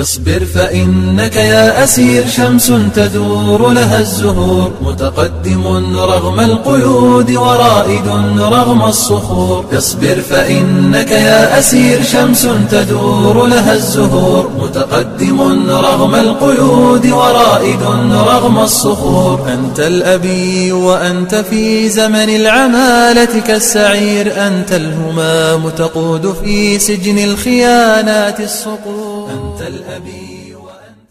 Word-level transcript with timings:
اصبر 0.00 0.44
فإنك 0.54 1.36
يا 1.36 1.84
أسير 1.84 2.26
شمس 2.26 2.72
تدور 2.94 3.68
لها 3.68 4.00
الزهور 4.00 4.72
متقدم 4.82 5.66
رغم 5.96 6.40
القيود 6.40 7.30
ورائد 7.30 8.08
رغم 8.38 8.82
الصخور. 8.84 9.64
اصبر 9.78 10.20
فإنك 10.30 11.10
يا 11.10 11.58
أسير 11.58 12.02
شمس 12.02 12.48
تدور 12.70 13.46
لها 13.46 13.74
الزهور 13.74 14.50
متقدم 14.62 15.40
رغم 15.70 16.14
القيود 16.14 17.06
ورائد 17.06 17.82
رغم 18.12 18.58
الصخور. 18.58 19.52
أنت 19.52 19.80
الأبي 19.80 20.72
وأنت 20.72 21.34
في 21.34 21.88
زمن 21.88 22.28
العمالة 22.40 23.40
كالسعير 23.46 24.46
أنت 24.46 24.72
الهمام 24.72 25.68
تقود 25.68 26.34
في 26.44 26.78
سجن 26.78 27.18
الخيانات 27.18 28.40
الصقور. 28.40 29.17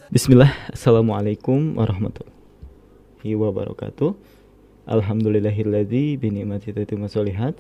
Bismillah, 0.10 0.50
Assalamualaikum 0.74 1.78
warahmatullahi 1.78 3.38
wabarakatuh. 3.38 4.18
Alhamdulillahilladzi 4.90 6.18
binikmati 6.18 6.74
tatimmu 6.74 7.06
sholihat 7.06 7.54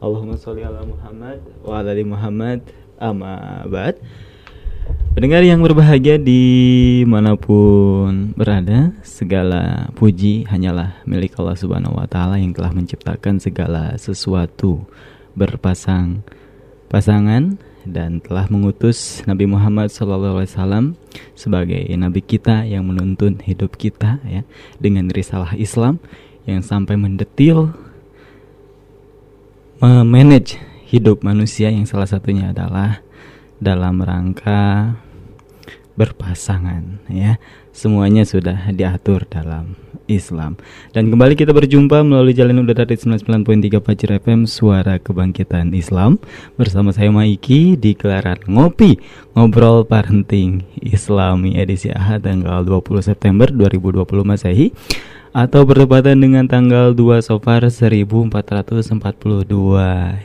Allahumma 0.00 0.40
sholli 0.40 0.64
ala 0.64 0.80
Muhammad 0.88 1.44
wa 1.60 1.76
ala 1.76 1.92
ali 1.92 2.08
Muhammad. 2.08 2.64
Amma 2.96 3.68
ba'd. 3.68 4.00
Pendengar 5.12 5.44
yang 5.44 5.60
berbahagia 5.60 6.16
di 6.16 7.04
mana 7.04 7.36
pun 7.36 8.32
berada 8.32 8.96
Segala 9.04 9.92
puji 9.92 10.48
hanyalah 10.48 11.04
milik 11.04 11.36
Allah 11.36 11.54
subhanahu 11.54 12.00
wa 12.00 12.08
ta'ala 12.08 12.40
Yang 12.40 12.58
telah 12.58 12.72
menciptakan 12.72 13.34
segala 13.38 13.94
sesuatu 14.00 14.88
berpasang 15.36 16.24
pasangan 16.88 17.60
dan 17.88 18.20
telah 18.20 18.46
mengutus 18.52 19.24
Nabi 19.24 19.48
Muhammad 19.48 19.88
SAW 19.88 20.94
sebagai 21.32 21.80
nabi 21.96 22.20
kita 22.20 22.68
yang 22.68 22.84
menuntun 22.84 23.40
hidup 23.40 23.76
kita 23.80 24.20
ya 24.28 24.44
dengan 24.76 25.08
risalah 25.08 25.56
Islam 25.56 25.96
yang 26.44 26.60
sampai 26.60 26.96
mendetil 27.00 27.72
memanage 29.80 30.60
hidup 30.88 31.24
manusia 31.24 31.72
yang 31.72 31.88
salah 31.88 32.08
satunya 32.08 32.52
adalah 32.52 33.00
dalam 33.60 34.00
rangka 34.00 34.96
berpasangan 35.96 37.04
ya 37.12 37.36
semuanya 37.70 38.26
sudah 38.26 38.70
diatur 38.74 39.26
dalam 39.26 39.78
Islam. 40.10 40.58
Dan 40.90 41.14
kembali 41.14 41.38
kita 41.38 41.54
berjumpa 41.54 42.02
melalui 42.02 42.34
jalan 42.34 42.66
udara 42.66 42.82
dari 42.82 42.98
99.3 42.98 43.78
Fajr 43.78 44.10
FM 44.18 44.40
Suara 44.50 44.98
Kebangkitan 44.98 45.70
Islam. 45.72 46.18
Bersama 46.58 46.90
saya 46.90 47.14
Maiki 47.14 47.78
di 47.78 47.94
gelaran 47.94 48.42
Ngopi 48.50 48.98
Ngobrol 49.38 49.86
Parenting 49.86 50.66
Islami 50.82 51.54
edisi 51.54 51.94
Ahad 51.94 52.26
tanggal 52.26 52.66
20 52.66 53.06
September 53.06 53.46
2020 53.46 54.02
Masehi 54.26 54.74
atau 55.30 55.62
bertepatan 55.62 56.18
dengan 56.18 56.50
tanggal 56.50 56.90
2 56.90 57.22
Sofar 57.22 57.62
1442 57.70 59.46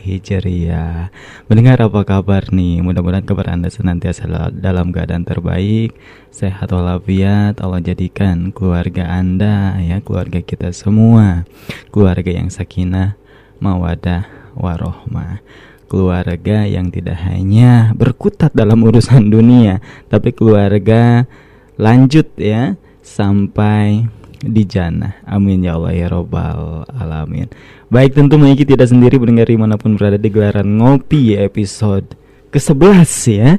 Hijriah. 0.01 1.13
Mendengar 1.45 1.77
apa 1.85 2.01
kabar 2.01 2.49
nih? 2.49 2.81
Mudah-mudahan 2.81 3.21
kabar 3.21 3.53
Anda 3.53 3.69
senantiasa 3.69 4.25
dalam 4.49 4.89
keadaan 4.89 5.21
terbaik, 5.21 5.93
sehat 6.33 6.73
walafiat. 6.73 7.61
Allah 7.61 7.85
jadikan 7.85 8.49
keluarga 8.49 9.05
Anda 9.05 9.77
ya, 9.77 10.01
keluarga 10.01 10.41
kita 10.41 10.73
semua, 10.73 11.45
keluarga 11.93 12.33
yang 12.33 12.49
sakinah, 12.49 13.13
mawadah, 13.61 14.25
warohmah 14.57 15.45
keluarga 15.85 16.65
yang 16.65 16.89
tidak 16.89 17.21
hanya 17.29 17.93
berkutat 17.93 18.49
dalam 18.57 18.81
urusan 18.81 19.29
dunia, 19.29 19.85
tapi 20.09 20.33
keluarga 20.33 21.29
lanjut 21.77 22.25
ya 22.41 22.73
sampai 23.05 24.09
di 24.45 24.63
jannah. 24.63 25.17
Amin 25.25 25.65
ya 25.65 25.75
Allah 25.75 25.93
ya 25.97 26.07
robbal 26.13 26.85
alamin. 26.93 27.49
Baik 27.89 28.13
tentu 28.13 28.37
Maiki 28.37 28.65
tidak 28.65 28.89
sendiri 28.93 29.17
mendengar 29.17 29.49
di 29.49 29.57
mana 29.57 29.75
pun 29.75 29.97
berada 29.97 30.21
di 30.21 30.29
gelaran 30.29 30.77
ngopi 30.77 31.37
episode 31.37 32.13
ke-11 32.55 33.11
ya 33.35 33.49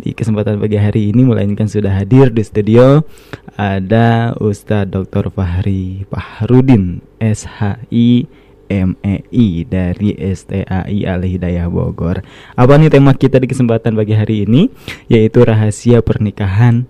Di 0.00 0.16
kesempatan 0.16 0.56
pagi 0.56 0.80
hari 0.80 1.12
ini 1.12 1.28
melainkan 1.28 1.68
sudah 1.68 1.92
hadir 1.92 2.32
di 2.32 2.40
studio 2.40 3.04
Ada 3.52 4.32
Ustadz 4.40 4.88
Dr. 4.88 5.28
Fahri 5.28 6.08
Pahrudin 6.08 7.04
SHI 7.20 8.24
MEI 8.66 9.62
dari 9.62 10.18
STAI 10.18 11.06
Al 11.06 11.22
Hidayah 11.22 11.70
Bogor. 11.70 12.26
Apa 12.58 12.74
nih 12.74 12.90
tema 12.90 13.14
kita 13.14 13.38
di 13.38 13.46
kesempatan 13.46 13.94
pagi 13.94 14.14
hari 14.18 14.42
ini? 14.42 14.66
Yaitu 15.06 15.46
rahasia 15.46 16.02
pernikahan 16.02 16.82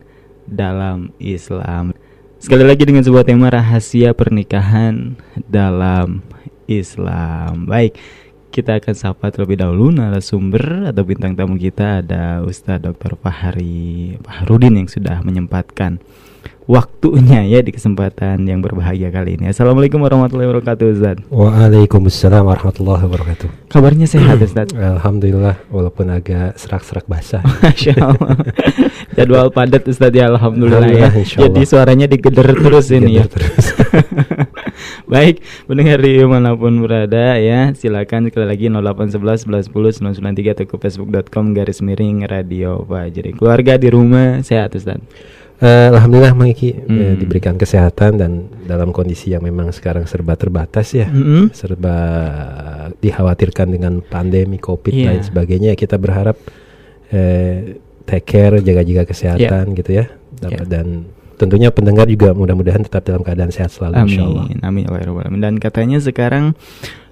dalam 0.48 1.12
Islam. 1.20 1.92
Sekali 2.36 2.68
lagi 2.68 2.84
dengan 2.84 3.00
sebuah 3.00 3.24
tema 3.24 3.48
rahasia 3.48 4.12
pernikahan 4.12 5.16
dalam 5.48 6.20
Islam. 6.68 7.64
Baik, 7.64 7.96
kita 8.52 8.76
akan 8.76 8.92
sapa 8.92 9.32
terlebih 9.32 9.56
dahulu 9.56 9.88
narasumber 9.88 10.92
atau 10.92 11.00
bintang 11.00 11.32
tamu 11.32 11.56
kita 11.56 12.04
ada 12.04 12.44
Ustadz 12.44 12.84
Dr. 12.84 13.16
Fahri 13.16 14.20
Fahrudin 14.20 14.76
yang 14.76 14.84
sudah 14.84 15.24
menyempatkan 15.24 15.96
waktunya 16.66 17.46
ya 17.46 17.62
di 17.62 17.70
kesempatan 17.70 18.42
yang 18.42 18.58
berbahagia 18.58 19.14
kali 19.14 19.38
ini. 19.38 19.54
Assalamualaikum 19.54 20.02
warahmatullahi 20.02 20.50
wabarakatuh 20.50 20.86
Ustaz. 20.98 21.16
Waalaikumsalam 21.30 22.42
warahmatullahi 22.42 23.02
wabarakatuh. 23.06 23.48
Kabarnya 23.70 24.06
sehat 24.10 24.42
Ustaz? 24.46 24.74
Alhamdulillah 24.74 25.62
walaupun 25.70 26.10
agak 26.10 26.58
serak-serak 26.58 27.06
basah. 27.06 27.40
Masya 27.62 27.94
Allah. 28.02 28.34
Jadwal 29.14 29.48
padat 29.54 29.86
Ustaz 29.86 30.10
ya 30.10 30.26
Alhamdulillah, 30.26 30.90
ya. 30.90 31.06
Alhamdulillah, 31.06 31.22
Allah. 31.22 31.42
Jadi 31.46 31.62
suaranya 31.62 32.06
digeder 32.10 32.48
terus 32.50 32.86
ini 32.90 33.22
ya. 33.22 33.24
Terus. 33.30 33.64
Baik, 35.12 35.40
mendengar 35.70 36.02
di 36.02 36.18
mana 36.26 36.58
pun 36.58 36.82
berada 36.82 37.38
ya, 37.38 37.70
silakan 37.78 38.28
sekali 38.28 38.44
lagi 38.44 38.66
0811 38.68 39.70
11 39.70 39.70
10 39.70 40.18
993 40.18 40.54
atau 40.58 40.66
ke 40.66 40.76
facebook.com 40.82 41.54
garis 41.54 41.78
miring 41.78 42.26
radio 42.26 42.82
Fajri. 42.84 43.38
Keluarga 43.38 43.78
di 43.78 43.88
rumah 43.88 44.42
sehat 44.42 44.74
Ustaz. 44.74 44.98
Eh, 45.56 45.88
Alhamdulillah 45.88 46.32
Mang 46.32 46.48
Iki 46.48 46.68
eh, 46.68 46.76
Hmm. 46.84 47.16
diberikan 47.16 47.54
kesehatan 47.54 48.16
dan 48.16 48.30
dalam 48.62 48.90
kondisi 48.90 49.32
yang 49.32 49.40
memang 49.40 49.70
sekarang 49.70 50.04
serba 50.04 50.34
terbatas 50.34 50.92
ya. 50.92 51.08
Mm-mm. 51.08 51.48
Serba 51.50 51.96
dikhawatirkan 52.94 53.66
dengan 53.70 54.00
pandemi 54.00 54.56
Covid 54.56 54.92
Iya. 54.92 55.06
lain 55.08 55.22
sebagainya. 55.22 55.72
Kita 55.72 55.96
berharap 55.96 56.36
eh, 57.08 57.78
take 58.02 58.26
care, 58.26 58.58
jaga-jaga 58.58 59.06
kesehatan 59.06 59.72
gitu 59.72 59.96
ya. 59.96 60.12
Dapat- 60.36 60.66
Dan 60.66 60.86
tentunya 61.36 61.68
pendengar 61.68 62.04
juga 62.04 62.32
mudah-mudahan 62.32 62.82
tetap 62.82 63.04
dalam 63.04 63.20
keadaan 63.20 63.48
sehat 63.48 63.70
selalu 63.70 63.96
insyaallah. 64.04 64.44
Amin, 64.46 64.58
amin 64.60 64.82
ya 64.82 64.90
Allah, 65.06 65.24
ya. 65.24 65.38
Dan 65.40 65.54
katanya 65.56 65.98
sekarang 65.98 66.52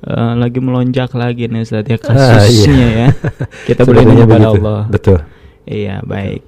eh, 0.03 0.35
lagi 0.35 0.59
melonjak 0.59 1.15
lagi 1.15 1.47
nih 1.47 1.63
Ustaz 1.63 1.87
ya 1.87 1.97
Ah, 1.97 2.45
kasusnya 2.45 2.75
iya. 2.77 2.89
ya. 2.91 3.09
Kita 3.69 3.85
boleh 3.85 4.03
Sebenarnya 4.03 4.21
nanya 4.21 4.27
pada 4.27 4.37
begitu. 4.45 4.61
Allah. 4.61 4.81
Betul. 4.87 5.19
Iya, 5.65 5.97
baik. 6.05 6.43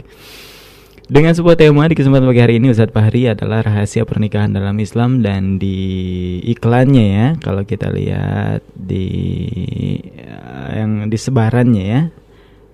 Dengan 1.06 1.38
sebuah 1.38 1.54
tema 1.54 1.86
di 1.86 1.94
kesempatan 1.94 2.26
pagi 2.26 2.42
hari 2.42 2.58
ini 2.58 2.74
Ustadz 2.74 2.90
Fahri 2.90 3.30
adalah 3.30 3.62
rahasia 3.62 4.02
pernikahan 4.02 4.50
dalam 4.50 4.74
Islam 4.82 5.22
dan 5.22 5.54
di 5.54 6.42
iklannya 6.42 7.06
ya 7.06 7.26
kalau 7.38 7.62
kita 7.62 7.94
lihat 7.94 8.66
di 8.74 9.06
eh, 10.02 10.68
yang 10.74 11.06
di 11.06 11.14
sebarannya 11.14 11.84
ya 11.86 12.02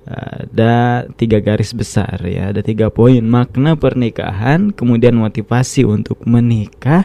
ada 0.08 1.04
tiga 1.12 1.44
garis 1.44 1.76
besar 1.76 2.24
ya 2.24 2.56
ada 2.56 2.64
tiga 2.64 2.88
poin. 2.88 3.20
Makna 3.20 3.76
pernikahan 3.76 4.72
kemudian 4.72 5.12
motivasi 5.12 5.84
untuk 5.84 6.24
menikah 6.24 7.04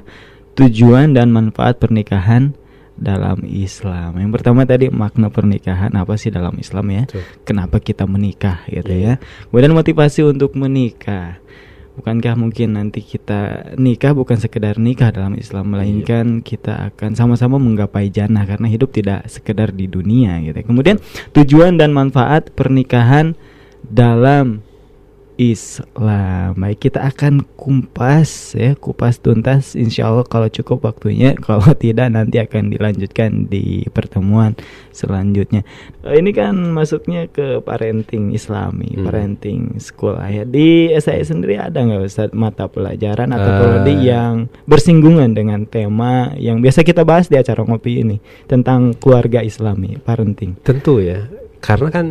tujuan 0.55 1.11
dan 1.11 1.35
manfaat 1.35 1.75
pernikahan 1.75 2.55
dalam 2.97 3.45
Islam 3.45 4.17
yang 4.17 4.33
pertama 4.33 4.65
tadi 4.65 4.89
makna 4.89 5.29
pernikahan 5.29 5.93
apa 5.93 6.17
sih 6.17 6.33
dalam 6.33 6.57
Islam 6.57 6.85
ya 6.91 7.03
Betul. 7.05 7.23
kenapa 7.45 7.77
kita 7.77 8.03
menikah 8.09 8.65
gitu 8.67 8.91
ya. 8.91 8.97
Iya. 8.97 9.13
Kemudian 9.47 9.73
motivasi 9.77 10.25
untuk 10.25 10.57
menikah. 10.57 11.39
Bukankah 11.97 12.37
mungkin 12.37 12.77
nanti 12.77 13.01
kita 13.01 13.73
nikah 13.73 14.13
bukan 14.13 14.37
sekedar 14.37 14.77
nikah 14.77 15.09
dalam 15.09 15.33
Islam 15.33 15.73
melainkan 15.73 16.45
kita 16.45 16.93
akan 16.93 17.17
sama-sama 17.17 17.57
menggapai 17.57 18.13
jannah 18.13 18.45
karena 18.45 18.69
hidup 18.69 18.93
tidak 18.93 19.25
sekedar 19.25 19.73
di 19.73 19.89
dunia 19.89 20.37
gitu. 20.45 20.61
Kemudian 20.61 21.01
tujuan 21.33 21.81
dan 21.81 21.97
manfaat 21.97 22.53
pernikahan 22.53 23.33
dalam 23.81 24.61
Islam. 25.37 26.57
Baik, 26.57 26.89
kita 26.89 27.05
akan 27.05 27.45
kumpas 27.53 28.57
ya, 28.57 28.73
kupas 28.73 29.21
tuntas 29.21 29.77
insya 29.77 30.09
Allah 30.09 30.25
kalau 30.25 30.49
cukup 30.49 30.83
waktunya. 30.83 31.37
Kalau 31.47 31.71
tidak 31.77 32.09
nanti 32.11 32.41
akan 32.41 32.73
dilanjutkan 32.73 33.45
di 33.45 33.85
pertemuan 33.93 34.57
selanjutnya. 34.89 35.61
Eh, 36.01 36.17
Ini 36.17 36.31
kan 36.33 36.57
masuknya 36.73 37.29
ke 37.29 37.61
parenting 37.61 38.33
Islami, 38.33 38.97
Hmm. 38.97 39.05
parenting 39.05 39.77
school 39.77 40.17
ya. 40.17 40.43
Di 40.43 40.89
SAI 40.91 41.21
sendiri 41.23 41.61
ada 41.61 41.85
nggak 41.85 42.03
Ustaz 42.03 42.29
mata 42.33 42.65
pelajaran 42.65 43.29
atau 43.29 43.51
Eh. 43.53 43.59
prodi 43.61 43.95
yang 44.09 44.33
bersinggungan 44.65 45.37
dengan 45.37 45.63
tema 45.63 46.33
yang 46.35 46.59
biasa 46.59 46.81
kita 46.81 47.05
bahas 47.05 47.29
di 47.29 47.37
acara 47.37 47.61
ngopi 47.61 48.01
ini 48.01 48.17
tentang 48.49 48.97
keluarga 48.97 49.45
Islami, 49.45 50.01
parenting. 50.01 50.57
Tentu 50.65 50.97
ya, 50.97 51.29
karena 51.61 51.93
kan 51.93 52.05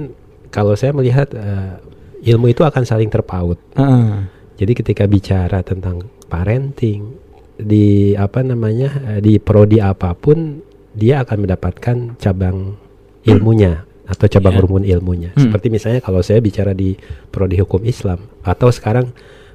kalau 0.55 0.79
saya 0.79 0.95
melihat 0.95 1.35
eh, 1.35 1.83
ilmu 2.27 2.51
itu 2.51 2.61
akan 2.61 2.83
saling 2.83 3.07
terpaut. 3.07 3.57
Heeh. 3.79 4.27
Jadi 4.57 4.73
ketika 4.75 5.05
bicara 5.07 5.63
tentang 5.63 6.03
parenting 6.27 7.15
di 7.57 8.13
apa 8.13 8.43
namanya 8.43 9.17
eh, 9.17 9.21
di 9.21 9.39
prodi 9.39 9.79
apa 9.79 10.13
pun 10.13 10.61
dia 10.93 11.23
akan 11.23 11.47
mendapatkan 11.47 11.97
cabang 12.17 12.75
ilmunya 13.23 13.85
atau 14.07 14.27
cabang 14.27 14.55
Ya. 14.55 14.61
rumpun 14.61 14.85
ilmunya. 14.85 15.31
Hmm. 15.35 15.49
Seperti 15.49 15.67
misalnya 15.69 16.01
kalau 16.01 16.21
saya 16.21 16.39
bicara 16.41 16.73
di 16.73 16.95
prodi 17.29 17.59
hukum 17.59 17.83
Islam 17.83 18.23
atau 18.43 18.71
sekarang 18.71 19.11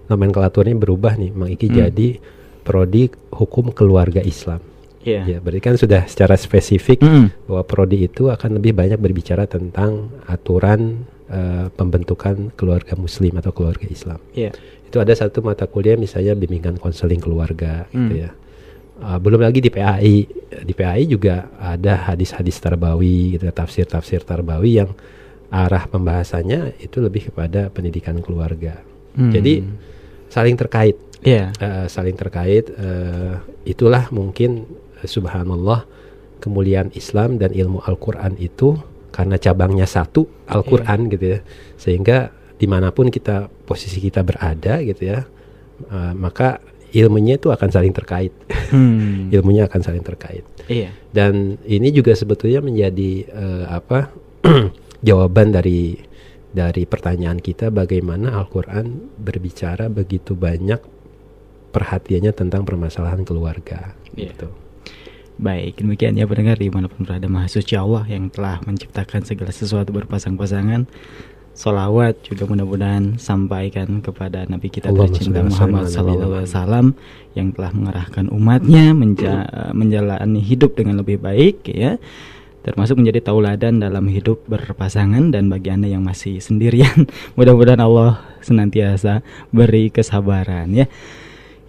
nomenklaturnya 0.06 0.76
berubah 0.76 1.16
nih, 1.16 1.32
Mang 1.32 1.50
Iki 1.50 1.68
Hmm. 1.68 1.76
jadi 1.78 2.10
prodi 2.62 3.04
hukum 3.32 3.72
keluarga 3.72 4.22
Islam. 4.22 4.60
Iya. 5.02 5.26
Ya, 5.26 5.38
berarti 5.42 5.62
kan 5.66 5.76
sudah 5.82 6.06
secara 6.06 6.38
spesifik 6.38 7.02
Mm-mm. 7.02 7.34
bahwa 7.50 7.66
prodi 7.66 8.06
itu 8.06 8.30
akan 8.30 8.62
lebih 8.62 8.78
banyak 8.78 9.02
berbicara 9.02 9.50
tentang 9.50 10.14
aturan 10.30 11.10
eh, 11.32 11.68
pembentukan 11.72 12.52
keluarga 12.60 12.94
muslim 13.00 13.40
atau 13.40 13.56
keluarga 13.56 13.88
Islam. 13.88 14.20
Iya. 14.36 14.52
Itu 14.84 15.00
ada 15.00 15.16
satu 15.16 15.40
mata 15.40 15.64
kuliah 15.66 15.96
misalnya 15.96 16.36
bimbingan 16.36 16.76
konseling 16.76 17.24
keluarga 17.24 17.88
gitu 17.90 18.12
Hmm. 18.12 18.24
ya. 18.28 18.32
Uh, 19.02 19.18
belum 19.18 19.42
lagi 19.42 19.64
di 19.64 19.74
PAI. 19.74 20.30
Di 20.62 20.74
PAI 20.78 21.10
juga 21.10 21.50
ada 21.58 22.12
hadis-hadis 22.12 22.62
tarbawi 22.62 23.34
gitu, 23.34 23.50
tafsir-tafsir 23.50 24.22
tarbawi 24.22 24.78
yang 24.78 24.94
arah 25.50 25.90
pembahasannya 25.90 26.78
itu 26.78 27.02
lebih 27.02 27.34
kepada 27.34 27.74
pendidikan 27.74 28.22
keluarga. 28.22 28.78
Hmm. 29.18 29.34
Jadi 29.34 29.64
saling 30.30 30.54
terkait, 30.54 31.02
Iya. 31.26 31.50
uh, 31.58 31.86
saling 31.90 32.14
terkait. 32.14 32.70
uh, 32.78 33.42
itulah 33.66 34.06
mungkin 34.14 34.70
uh, 35.02 35.08
subhanallah 35.10 35.88
kemuliaan 36.38 36.94
Islam 36.94 37.42
dan 37.42 37.58
ilmu 37.58 37.82
Al-Quran 37.82 38.38
itu 38.38 38.78
karena 39.12 39.36
cabangnya 39.36 39.86
satu 39.86 40.28
Al-Quran 40.48 41.12
gitu 41.12 41.38
ya, 41.38 41.40
sehingga 41.76 42.32
di 42.56 42.66
mana 42.66 42.90
pun 42.90 43.12
kita 43.12 43.52
posisi 43.68 44.00
kita 44.00 44.24
berada 44.24 44.80
gitu 44.82 45.04
ya, 45.06 45.28
uh, 45.88 46.14
maka 46.16 46.64
ilmunya 46.92 47.40
itu 47.40 47.48
akan 47.52 47.70
saling 47.72 47.96
terkait, 47.96 48.32
Hmm. 48.72 49.28
ilmunya 49.36 49.68
akan 49.68 49.82
saling 49.84 50.04
terkait. 50.04 50.44
Iya. 50.68 50.92
Dan 51.12 51.60
ini 51.64 51.92
juga 51.92 52.16
sebetulnya 52.16 52.60
menjadi 52.64 53.12
eh, 53.28 53.66
apa 53.68 54.12
jawaban 55.08 55.52
dari 55.52 55.96
dari 56.52 56.84
pertanyaan 56.84 57.40
kita 57.40 57.72
bagaimana 57.72 58.36
Al-Qur'an 58.36 59.16
berbicara 59.20 59.88
begitu 59.88 60.36
banyak 60.36 60.80
perhatiannya 61.72 62.32
tentang 62.36 62.68
permasalahan 62.68 63.24
keluarga 63.24 63.96
Iya. 64.16 64.36
gitu. 64.36 64.48
Baik, 65.40 65.80
demikian 65.80 66.20
ya 66.20 66.28
pendengar 66.28 66.60
di 66.60 66.68
mana 66.68 66.92
pun 66.92 67.08
berada 67.08 67.26
Maha 67.26 67.48
Suci 67.48 67.74
Allah 67.80 68.04
yang 68.06 68.28
telah 68.28 68.60
menciptakan 68.68 69.24
segala 69.24 69.50
sesuatu 69.54 69.90
berpasang-pasangan. 69.96 70.86
Solawat 71.52 72.24
juga 72.24 72.48
mudah-mudahan 72.48 73.20
sampaikan 73.20 74.00
kepada 74.00 74.48
Nabi 74.48 74.72
kita 74.72 74.88
tercinta 74.88 75.44
Muhammad 75.44 75.92
Sallallahu 75.92 76.32
Alaihi 76.40 76.48
Wasallam 76.48 76.86
yang 77.36 77.52
telah 77.52 77.72
mengarahkan 77.76 78.32
umatnya 78.32 78.96
menja- 78.96 79.52
menjalani 79.76 80.40
hidup 80.40 80.80
dengan 80.80 81.04
lebih 81.04 81.20
baik 81.20 81.68
ya. 81.68 82.00
Termasuk 82.62 83.02
menjadi 83.02 83.26
tauladan 83.26 83.82
dalam 83.82 84.06
hidup 84.08 84.46
berpasangan 84.46 85.34
dan 85.34 85.50
bagi 85.50 85.74
anda 85.74 85.90
yang 85.90 86.06
masih 86.06 86.38
sendirian 86.38 87.10
mudah-mudahan 87.38 87.82
Allah 87.82 88.22
senantiasa 88.46 89.26
beri 89.50 89.90
kesabaran 89.90 90.70
ya 90.70 90.86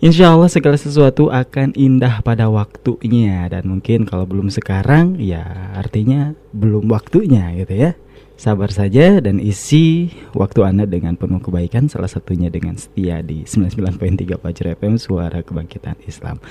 Insya 0.02 0.34
Allah 0.34 0.50
segala 0.50 0.74
sesuatu 0.74 1.30
akan 1.30 1.78
indah 1.78 2.26
pada 2.26 2.50
waktunya 2.50 3.46
dan 3.46 3.70
mungkin 3.70 4.02
kalau 4.02 4.26
belum 4.26 4.50
sekarang 4.50 5.14
ya 5.22 5.46
artinya 5.78 6.34
belum 6.50 6.90
waktunya 6.90 7.54
gitu 7.54 7.70
ya. 7.70 7.94
Sabar 8.34 8.74
saja 8.74 9.22
dan 9.22 9.38
isi 9.38 10.10
waktu 10.34 10.66
Anda 10.66 10.90
dengan 10.90 11.14
penuh 11.14 11.38
kebaikan 11.38 11.86
salah 11.86 12.10
satunya 12.10 12.50
dengan 12.50 12.74
setia 12.74 13.22
di 13.22 13.46
99.3 13.46 14.42
Fajar 14.42 14.74
FM 14.74 14.98
Suara 14.98 15.38
Kebangkitan 15.38 15.94
Islam. 16.02 16.42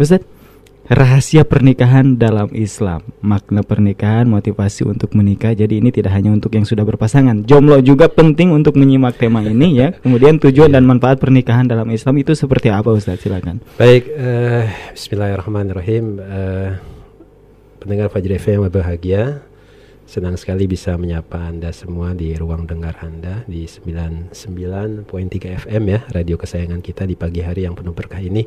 Ustaz, 0.00 0.24
rahasia 0.88 1.48
pernikahan 1.48 2.20
dalam 2.20 2.52
Islam, 2.52 3.00
makna 3.24 3.64
pernikahan, 3.64 4.28
motivasi 4.28 4.84
untuk 4.84 5.16
menikah. 5.16 5.56
Jadi 5.56 5.80
ini 5.80 5.88
tidak 5.88 6.12
hanya 6.12 6.32
untuk 6.32 6.52
yang 6.52 6.68
sudah 6.68 6.84
berpasangan. 6.84 7.48
Jomblo 7.48 7.80
juga 7.80 8.12
penting 8.12 8.52
untuk 8.52 8.76
menyimak 8.76 9.16
tema 9.16 9.40
ini 9.40 9.80
ya. 9.80 9.88
Kemudian 10.04 10.36
tujuan 10.36 10.72
dan 10.76 10.84
manfaat 10.84 11.16
pernikahan 11.16 11.64
dalam 11.64 11.88
Islam 11.88 12.20
itu 12.20 12.36
seperti 12.36 12.68
apa 12.68 12.92
Ustaz? 12.92 13.24
Silakan. 13.24 13.64
Baik, 13.80 14.12
eh, 14.12 14.68
Bismillahirrahmanirrahim. 14.92 16.04
Eh, 16.20 16.70
pendengar 17.80 18.12
Fajr 18.12 18.36
FM 18.36 18.52
yang 18.60 18.64
berbahagia, 18.68 19.22
senang 20.04 20.36
sekali 20.36 20.68
bisa 20.68 21.00
menyapa 21.00 21.48
Anda 21.48 21.72
semua 21.72 22.12
di 22.12 22.36
ruang 22.36 22.68
dengar 22.68 23.00
Anda 23.00 23.44
di 23.48 23.64
99.3 23.64 25.56
FM 25.64 25.82
ya, 25.88 26.00
radio 26.12 26.36
kesayangan 26.36 26.84
kita 26.84 27.08
di 27.08 27.16
pagi 27.16 27.40
hari 27.40 27.64
yang 27.64 27.72
penuh 27.72 27.96
berkah 27.96 28.20
ini. 28.20 28.44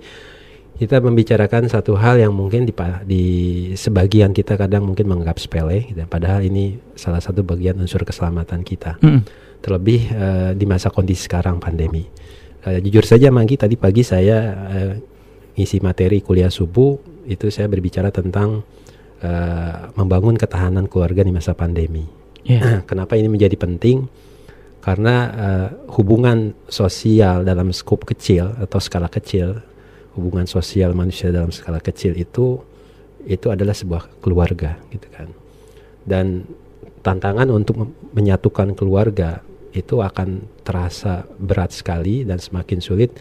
Kita 0.78 1.02
membicarakan 1.02 1.66
satu 1.66 1.98
hal 1.98 2.22
yang 2.22 2.38
mungkin 2.38 2.70
di, 2.70 2.74
di 3.10 3.24
sebagian 3.74 4.30
kita 4.30 4.54
kadang 4.62 4.86
mungkin 4.86 5.10
menganggap 5.10 5.42
sepele, 5.42 5.90
gitu. 5.90 6.06
padahal 6.06 6.46
ini 6.46 6.78
salah 6.94 7.18
satu 7.18 7.42
bagian 7.42 7.82
unsur 7.82 8.06
keselamatan 8.06 8.62
kita 8.62 9.02
Mm-mm. 9.02 9.26
terlebih 9.66 10.02
eh, 10.14 10.52
di 10.54 10.66
masa 10.70 10.94
kondisi 10.94 11.26
sekarang 11.26 11.58
pandemi. 11.58 12.06
Eh, 12.62 12.78
jujur 12.86 13.02
saja 13.10 13.34
Mangki 13.34 13.58
tadi 13.58 13.74
pagi 13.74 14.06
saya 14.06 14.38
eh, 14.70 14.94
ngisi 15.58 15.82
materi 15.82 16.22
kuliah 16.22 16.54
subuh 16.54 17.26
itu 17.26 17.50
saya 17.50 17.66
berbicara 17.66 18.14
tentang 18.14 18.62
eh, 19.26 19.78
membangun 19.98 20.38
ketahanan 20.38 20.86
keluarga 20.86 21.26
di 21.26 21.34
masa 21.34 21.58
pandemi. 21.58 22.06
Ya. 22.46 22.86
Kenapa 22.90 23.18
ini 23.18 23.34
menjadi 23.34 23.58
penting? 23.58 24.06
Karena 24.80 25.16
eh, 25.34 25.68
hubungan 25.98 26.54
sosial 26.70 27.44
dalam 27.44 27.74
skop 27.74 28.06
kecil 28.06 28.54
atau 28.62 28.78
skala 28.78 29.10
kecil, 29.10 29.60
hubungan 30.18 30.50
sosial 30.50 30.98
manusia 30.98 31.30
dalam 31.30 31.54
skala 31.54 31.78
kecil 31.78 32.18
itu 32.18 32.58
itu 33.30 33.48
adalah 33.54 33.78
sebuah 33.78 34.20
keluarga 34.20 34.82
gitu 34.90 35.08
kan. 35.14 35.30
Dan 36.02 36.44
tantangan 37.06 37.48
untuk 37.54 37.94
menyatukan 38.12 38.74
keluarga 38.74 39.46
itu 39.72 40.02
akan 40.02 40.44
terasa 40.66 41.30
berat 41.38 41.70
sekali 41.70 42.26
dan 42.26 42.42
semakin 42.42 42.82
sulit 42.82 43.14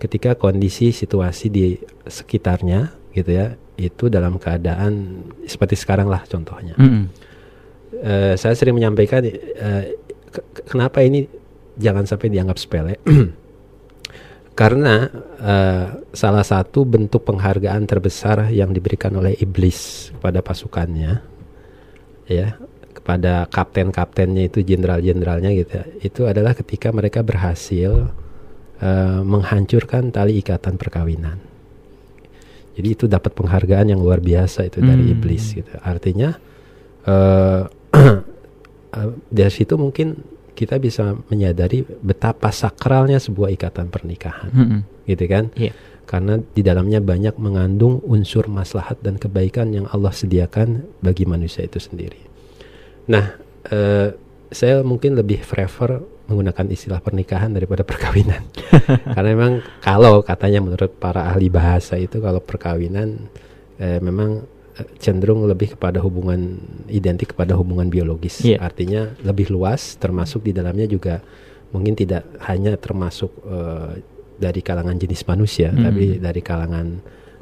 ketika 0.00 0.32
kondisi 0.38 0.94
situasi 0.94 1.46
di 1.52 1.76
sekitarnya 2.06 2.96
gitu 3.12 3.30
ya 3.34 3.52
itu 3.78 4.10
dalam 4.10 4.38
keadaan 4.40 5.22
seperti 5.46 5.76
sekarang 5.78 6.08
lah 6.08 6.24
contohnya. 6.26 6.74
Mm-mm. 6.78 7.04
Eh, 7.98 8.34
saya 8.38 8.54
sering 8.54 8.78
menyampaikan 8.78 9.26
ke- 9.26 10.46
kenapa 10.66 11.02
ini 11.02 11.26
jangan 11.78 12.06
sampai 12.06 12.30
dianggap 12.30 12.58
sepele. 12.58 12.98
Karena 14.58 15.06
eh, 15.38 15.86
salah 16.10 16.42
satu 16.42 16.82
bentuk 16.82 17.22
penghargaan 17.22 17.86
terbesar 17.86 18.50
yang 18.50 18.74
diberikan 18.74 19.14
oleh 19.14 19.38
iblis 19.38 20.10
kepada 20.18 20.42
pasukannya, 20.42 21.22
ya, 22.26 22.58
kepada 22.90 23.46
kapten-kaptennya 23.46 24.50
itu 24.50 24.66
jenderal-jenderalnya 24.66 25.54
gitu, 25.54 25.78
ya, 25.78 25.84
itu 26.02 26.20
adalah 26.26 26.58
ketika 26.58 26.90
mereka 26.90 27.22
berhasil 27.22 28.10
eh, 28.82 29.20
menghancurkan 29.22 30.10
tali 30.10 30.42
ikatan 30.42 30.74
perkawinan. 30.74 31.38
Jadi 32.74 32.88
itu 32.94 33.06
dapat 33.10 33.34
penghargaan 33.34 33.90
yang 33.94 34.02
luar 34.02 34.18
biasa 34.22 34.66
itu 34.70 34.78
dari 34.82 35.06
Hmm. 35.06 35.14
iblis 35.18 35.54
gitu. 35.54 35.70
Artinya 35.82 36.34
eh, 37.06 37.62
dari 39.38 39.52
situ 39.54 39.74
mungkin 39.78 40.37
kita 40.58 40.82
bisa 40.82 41.14
menyadari 41.30 41.86
betapa 41.86 42.50
sakralnya 42.50 43.22
sebuah 43.22 43.54
ikatan 43.54 43.86
pernikahan, 43.94 44.50
Mm-mm. 44.50 44.80
gitu 45.06 45.24
kan? 45.30 45.54
Iya. 45.54 45.70
Karena 46.02 46.42
di 46.42 46.66
dalamnya 46.66 46.98
banyak 46.98 47.38
mengandung 47.38 48.02
unsur 48.02 48.50
maslahat 48.50 48.98
dan 48.98 49.22
kebaikan 49.22 49.70
yang 49.70 49.86
Allah 49.94 50.10
sediakan 50.10 50.98
bagi 50.98 51.30
manusia 51.30 51.62
itu 51.62 51.78
sendiri. 51.78 52.18
Nah, 53.06 53.38
eh, 53.70 54.10
saya 54.50 54.82
mungkin 54.82 55.14
lebih 55.14 55.46
prefer 55.46 56.02
menggunakan 56.26 56.66
istilah 56.74 56.98
pernikahan 56.98 57.54
daripada 57.54 57.86
perkawinan, 57.86 58.42
karena 59.14 59.30
memang 59.32 59.52
kalau 59.78 60.20
katanya 60.26 60.60
menurut 60.60 60.98
para 60.98 61.30
ahli 61.30 61.48
bahasa 61.48 61.96
itu 61.96 62.18
kalau 62.18 62.42
perkawinan 62.42 63.30
eh, 63.78 64.02
memang 64.02 64.57
cenderung 64.98 65.42
lebih 65.46 65.74
kepada 65.74 65.98
hubungan 65.98 66.60
identik 66.86 67.34
kepada 67.34 67.58
hubungan 67.58 67.90
biologis. 67.90 68.42
Iya. 68.42 68.62
Artinya 68.62 69.14
lebih 69.26 69.50
luas 69.50 69.98
termasuk 69.98 70.46
di 70.46 70.52
dalamnya 70.54 70.86
juga 70.86 71.22
mungkin 71.74 71.98
tidak 71.98 72.24
hanya 72.46 72.78
termasuk 72.78 73.30
eh, 73.44 74.00
dari 74.38 74.60
kalangan 74.62 74.94
jenis 74.94 75.26
manusia 75.26 75.74
Hmm. 75.74 75.82
tapi 75.90 76.22
dari 76.22 76.40
kalangan 76.40 76.86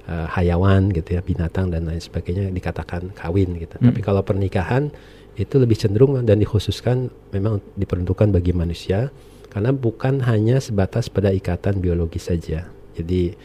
eh, 0.09 0.27
hayawan 0.33 0.91
gitu 0.97 1.19
ya, 1.19 1.21
binatang 1.21 1.69
dan 1.69 1.87
lain 1.87 2.01
sebagainya 2.01 2.49
dikatakan 2.51 3.13
kawin 3.13 3.61
gitu. 3.61 3.77
Hmm. 3.77 3.93
Tapi 3.93 4.01
kalau 4.01 4.25
pernikahan 4.25 4.91
itu 5.37 5.61
lebih 5.61 5.77
cenderung 5.77 6.17
dan 6.25 6.41
dikhususkan 6.41 7.13
memang 7.37 7.61
diperuntukkan 7.77 8.33
bagi 8.33 8.57
manusia 8.57 9.13
karena 9.53 9.73
bukan 9.73 10.25
hanya 10.25 10.61
sebatas 10.61 11.13
pada 11.13 11.29
ikatan 11.33 11.85
biologis 11.85 12.33
saja. 12.33 12.69
Jadi 12.97 13.37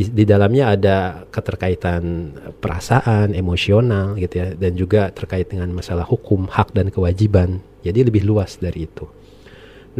di, 0.00 0.08
di 0.08 0.24
dalamnya 0.24 0.72
ada 0.72 0.96
keterkaitan 1.28 2.32
perasaan, 2.56 3.36
emosional 3.36 4.16
gitu 4.16 4.40
ya 4.40 4.56
dan 4.56 4.72
juga 4.72 5.12
terkait 5.12 5.52
dengan 5.52 5.68
masalah 5.76 6.08
hukum, 6.08 6.48
hak 6.48 6.72
dan 6.72 6.88
kewajiban. 6.88 7.60
Jadi 7.84 8.08
lebih 8.08 8.24
luas 8.24 8.56
dari 8.56 8.88
itu. 8.88 9.04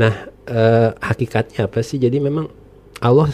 Nah, 0.01 0.33
eh, 0.49 0.91
hakikatnya 0.97 1.69
apa 1.69 1.85
sih? 1.85 2.01
Jadi 2.01 2.17
memang 2.17 2.49
Allah 3.05 3.29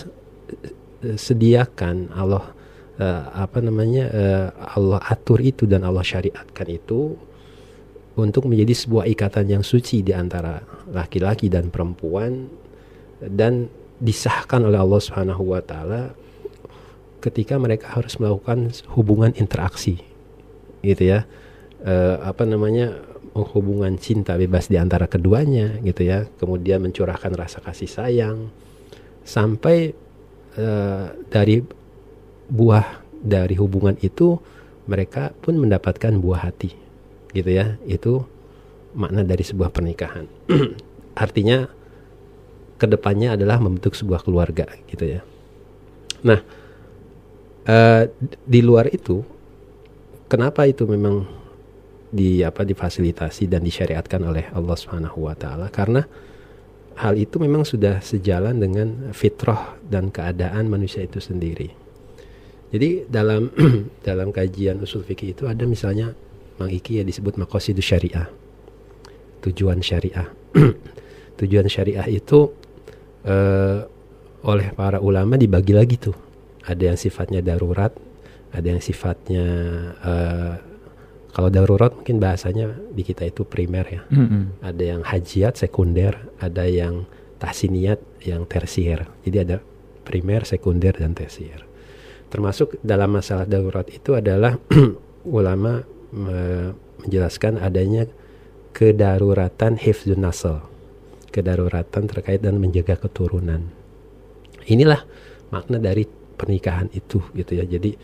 eh, 1.07 1.15
sediakan, 1.15 2.11
Allah 2.19 2.51
eh, 2.99 3.23
apa 3.31 3.63
namanya? 3.63 4.05
eh, 4.11 4.49
Allah 4.75 4.99
atur 5.07 5.39
itu 5.39 5.71
dan 5.71 5.87
Allah 5.87 6.03
syariatkan 6.03 6.67
itu 6.67 7.15
untuk 8.19 8.51
menjadi 8.51 8.75
sebuah 8.75 9.07
ikatan 9.15 9.55
yang 9.55 9.63
suci 9.63 10.03
di 10.03 10.11
antara 10.11 10.59
laki-laki 10.91 11.47
dan 11.47 11.71
perempuan 11.71 12.51
dan 13.23 13.71
disahkan 14.03 14.67
oleh 14.67 14.83
Allah 14.83 14.99
Subhanahu 14.99 15.55
wa 15.55 15.63
taala 15.63 16.26
ketika 17.27 17.59
mereka 17.59 17.91
harus 17.99 18.15
melakukan 18.23 18.71
hubungan 18.95 19.35
interaksi 19.35 19.99
gitu 20.87 21.03
ya. 21.03 21.27
Eh, 21.83 22.17
apa 22.23 22.47
namanya 22.47 22.95
hubungan 23.37 24.01
cinta 24.01 24.39
bebas 24.39 24.71
di 24.71 24.79
antara 24.79 25.11
keduanya 25.11 25.83
gitu 25.83 26.07
ya. 26.07 26.31
Kemudian 26.39 26.87
mencurahkan 26.87 27.35
rasa 27.35 27.59
kasih 27.61 27.91
sayang. 27.91 28.39
Sampai 29.27 29.93
eh, 30.55 31.07
dari 31.29 31.61
buah 32.47 33.03
dari 33.19 33.59
hubungan 33.59 33.99
itu 33.99 34.39
mereka 34.87 35.35
pun 35.43 35.59
mendapatkan 35.59 36.15
buah 36.15 36.47
hati 36.47 36.71
gitu 37.35 37.51
ya. 37.51 37.75
Itu 37.85 38.23
makna 38.95 39.27
dari 39.27 39.43
sebuah 39.43 39.75
pernikahan. 39.75 40.31
Artinya 41.27 41.67
ke 42.77 42.87
depannya 42.87 43.35
adalah 43.35 43.57
membentuk 43.61 43.97
sebuah 43.97 44.23
keluarga 44.25 44.69
gitu 44.89 45.05
ya. 45.19 45.21
Nah 46.25 46.41
eh, 47.67 48.03
di 48.47 48.61
luar 48.63 48.89
itu 48.91 49.23
kenapa 50.31 50.67
itu 50.67 50.87
memang 50.87 51.27
di 52.07 52.41
apa 52.41 52.63
difasilitasi 52.63 53.51
dan 53.51 53.67
disyariatkan 53.67 54.23
oleh 54.23 54.47
Allah 54.55 54.77
Subhanahu 54.79 55.27
wa 55.27 55.35
taala 55.35 55.69
karena 55.69 56.07
hal 56.97 57.15
itu 57.19 57.37
memang 57.37 57.67
sudah 57.67 58.01
sejalan 58.01 58.57
dengan 58.57 59.13
fitrah 59.13 59.77
dan 59.85 60.09
keadaan 60.09 60.71
manusia 60.71 61.05
itu 61.05 61.21
sendiri. 61.21 61.69
Jadi 62.73 63.05
dalam 63.07 63.53
dalam 64.09 64.33
kajian 64.33 64.81
usul 64.81 65.05
fikih 65.05 65.37
itu 65.37 65.45
ada 65.47 65.69
misalnya 65.69 66.17
Mang 66.57 66.73
Iki 66.73 67.03
ya 67.03 67.05
disebut 67.05 67.37
makosidus 67.37 67.85
syariah. 67.85 68.27
Tujuan 69.45 69.85
syariah. 69.85 70.27
Tujuan 71.39 71.69
syariah 71.69 72.09
itu 72.09 72.49
eh, 73.29 73.85
oleh 74.47 74.69
para 74.73 74.99
ulama 75.05 75.37
dibagi 75.37 75.77
lagi 75.77 76.01
tuh. 76.01 76.26
Ada 76.67 76.93
yang 76.93 76.99
sifatnya 76.99 77.41
darurat, 77.41 77.95
ada 78.51 78.67
yang 78.67 78.83
sifatnya 78.83 79.47
eh, 80.03 80.55
kalau 81.31 81.53
darurat 81.53 81.93
mungkin 81.93 82.17
bahasanya 82.17 82.75
di 82.91 83.05
kita 83.05 83.29
itu 83.29 83.45
primer 83.47 83.87
ya. 83.87 84.03
Mm-mm. 84.09 84.59
Ada 84.65 84.83
yang 84.97 85.03
hajiat 85.05 85.61
sekunder, 85.61 86.17
ada 86.41 86.65
yang 86.65 87.05
tahsiniyat 87.39 88.01
yang 88.25 88.49
tersier. 88.49 89.07
Jadi 89.23 89.37
ada 89.45 89.57
primer, 90.03 90.49
sekunder 90.49 90.97
dan 90.97 91.13
tersier. 91.13 91.63
Termasuk 92.33 92.81
dalam 92.83 93.15
masalah 93.15 93.45
darurat 93.45 93.87
itu 93.93 94.17
adalah 94.17 94.59
ulama 95.29 95.85
me- 96.11 96.75
menjelaskan 97.07 97.61
adanya 97.61 98.09
kedaruratan 98.73 99.79
hifzun 99.79 100.25
nasl. 100.25 100.65
Kedaruratan 101.31 102.09
terkait 102.09 102.41
dan 102.41 102.57
menjaga 102.57 102.97
keturunan. 102.97 103.69
Inilah 104.67 105.05
makna 105.53 105.77
dari 105.79 106.09
pernikahan 106.37 106.93
itu 106.93 107.25
gitu 107.33 107.53
ya. 107.57 107.65
Jadi 107.65 107.97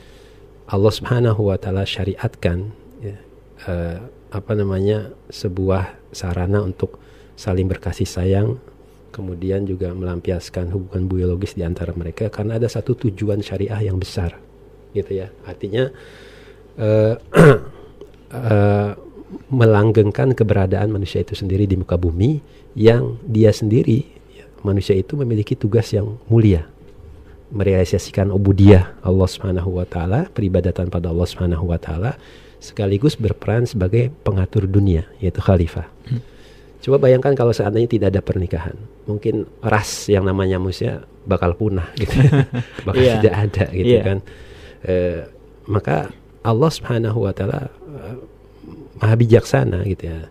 Allah 0.73 0.93
Subhanahu 0.93 1.53
wa 1.53 1.57
taala 1.61 1.85
syariatkan 1.85 2.73
ya, 3.05 3.17
eh, 3.69 3.99
apa 4.33 4.53
namanya 4.57 5.13
sebuah 5.29 6.01
sarana 6.17 6.65
untuk 6.65 6.97
saling 7.37 7.69
berkasih 7.69 8.09
sayang 8.09 8.57
kemudian 9.13 9.69
juga 9.69 9.93
melampiaskan 9.93 10.73
hubungan 10.73 11.05
biologis 11.05 11.53
di 11.53 11.63
antara 11.63 11.93
mereka 11.93 12.33
karena 12.33 12.57
ada 12.57 12.67
satu 12.67 12.97
tujuan 12.97 13.45
syariah 13.45 13.93
yang 13.93 14.01
besar 14.01 14.41
gitu 14.97 15.13
ya 15.13 15.29
artinya 15.45 15.93
eh, 16.81 17.15
eh, 18.33 18.91
melanggengkan 19.53 20.33
keberadaan 20.33 20.89
manusia 20.89 21.21
itu 21.21 21.37
sendiri 21.37 21.69
di 21.69 21.77
muka 21.77 22.01
bumi 22.01 22.41
yang 22.73 23.21
dia 23.29 23.53
sendiri 23.53 24.01
ya, 24.33 24.49
manusia 24.65 24.97
itu 24.97 25.13
memiliki 25.21 25.53
tugas 25.53 25.93
yang 25.93 26.17
mulia 26.33 26.72
merealisasikan 27.53 28.33
ubudiyah 28.33 28.97
Allah 29.05 29.29
Subhanahu 29.29 29.77
wa 29.77 29.85
taala, 29.85 30.27
peribadatan 30.33 30.89
pada 30.89 31.13
Allah 31.13 31.29
Subhanahu 31.29 31.69
wa 31.69 31.77
taala 31.77 32.17
sekaligus 32.59 33.15
berperan 33.15 33.67
sebagai 33.67 34.09
pengatur 34.25 34.65
dunia 34.65 35.05
yaitu 35.21 35.39
khalifah. 35.39 35.87
Coba 36.83 36.99
bayangkan 36.99 37.37
kalau 37.39 37.55
seandainya 37.55 37.87
tidak 37.87 38.09
ada 38.11 38.23
pernikahan, 38.25 38.75
mungkin 39.07 39.47
ras 39.63 40.11
yang 40.11 40.27
namanya 40.27 40.59
manusia 40.59 41.07
bakal 41.23 41.55
punah 41.55 41.87
gitu. 41.95 42.11
bakal 42.89 42.99
Iya. 42.99 43.15
tidak 43.23 43.35
ada 43.39 43.65
gitu 43.71 43.95
Iya. 43.95 44.03
kan. 44.03 44.19
Eh, 44.83 45.21
maka 45.71 46.11
Allah 46.43 46.71
Subhanahu 46.73 47.23
wa 47.23 47.31
taala 47.31 47.71
eh, 47.71 48.17
maha 48.99 49.15
bijaksana 49.15 49.87
gitu 49.87 50.11
ya 50.11 50.27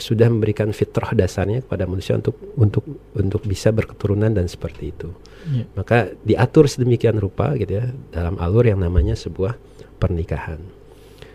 sudah 0.00 0.28
memberikan 0.32 0.72
fitrah 0.72 1.12
dasarnya 1.12 1.60
kepada 1.60 1.84
manusia 1.84 2.16
untuk 2.16 2.36
untuk 2.56 2.84
untuk 3.12 3.44
bisa 3.44 3.68
berketurunan 3.68 4.32
dan 4.32 4.48
seperti 4.48 4.92
itu. 4.92 5.12
Iya. 5.48 5.64
Maka 5.76 5.98
diatur 6.24 6.64
sedemikian 6.64 7.20
rupa 7.20 7.52
gitu 7.60 7.80
ya 7.80 7.92
dalam 8.12 8.40
alur 8.40 8.64
yang 8.64 8.80
namanya 8.80 9.12
sebuah 9.12 9.56
pernikahan. 10.00 10.60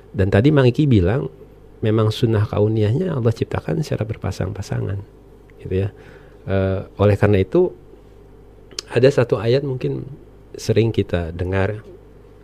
Dan 0.10 0.34
tadi 0.34 0.50
Mang 0.50 0.66
Iki 0.66 0.90
bilang 0.90 1.30
memang 1.86 2.10
sunnah 2.10 2.50
kauniyahnya 2.50 3.14
Allah 3.14 3.30
ciptakan 3.30 3.86
secara 3.86 4.10
berpasang-pasangan 4.10 5.00
gitu 5.62 5.86
ya. 5.86 5.94
Eh, 6.50 6.80
oleh 6.98 7.16
karena 7.18 7.42
itu 7.42 7.74
ada 8.90 9.10
satu 9.10 9.38
ayat 9.38 9.62
mungkin 9.62 10.06
sering 10.58 10.90
kita 10.90 11.30
dengar 11.30 11.86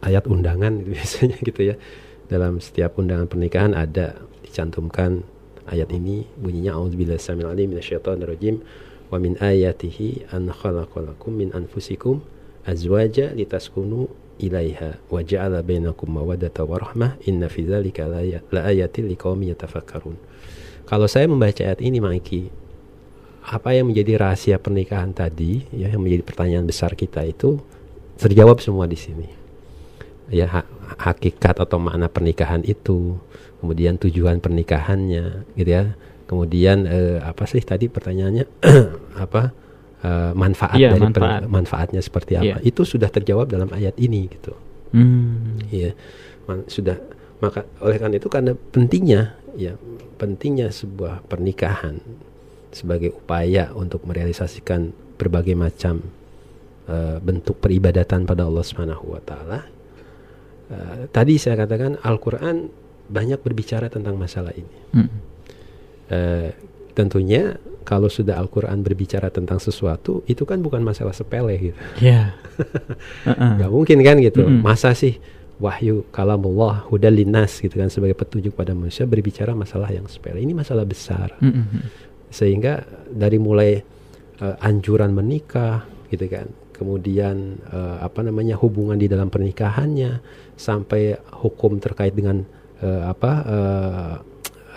ayat 0.05 0.29
undangan 0.29 0.81
biasanya 0.93 1.41
gitu 1.41 1.73
ya. 1.73 1.75
Dalam 2.29 2.61
setiap 2.61 3.01
undangan 3.01 3.25
pernikahan 3.25 3.73
ada 3.73 4.21
dicantumkan 4.45 5.25
ayat 5.69 5.89
ini 5.93 6.25
bunyinya 6.39 6.77
auzubillahi 6.77 7.21
samil 7.21 7.49
alim 7.49 7.75
minasyaitonir 7.75 8.29
rajim 8.31 8.63
wa 9.11 9.17
min 9.19 9.35
ayatihi 9.37 10.31
an 10.31 10.49
khalaqalakum 10.49 11.35
min 11.35 11.49
anfusikum 11.51 12.23
azwaja 12.63 13.35
litaskunu 13.35 14.07
ilaiha 14.41 14.97
wa 15.11 15.21
ja'ala 15.21 15.61
bainakum 15.61 16.09
mawaddata 16.09 16.65
wa 16.65 16.81
rahmah 16.81 17.21
inna 17.29 17.45
fi 17.51 17.61
dzalika 17.67 18.09
laayatin 18.49 19.05
liqaumin 19.05 19.53
yatafakkarun. 19.53 20.17
Kalau 20.89 21.05
saya 21.05 21.29
membaca 21.29 21.61
ayat 21.61 21.79
ini 21.79 22.01
Maki 22.01 22.49
apa 23.41 23.73
yang 23.73 23.89
menjadi 23.89 24.21
rahasia 24.21 24.61
pernikahan 24.61 25.13
tadi 25.13 25.65
ya 25.73 25.89
yang 25.89 26.01
menjadi 26.01 26.21
pertanyaan 26.25 26.65
besar 26.65 26.93
kita 26.93 27.25
itu 27.25 27.57
terjawab 28.21 28.61
semua 28.61 28.85
di 28.85 28.97
sini. 28.97 29.29
Ya 30.31 30.47
ha- 30.47 30.69
hakikat 31.01 31.59
atau 31.59 31.75
makna 31.81 32.07
pernikahan 32.07 32.63
itu, 32.63 33.19
kemudian 33.61 33.95
tujuan 33.95 34.41
pernikahannya 34.41 35.45
gitu 35.55 35.69
ya. 35.69 35.93
Kemudian 36.25 36.87
eh, 36.87 37.19
apa 37.21 37.43
sih 37.45 37.61
tadi 37.61 37.85
pertanyaannya 37.87 38.45
apa 39.25 39.51
eh, 40.01 40.31
manfaat 40.33 40.75
Iya, 40.75 40.95
dari 40.97 41.03
manfaat. 41.05 41.39
per- 41.43 41.47
manfaatnya 41.47 42.01
seperti 42.01 42.31
apa? 42.35 42.45
Iya. 42.47 42.55
Itu 42.63 42.81
sudah 42.83 43.07
terjawab 43.07 43.47
dalam 43.47 43.69
ayat 43.69 43.95
ini 43.95 44.25
gitu. 44.27 44.55
Hmm. 44.91 45.61
Iya, 45.69 45.93
man- 46.47 46.67
sudah 46.67 46.97
maka 47.39 47.63
oleh 47.79 47.97
karena 47.97 48.15
itu 48.15 48.29
karena 48.29 48.53
pentingnya 48.53 49.33
ya 49.57 49.73
pentingnya 50.15 50.69
sebuah 50.69 51.25
pernikahan 51.25 51.97
sebagai 52.71 53.11
upaya 53.11 53.73
untuk 53.73 54.05
merealisasikan 54.05 54.89
berbagai 55.19 55.53
macam 55.53 55.99
eh, 56.87 57.17
bentuk 57.19 57.59
peribadatan 57.59 58.23
pada 58.23 58.47
Allah 58.47 58.63
Subhanahu 58.63 59.11
wa 59.11 59.21
taala. 59.21 59.67
Eh, 60.71 61.11
tadi 61.11 61.35
saya 61.35 61.59
katakan 61.59 61.99
Al-Qur'an 61.99 62.71
banyak 63.11 63.43
berbicara 63.43 63.91
tentang 63.91 64.15
masalah 64.15 64.55
ini. 64.55 64.77
Hmm. 64.95 65.11
Eh, 66.11 66.49
tentunya 66.95 67.55
kalau 67.81 68.07
sudah 68.11 68.37
Al-Qur'an 68.37 68.85
berbicara 68.85 69.33
tentang 69.33 69.57
sesuatu 69.57 70.21
itu 70.29 70.45
kan 70.45 70.61
bukan 70.61 70.83
masalah 70.85 71.15
sepele 71.15 71.71
gitu. 71.71 71.79
Ya. 71.99 72.37
Heeh. 73.27 73.51
Gak 73.63 73.71
mungkin 73.71 73.99
kan 74.05 74.21
gitu. 74.21 74.45
Mm-mm. 74.45 74.61
Masa 74.61 74.93
sih 74.93 75.17
wahyu 75.61 76.09
kalamullah 76.09 76.85
hudal 76.89 77.13
linnas 77.13 77.61
gitu 77.61 77.77
kan 77.77 77.89
sebagai 77.89 78.17
petunjuk 78.17 78.57
pada 78.57 78.73
manusia 78.73 79.05
berbicara 79.09 79.57
masalah 79.57 79.89
yang 79.89 80.05
sepele. 80.05 80.41
Ini 80.41 80.53
masalah 80.53 80.85
besar. 80.85 81.33
Mm-mm. 81.41 81.89
Sehingga 82.29 82.85
dari 83.09 83.41
mulai 83.41 83.81
eh, 84.39 84.55
anjuran 84.61 85.11
menikah 85.15 85.85
gitu 86.13 86.25
kan. 86.29 86.47
Kemudian 86.75 87.61
eh, 87.65 87.97
apa 88.01 88.21
namanya 88.21 88.57
hubungan 88.61 88.97
di 88.97 89.09
dalam 89.09 89.33
pernikahannya 89.33 90.21
sampai 90.53 91.17
hukum 91.41 91.81
terkait 91.81 92.13
dengan 92.13 92.45
eh, 92.81 93.03
apa 93.05 93.31
eh, 93.45 94.15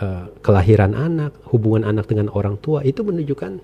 eh, 0.05 0.25
kelahiran 0.45 0.93
anak, 0.93 1.33
hubungan 1.51 1.85
anak 1.89 2.07
dengan 2.09 2.29
orang 2.31 2.61
tua 2.61 2.85
itu 2.85 3.01
menunjukkan 3.03 3.61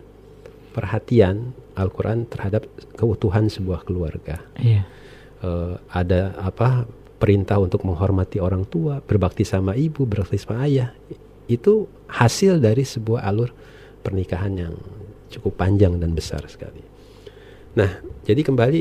perhatian 0.71 1.53
Al-Qur'an 1.75 2.27
terhadap 2.29 2.67
keutuhan 2.95 3.51
sebuah 3.51 3.87
keluarga 3.87 4.43
Iya. 4.59 4.85
eh, 5.43 5.75
ada 5.91 6.35
apa 6.41 6.85
perintah 7.21 7.61
untuk 7.61 7.85
menghormati 7.85 8.41
orang 8.41 8.65
tua, 8.65 9.05
berbakti 9.05 9.45
sama 9.45 9.77
ibu, 9.77 10.09
berbakti 10.09 10.41
sama 10.41 10.65
ayah. 10.65 10.97
Itu 11.45 11.85
hasil 12.09 12.65
dari 12.65 12.81
sebuah 12.81 13.29
alur 13.29 13.53
pernikahan 14.01 14.57
yang 14.57 14.75
cukup 15.29 15.61
panjang 15.61 16.01
dan 16.01 16.17
besar 16.17 16.41
sekali. 16.49 16.81
Nah, 17.77 18.01
jadi 18.25 18.41
kembali 18.41 18.81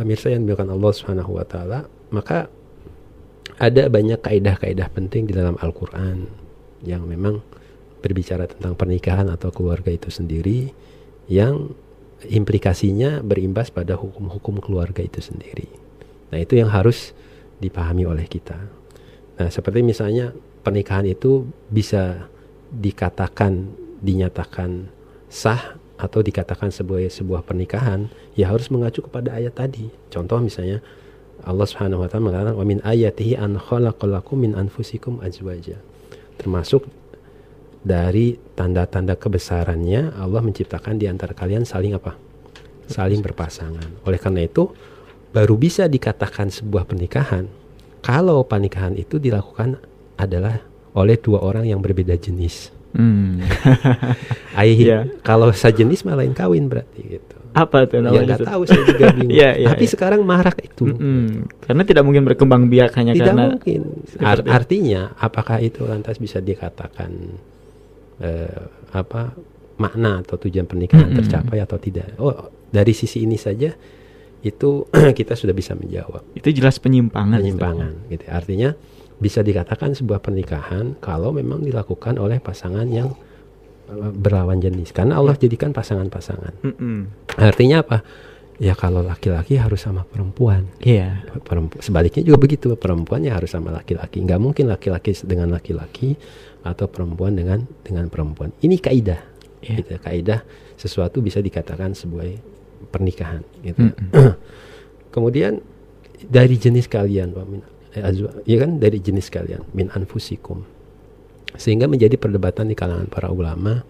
pemirsa 0.00 0.32
yang 0.32 0.48
dimuliakan 0.48 0.72
Allah 0.74 0.92
Subhanahu 0.96 1.36
wa 1.36 1.44
taala, 1.44 1.84
maka 2.08 2.48
ada 3.60 3.86
banyak 3.86 4.18
kaidah-kaidah 4.20 4.88
penting 4.90 5.30
di 5.30 5.34
dalam 5.36 5.54
Al-Qur'an 5.60 6.26
yang 6.82 7.06
memang 7.06 7.40
berbicara 8.04 8.44
tentang 8.44 8.76
pernikahan 8.76 9.30
atau 9.32 9.48
keluarga 9.48 9.88
itu 9.88 10.12
sendiri 10.12 10.72
yang 11.30 11.72
implikasinya 12.28 13.24
berimbas 13.24 13.72
pada 13.72 13.96
hukum-hukum 13.96 14.60
keluarga 14.60 15.00
itu 15.00 15.20
sendiri. 15.20 15.68
Nah, 16.32 16.40
itu 16.40 16.56
yang 16.56 16.72
harus 16.72 17.16
dipahami 17.60 18.04
oleh 18.04 18.28
kita. 18.28 18.58
Nah, 19.40 19.48
seperti 19.48 19.80
misalnya 19.80 20.36
pernikahan 20.64 21.08
itu 21.08 21.48
bisa 21.68 22.28
dikatakan 22.74 23.70
dinyatakan 24.04 24.90
sah 25.30 25.78
atau 25.94 26.20
dikatakan 26.20 26.74
sebuah 26.74 27.06
sebuah 27.08 27.46
pernikahan 27.46 28.10
ya 28.34 28.50
harus 28.50 28.68
mengacu 28.68 29.00
kepada 29.04 29.32
ayat 29.36 29.56
tadi. 29.56 29.88
Contoh 30.10 30.42
misalnya 30.42 30.84
Allah 31.44 31.66
Subhanahu 31.68 32.02
wa 32.02 32.08
taala 32.08 32.24
mengatakan 32.32 32.56
wa 32.56 32.64
min 32.64 32.78
ayatihi 32.80 33.36
an 33.36 33.60
khalaqalakum 33.60 34.40
min 34.40 34.52
anfusikum 34.56 35.20
azwaja. 35.20 35.76
Termasuk 36.40 36.88
dari 37.84 38.40
tanda-tanda 38.56 39.14
kebesarannya 39.14 40.16
Allah 40.16 40.40
menciptakan 40.40 40.96
di 40.96 41.04
antara 41.06 41.36
kalian 41.36 41.68
saling 41.68 41.92
apa? 41.92 42.16
Saling 42.88 43.20
berpasangan. 43.20 44.04
Oleh 44.08 44.16
karena 44.16 44.44
itu 44.44 44.72
baru 45.36 45.54
bisa 45.60 45.84
dikatakan 45.84 46.48
sebuah 46.48 46.88
pernikahan 46.88 47.48
kalau 48.00 48.44
pernikahan 48.44 48.96
itu 48.96 49.16
dilakukan 49.20 49.80
adalah 50.16 50.60
oleh 50.94 51.16
dua 51.20 51.40
orang 51.44 51.68
yang 51.68 51.80
berbeda 51.80 52.16
jenis. 52.16 52.72
Hmm. 52.94 53.42
Ayah, 54.60 54.78
Iya. 54.78 54.98
kalau 55.26 55.50
sejenis 55.50 56.06
malah 56.06 56.22
lain 56.22 56.32
kawin 56.36 56.70
berarti 56.70 57.18
gitu. 57.18 57.38
Apa 57.54 57.86
tuh 57.86 57.96
Ya 57.96 58.02
namanya? 58.04 58.26
nggak 58.28 58.40
itu? 58.40 58.46
tahu 58.46 58.62
saya 58.66 58.82
juga 58.84 59.04
bingung. 59.16 59.30
Iya, 59.32 59.50
iya, 59.54 59.68
Tapi 59.70 59.84
iya. 59.84 59.92
sekarang 59.94 60.20
marak 60.22 60.56
itu. 60.58 60.84
Mm-mm. 60.84 61.46
Karena 61.60 61.82
tidak 61.82 62.02
mungkin 62.02 62.22
berkembang 62.24 62.66
biak 62.66 62.90
hanya 62.94 63.14
Tidak 63.14 63.24
karena 63.24 63.44
mungkin. 63.48 63.80
Ar- 64.18 64.48
artinya 64.52 65.14
apakah 65.16 65.58
itu 65.58 65.82
lantas 65.82 66.18
bisa 66.18 66.38
dikatakan 66.38 67.10
eh, 68.18 68.60
apa 68.90 69.34
makna 69.76 70.20
atau 70.20 70.38
tujuan 70.38 70.64
pernikahan 70.64 71.08
Mm-mm. 71.08 71.18
tercapai 71.20 71.58
atau 71.58 71.78
tidak? 71.78 72.14
Oh, 72.16 72.34
dari 72.68 72.90
sisi 72.90 73.22
ini 73.22 73.34
saja 73.34 73.70
itu 74.40 74.70
kita 75.18 75.32
sudah 75.32 75.52
bisa 75.52 75.72
menjawab 75.72 76.20
itu 76.34 76.50
jelas 76.50 76.76
penyimpangan. 76.76 77.38
penyimpangan 77.38 77.92
gitu. 78.08 78.24
Artinya 78.28 78.74
bisa 79.14 79.40
dikatakan 79.40 79.94
sebuah 79.94 80.18
pernikahan 80.18 80.98
kalau 80.98 81.30
memang 81.30 81.62
dilakukan 81.62 82.18
oleh 82.18 82.38
pasangan 82.38 82.84
yang 82.84 83.14
berlawan 84.12 84.58
jenis. 84.58 84.90
Karena 84.90 85.16
Allah 85.16 85.34
jadikan 85.34 85.70
pasangan-pasangan. 85.70 86.64
Artinya 87.34 87.80
apa? 87.80 87.98
Ya 88.54 88.72
kalau 88.72 89.02
laki-laki 89.02 89.56
harus 89.56 89.82
sama 89.82 90.04
perempuan. 90.04 90.70
Iya. 90.78 91.26
Perempu- 91.40 91.80
sebaliknya 91.80 92.22
juga 92.22 92.38
begitu 92.40 92.70
perempuannya 92.70 93.28
harus 93.28 93.50
sama 93.50 93.70
laki-laki 93.70 94.22
nggak 94.22 94.38
mungkin 94.38 94.70
laki-laki 94.70 95.10
dengan 95.20 95.50
laki-laki 95.50 96.14
atau 96.62 96.86
perempuan 96.86 97.34
dengan 97.34 97.60
dengan 97.82 98.06
perempuan 98.06 98.54
ini 98.60 98.78
kaidah 98.78 99.20
Iya. 99.60 99.80
gitu 99.80 99.92
kaidah 99.98 100.40
sesuatu 100.76 101.18
bisa 101.18 101.36
dikatakan 101.38 101.92
sebuah 101.92 102.24
pernikahan 102.88 103.44
gitu 103.60 103.90
Mm-mm. 103.90 104.32
kemudian 105.14 105.60
dari 106.24 106.56
jenis 106.56 106.86
kalian 106.86 107.32
Pak, 107.32 107.44
min, 107.44 107.60
eh, 107.92 108.00
azwa- 108.00 108.38
ya 108.44 108.56
kan 108.60 108.78
dari 108.78 108.96
jenis 108.98 109.28
kalian 109.28 109.60
min 109.72 109.90
anfusikum 109.90 110.64
sehingga 111.54 111.86
menjadi 111.86 112.14
perdebatan 112.14 112.66
di 112.66 112.74
kalangan 112.74 113.06
para 113.06 113.28
ulama 113.28 113.82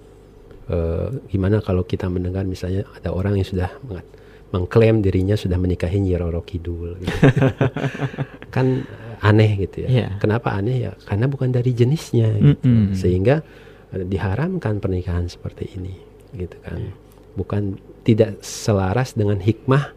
eh, 0.66 1.08
gimana 1.28 1.60
kalau 1.60 1.82
kita 1.82 2.06
mendengar 2.06 2.44
misalnya 2.44 2.84
ada 2.92 3.10
orang 3.10 3.36
yang 3.36 3.44
sudah 3.44 3.70
mengklaim 4.50 5.00
dirinya 5.00 5.34
sudah 5.34 5.56
menikahi 5.56 5.98
Nyi 5.98 6.14
Roro 6.14 6.40
Kidul 6.40 7.00
gitu. 7.00 7.18
kan 8.54 8.66
eh, 8.80 9.26
aneh 9.26 9.50
gitu 9.58 9.82
ya 9.82 9.88
Iya. 9.88 10.08
kenapa 10.18 10.52
aneh 10.52 10.76
ya 10.80 10.92
karena 11.02 11.26
bukan 11.26 11.50
dari 11.50 11.72
jenisnya 11.72 12.28
gitu. 12.36 12.62
Mm-mm. 12.62 12.94
sehingga 12.94 13.42
eh, 13.90 14.04
diharamkan 14.04 14.78
pernikahan 14.78 15.26
seperti 15.26 15.74
ini 15.74 15.94
gitu 16.34 16.54
kan 16.60 16.78
Iya. 16.78 16.92
bukan 17.34 17.62
tidak 18.04 18.38
selaras 18.40 19.16
dengan 19.16 19.40
hikmah 19.40 19.90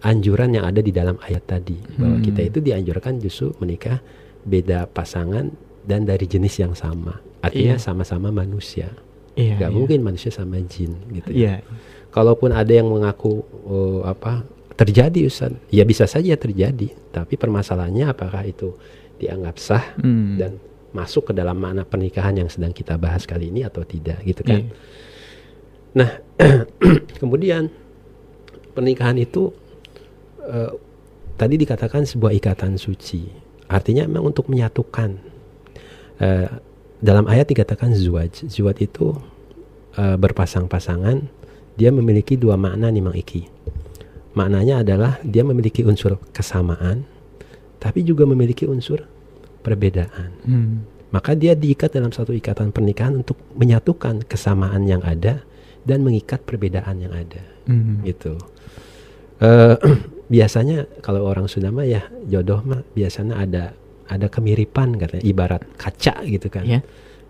anjuran 0.00 0.54
yang 0.54 0.64
ada 0.64 0.78
di 0.78 0.94
dalam 0.94 1.18
ayat 1.20 1.42
tadi 1.44 1.74
bahwa 1.98 2.16
Hmm. 2.16 2.24
kita 2.24 2.40
itu 2.44 2.58
dianjurkan 2.60 3.18
justru 3.18 3.50
menikah 3.58 3.98
beda 4.46 4.86
pasangan 4.86 5.50
dan 5.86 6.02
dari 6.02 6.26
jenis 6.26 6.58
yang 6.58 6.74
sama 6.74 7.22
artinya 7.40 7.78
Iya. 7.78 7.82
sama-sama 7.82 8.28
manusia 8.28 8.90
Iya. 9.38 9.56
nggak 9.62 9.70
iya. 9.70 9.76
mungkin 9.78 9.98
manusia 10.02 10.34
sama 10.34 10.58
jin 10.66 10.98
gitu 11.14 11.30
ya 11.32 11.62
Iya. 11.62 11.66
kalaupun 12.10 12.50
ada 12.50 12.68
yang 12.68 12.90
mengaku 12.90 13.40
oh, 13.64 14.02
apa 14.02 14.42
terjadi 14.74 15.24
Ustaz 15.24 15.54
ya 15.70 15.86
bisa 15.86 16.04
saja 16.04 16.34
terjadi 16.36 16.90
tapi 17.08 17.38
permasalahannya 17.38 18.10
apakah 18.10 18.44
itu 18.44 18.74
dianggap 19.16 19.56
sah 19.56 19.96
Hmm. 19.96 20.36
dan 20.36 20.52
masuk 20.92 21.28
ke 21.28 21.32
dalam 21.32 21.56
makna 21.56 21.84
pernikahan 21.84 22.36
yang 22.36 22.48
sedang 22.48 22.72
kita 22.72 22.96
bahas 22.96 23.24
kali 23.24 23.48
ini 23.48 23.64
atau 23.64 23.84
tidak 23.84 24.20
gitu 24.24 24.42
kan 24.42 24.60
Iya. 24.64 24.74
nah 25.96 26.10
kemudian 27.20 27.68
pernikahan 28.72 29.16
itu 29.16 29.52
eh, 30.44 30.72
tadi 31.36 31.54
dikatakan 31.56 32.04
sebuah 32.04 32.32
ikatan 32.36 32.76
suci 32.76 33.28
artinya 33.68 34.04
memang 34.08 34.32
untuk 34.32 34.48
menyatukan 34.48 35.16
Eh, 36.20 36.48
dalam 37.02 37.28
ayat 37.28 37.50
dikatakan 37.50 37.92
zuwaj. 37.92 38.48
Zuwaj 38.48 38.78
itu 38.80 39.16
eh, 39.96 40.16
berpasang-pasangan. 40.16 41.22
Dia 41.76 41.92
memiliki 41.92 42.40
dua 42.40 42.56
makna 42.56 42.88
nih 42.88 43.04
Mang 43.04 43.16
Iki. 43.16 43.42
Maknanya 44.36 44.84
adalah 44.84 45.20
dia 45.24 45.44
memiliki 45.44 45.84
unsur 45.84 46.20
kesamaan 46.32 47.16
tapi 47.86 48.02
juga 48.02 48.24
memiliki 48.26 48.64
unsur 48.66 49.04
perbedaan. 49.62 50.30
Hmm. 50.46 50.76
maka 51.06 51.38
dia 51.38 51.54
diikat 51.54 51.96
dalam 51.96 52.10
satu 52.10 52.34
ikatan 52.34 52.74
pernikahan 52.74 53.22
untuk 53.22 53.38
menyatukan 53.54 54.26
kesamaan 54.26 54.84
yang 54.84 55.00
ada 55.06 55.40
dan 55.86 56.02
mengikat 56.02 56.42
perbedaan 56.42 56.98
yang 56.98 57.14
ada. 57.14 57.40
Hmm. 57.70 58.02
gitu. 58.02 58.36
Eh, 59.38 59.76
biasanya 60.34 60.90
kalau 61.00 61.24
orang 61.24 61.46
Sunda 61.46 61.70
mah 61.70 61.86
ya 61.86 62.04
jodoh 62.26 62.60
mah 62.66 62.82
biasanya 62.92 63.38
ada 63.38 63.64
ada 64.06 64.26
kemiripan 64.26 64.94
katanya 64.94 65.22
ibarat 65.22 65.62
kaca 65.76 66.22
gitu 66.22 66.46
kan 66.46 66.62
Iya. 66.62 66.80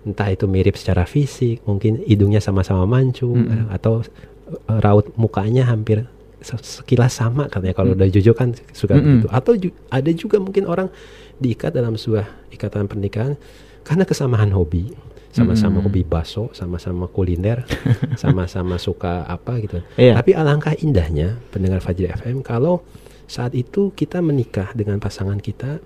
entah 0.03 0.29
itu 0.29 0.47
mirip 0.47 0.75
secara 0.75 1.03
fisik 1.03 1.65
mungkin 1.65 1.99
hidungnya 2.01 2.39
sama-sama 2.39 2.85
mancung 2.85 3.43
Mm-mm. 3.43 3.69
atau 3.71 4.01
eh, 4.47 4.79
raut 4.79 5.11
mukanya 5.15 5.67
hampir 5.67 6.07
se- 6.39 6.61
sekilas 6.79 7.11
sama 7.13 7.47
katanya 7.47 7.75
kalau 7.75 7.91
Mm. 7.91 7.99
udah 7.99 8.09
jujur 8.09 8.33
kan 8.33 8.55
suka 8.71 8.95
Mm-mm. 8.95 9.03
begitu 9.23 9.29
atau 9.29 9.53
ju- 9.55 9.77
ada 9.89 10.11
juga 10.13 10.37
mungkin 10.39 10.65
orang 10.65 10.89
diikat 11.37 11.71
dalam 11.71 11.95
sebuah 11.95 12.25
ikatan 12.51 12.87
pernikahan 12.87 13.35
karena 13.83 14.05
kesamaan 14.05 14.51
hobi 14.51 14.95
sama-sama 15.29 15.79
hobi 15.79 16.01
baso 16.01 16.49
sama-sama 16.51 17.05
kuliner 17.07 17.61
sama-sama 18.17 18.79
suka 18.79 19.27
apa 19.27 19.61
gitu 19.61 19.79
Iya. 19.95 20.17
tapi 20.17 20.33
alangkah 20.33 20.73
indahnya 20.77 21.37
pendengar 21.51 21.81
Fajri 21.81 22.09
FM 22.09 22.41
kalau 22.41 22.81
saat 23.27 23.53
itu 23.53 23.91
kita 23.91 24.21
menikah 24.21 24.71
dengan 24.73 24.97
pasangan 24.97 25.37
kita 25.37 25.83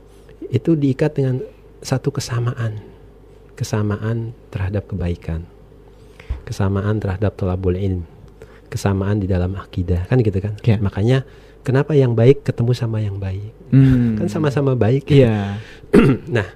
itu 0.50 0.74
diikat 0.74 1.14
dengan 1.14 1.40
satu 1.80 2.10
kesamaan 2.10 2.78
kesamaan 3.54 4.32
terhadap 4.48 4.86
kebaikan 4.86 5.44
kesamaan 6.44 6.98
terhadap 6.98 7.36
tolabul 7.36 7.76
ilm 7.76 8.04
kesamaan 8.70 9.18
di 9.18 9.26
dalam 9.26 9.54
akidah 9.54 10.06
kan 10.06 10.18
gitu 10.18 10.38
kan 10.38 10.54
Iya. 10.62 10.78
makanya 10.78 11.18
kenapa 11.60 11.92
yang 11.92 12.14
baik 12.14 12.42
ketemu 12.42 12.72
sama 12.72 12.98
yang 12.98 13.18
baik 13.18 13.52
Hmm. 13.70 14.18
kan 14.18 14.26
sama-sama 14.26 14.74
baik 14.74 15.06
ya. 15.06 15.14
Iya. 15.14 15.36
nah 16.36 16.46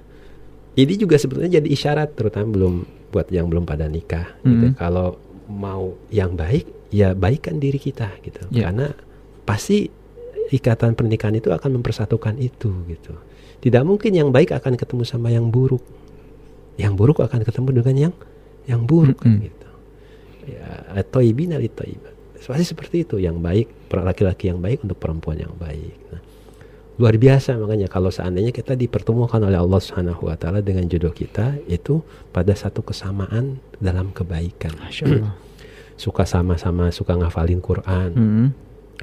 ini 0.75 0.93
juga 0.95 1.15
sebetulnya 1.15 1.59
jadi 1.59 1.67
isyarat 1.69 2.11
terutama 2.13 2.51
belum 2.51 2.73
buat 3.09 3.31
yang 3.31 3.47
belum 3.47 3.63
pada 3.63 3.87
nikah 3.87 4.27
gitu. 4.41 4.71
Mhm. 4.71 4.75
kalau 4.75 5.15
mau 5.45 5.93
yang 6.09 6.33
baik 6.33 6.65
ya 6.89 7.13
baikkan 7.13 7.55
diri 7.55 7.77
kita 7.77 8.11
gitu 8.19 8.43
Ya. 8.49 8.67
karena 8.67 8.91
pasti 9.45 9.87
ikatan 10.49 10.93
pernikahan 10.93 11.33
itu 11.33 11.49
akan 11.49 11.79
mempersatukan 11.79 12.35
itu 12.37 12.71
gitu 12.87 13.13
tidak 13.65 13.81
mungkin 13.81 14.13
yang 14.13 14.29
baik 14.29 14.53
akan 14.53 14.77
ketemu 14.77 15.01
sama 15.09 15.33
yang 15.33 15.49
buruk. 15.49 15.81
Yang 16.77 16.93
buruk 16.93 17.17
akan 17.25 17.41
ketemu 17.41 17.81
dengan 17.81 17.95
yang 17.97 18.13
yang 18.69 18.81
buruk 18.85 19.25
kan 19.25 19.41
Mm-mm. 19.41 19.49
gitu. 19.49 19.69
Ya 20.53 21.01
toibin 21.09 21.49
ali 21.57 21.65
toibat 21.73 22.13
pasti 22.45 22.61
seperti 22.61 23.09
itu. 23.09 23.17
Yang 23.17 23.41
baik 23.41 23.67
laki-laki 23.89 24.53
yang 24.53 24.61
baik 24.61 24.85
untuk 24.85 25.01
perempuan 25.01 25.41
yang 25.41 25.49
baik. 25.57 25.97
Nah, 26.13 26.21
luar 27.01 27.17
biasa. 27.17 27.57
Makanya 27.57 27.89
kalau 27.89 28.13
seandainya 28.13 28.53
kita 28.53 28.77
dipertemukan 28.77 29.41
oleh 29.41 29.57
Allah 29.57 29.81
Subhanahu 29.81 30.29
wa 30.29 30.37
taala 30.37 30.61
dengan 30.61 30.85
jodoh 30.85 31.09
kita 31.09 31.57
itu 31.65 32.05
pada 32.29 32.53
satu 32.53 32.85
kesamaan 32.85 33.57
dalam 33.81 34.13
kebaikan. 34.13 34.77
Suka 35.97 36.27
sama-sama 36.29 36.93
suka 36.93 37.17
ngafalin 37.17 37.65
Quran. 37.65 38.09
Hmm. 38.13 38.47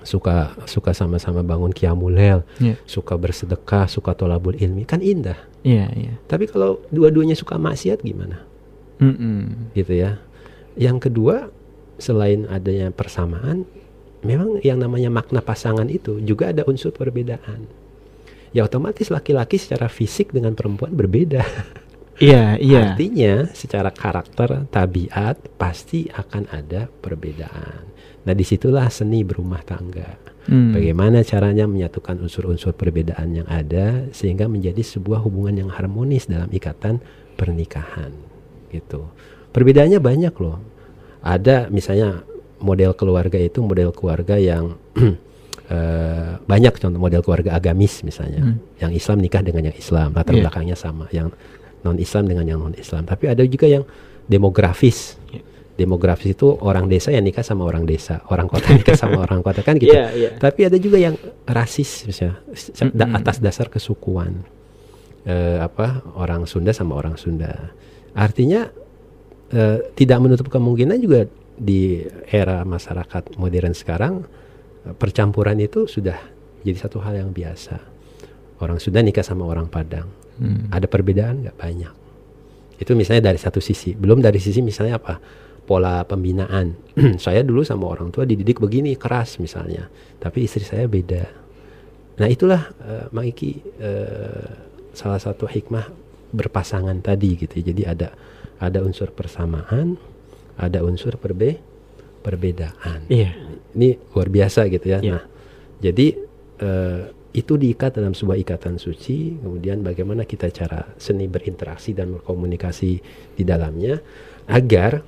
Suka 0.03 0.57
suka 0.65 0.97
sama-sama 0.97 1.45
bangun 1.45 1.71
qiyamul 1.71 2.17
Iya. 2.17 2.75
suka 2.89 3.15
bersedekah 3.21 3.87
suka 3.87 4.17
tolabul 4.17 4.57
ilmi 4.57 4.89
kan 4.89 5.05
indah 5.05 5.37
Iya, 5.63 5.87
iya. 5.95 6.15
tapi 6.27 6.51
kalau 6.51 6.83
dua-duanya 6.91 7.37
suka 7.39 7.55
maksiat 7.61 8.03
gimana 8.03 8.43
Mm-mm. 8.99 9.73
gitu 9.77 9.95
ya 9.95 10.19
Yang 10.73 11.13
kedua, 11.13 11.53
selain 12.01 12.49
adanya 12.49 12.89
persamaan, 12.89 13.69
memang 14.25 14.57
yang 14.65 14.81
namanya 14.81 15.13
makna 15.13 15.45
pasangan 15.45 15.85
itu 15.85 16.17
juga 16.25 16.49
ada 16.49 16.65
unsur 16.65 16.97
perbedaan. 16.97 17.69
Ya 18.57 18.65
otomatis 18.65 19.13
laki-laki 19.13 19.61
secara 19.61 19.93
fisik 19.93 20.33
dengan 20.33 20.57
perempuan 20.57 20.97
berbeda. 20.97 21.45
Iya, 22.23 22.55
iya. 22.57 22.93
Artinya 22.97 23.51
secara 23.51 23.91
karakter, 23.91 24.69
tabiat 24.73 25.43
pasti 25.59 26.07
akan 26.09 26.45
ada 26.55 26.87
perbedaan. 26.87 27.92
Nah 28.23 28.35
di 28.35 28.45
situlah 28.47 28.87
seni 28.87 29.27
berumah 29.27 29.63
tangga. 29.67 30.19
Hmm. 30.47 30.75
Bagaimana 30.75 31.23
caranya 31.23 31.71
menyatukan 31.71 32.19
unsur-unsur 32.19 32.75
perbedaan 32.75 33.31
yang 33.31 33.47
ada 33.47 34.11
sehingga 34.11 34.51
menjadi 34.51 34.83
sebuah 34.83 35.23
hubungan 35.23 35.67
yang 35.67 35.71
harmonis 35.71 36.27
dalam 36.27 36.51
ikatan 36.51 36.99
pernikahan 37.39 38.11
gitu. 38.75 39.07
Perbedaannya 39.55 40.03
banyak 40.03 40.35
loh. 40.43 40.59
Ada 41.23 41.71
misalnya 41.71 42.27
model 42.59 42.95
keluarga 42.99 43.39
itu 43.39 43.63
model 43.63 43.95
keluarga 43.95 44.35
yang 44.35 44.75
eh, 45.71 46.33
banyak 46.43 46.75
contoh 46.79 46.99
model 46.99 47.23
keluarga 47.23 47.55
agamis 47.55 48.03
misalnya. 48.03 48.43
Hmm. 48.43 48.59
Yang 48.83 48.93
Islam 48.99 49.19
nikah 49.23 49.43
dengan 49.47 49.71
yang 49.71 49.77
Islam, 49.79 50.11
latar 50.15 50.35
Iya. 50.35 50.43
belakangnya 50.43 50.75
sama. 50.79 51.07
Yang 51.15 51.39
non 51.87 51.99
Islam 52.03 52.25
dengan 52.27 52.45
yang 52.51 52.59
non 52.59 52.75
Islam. 52.75 53.07
Tapi 53.07 53.31
ada 53.31 53.47
juga 53.47 53.71
yang 53.71 53.87
demografis. 54.27 55.15
Iya. 55.31 55.52
Demografis 55.73 56.37
itu 56.37 56.53
orang 56.61 56.85
desa 56.85 57.09
yang 57.09 57.25
nikah 57.25 57.41
sama 57.41 57.65
orang 57.65 57.89
desa, 57.89 58.21
orang 58.29 58.45
kota 58.45 58.77
nikah 58.77 58.93
sama 58.93 59.21
orang 59.27 59.41
kota 59.41 59.65
kan 59.65 59.81
gitu. 59.81 59.89
Iya, 59.89 60.07
iya. 60.13 60.31
Tapi 60.37 60.69
ada 60.69 60.77
juga 60.77 61.01
yang 61.01 61.17
rasis 61.49 62.05
misalnya 62.05 62.45
da- 62.93 63.13
atas 63.17 63.41
dasar 63.41 63.73
kesukuan. 63.73 64.45
Eh, 65.25 65.59
apa 65.63 66.05
orang 66.19 66.45
Sunda 66.45 66.77
sama 66.77 66.99
orang 66.99 67.17
Sunda. 67.17 67.73
Artinya 68.13 68.69
eh, 69.49 69.79
tidak 69.97 70.19
menutup 70.21 70.53
kemungkinan 70.53 71.01
juga 71.01 71.25
di 71.57 72.05
era 72.29 72.67
masyarakat 72.69 73.41
modern 73.41 73.73
sekarang 73.73 74.29
eh, 74.85 74.93
percampuran 74.93 75.57
itu 75.57 75.89
sudah 75.89 76.21
jadi 76.61 76.79
satu 76.79 77.01
hal 77.01 77.17
yang 77.17 77.31
biasa. 77.33 77.81
Orang 78.61 78.77
Sunda 78.77 79.01
nikah 79.01 79.25
sama 79.25 79.49
orang 79.49 79.73
Padang. 79.73 80.07
Hmm. 80.37 80.69
Ada 80.69 80.85
perbedaan 80.85 81.49
nggak 81.49 81.57
banyak. 81.57 81.95
Itu 82.79 82.99
misalnya 82.99 83.31
dari 83.31 83.39
satu 83.39 83.63
sisi. 83.63 83.95
Belum 83.95 84.19
dari 84.19 84.43
sisi 84.43 84.59
misalnya 84.59 84.99
apa? 84.99 85.19
Pola 85.73 86.05
pembinaan. 86.05 86.77
saya 87.25 87.41
dulu 87.41 87.65
sama 87.65 87.89
orang 87.89 88.13
tua 88.13 88.29
dididik 88.29 88.61
begini 88.61 88.93
keras 89.01 89.41
misalnya, 89.41 89.89
tapi 90.21 90.45
istri 90.45 90.69
saya 90.69 90.85
beda. 90.85 91.25
Nah 92.21 92.29
itulah 92.29 92.77
eh, 92.85 93.09
Mang 93.09 93.25
Iki 93.25 93.53
eh, 93.81 94.53
salah 94.93 95.17
satu 95.17 95.49
hikmah 95.49 95.89
berpasangan 96.29 97.01
tadi 97.01 97.41
gitu. 97.41 97.57
Jadi 97.65 97.89
ada 97.89 98.13
ada 98.61 98.85
unsur 98.85 99.17
persamaan, 99.17 99.97
ada 100.61 100.85
unsur 100.85 101.17
perbe 101.17 101.57
perbedaan. 102.21 103.09
Iya. 103.09 103.33
Ini 103.73 104.13
luar 104.13 104.29
biasa 104.29 104.69
gitu 104.69 104.93
ya. 104.93 105.01
Iya. 105.01 105.17
Nah, 105.17 105.23
jadi 105.81 106.07
eh, 106.61 107.03
itu 107.33 107.57
diikat 107.57 107.97
dalam 107.97 108.13
sebuah 108.13 108.37
ikatan 108.45 108.77
suci. 108.77 109.41
Kemudian 109.41 109.81
bagaimana 109.81 110.29
kita 110.29 110.53
cara 110.53 110.85
seni 111.01 111.33
berinteraksi 111.33 111.97
dan 111.97 112.13
berkomunikasi 112.21 112.93
di 113.41 113.43
dalamnya 113.49 113.97
agar 114.53 115.01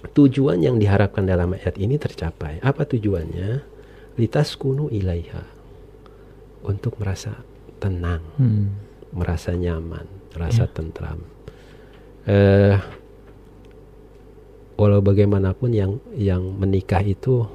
tujuan 0.00 0.58
yang 0.60 0.80
diharapkan 0.80 1.24
dalam 1.24 1.52
ayat 1.52 1.76
ini 1.76 2.00
tercapai. 2.00 2.60
Apa 2.64 2.88
tujuannya? 2.88 3.60
Litas 4.16 4.56
kunu 4.56 4.88
ilaiha. 4.88 5.44
Untuk 6.60 7.00
merasa 7.00 7.40
tenang, 7.80 8.20
Hmm. 8.36 8.68
merasa 9.16 9.56
nyaman, 9.56 10.04
merasa 10.36 10.68
tentram. 10.68 11.24
Eh, 12.28 12.76
walau 14.76 15.00
bagaimanapun 15.00 15.72
yang 15.72 15.92
yang 16.12 16.44
menikah 16.56 17.00
itu 17.00 17.48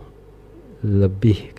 lebih 0.81 1.53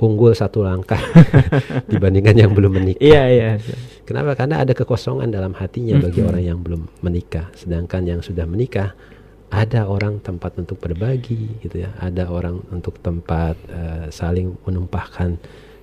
unggul 0.00 0.32
satu 0.32 0.64
langkah 0.64 1.00
dibandingkan 1.92 2.36
yang 2.36 2.52
belum 2.56 2.80
menikah. 2.80 3.00
Iya, 3.04 3.22
iya. 3.28 3.50
Kenapa? 4.08 4.32
Karena 4.34 4.64
ada 4.64 4.72
kekosongan 4.72 5.28
dalam 5.28 5.52
hatinya 5.52 6.00
bagi 6.00 6.24
orang 6.24 6.42
yang 6.42 6.58
belum 6.64 6.88
menikah. 7.04 7.52
Sedangkan 7.52 8.08
yang 8.08 8.20
sudah 8.24 8.48
menikah 8.48 8.96
ada 9.50 9.90
orang 9.90 10.22
tempat 10.22 10.54
untuk 10.62 10.78
berbagi 10.78 11.58
gitu 11.58 11.82
ya. 11.82 11.90
Ada 11.98 12.30
orang 12.30 12.62
untuk 12.70 13.02
tempat 13.02 13.58
eh, 13.66 14.06
saling 14.14 14.54
menumpahkan 14.62 15.36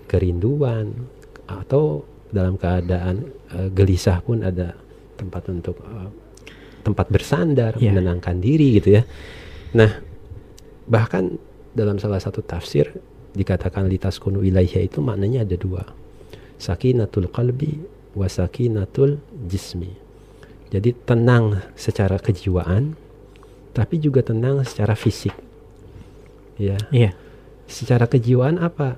kerinduan 0.08 0.96
atau 1.48 2.08
dalam 2.32 2.56
keadaan 2.56 3.28
eh, 3.52 3.68
gelisah 3.76 4.24
pun 4.24 4.44
ada 4.44 4.72
tempat 5.20 5.52
untuk 5.52 5.76
eh, 5.84 6.10
tempat 6.88 7.12
bersandar, 7.12 7.76
Iya. 7.76 7.92
menenangkan 7.92 8.40
diri 8.40 8.80
gitu 8.80 8.96
ya. 8.96 9.04
Nah, 9.76 10.00
bahkan 10.88 11.36
dalam 11.76 12.00
salah 12.00 12.24
satu 12.24 12.40
tafsir 12.40 12.88
dikatakan 13.36 13.84
litas 13.92 14.16
kunu 14.18 14.48
ilaiha 14.48 14.80
itu 14.80 15.04
maknanya 15.04 15.44
ada 15.44 15.60
dua. 15.60 15.84
Sakinatul 16.56 17.28
qalbi 17.28 17.84
wa 18.16 18.26
sakinatul 18.32 19.20
jismi. 19.46 19.92
Jadi 20.72 20.96
tenang 21.04 21.60
secara 21.76 22.18
kejiwaan 22.18 22.96
tapi 23.78 24.02
juga 24.02 24.26
tenang 24.26 24.66
secara 24.66 24.98
fisik. 24.98 25.38
Ya. 26.58 26.82
Iya. 26.90 27.14
Secara 27.70 28.10
kejiwaan 28.10 28.58
apa? 28.58 28.98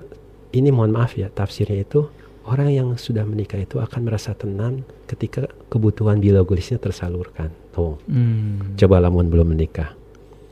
Ini 0.50 0.72
mohon 0.72 0.90
maaf 0.90 1.14
ya, 1.14 1.28
tafsirnya 1.28 1.84
itu 1.84 2.08
orang 2.42 2.72
yang 2.72 2.88
sudah 2.96 3.22
menikah 3.22 3.60
itu 3.60 3.76
akan 3.76 4.00
merasa 4.02 4.32
tenang 4.32 4.80
ketika 5.04 5.44
kebutuhan 5.68 6.16
biologisnya 6.18 6.80
tersalurkan. 6.80 7.52
Tuh, 7.70 8.00
Hmm. 8.08 8.74
coba 8.74 8.98
lamun 8.98 9.28
belum 9.28 9.52
menikah. 9.52 9.94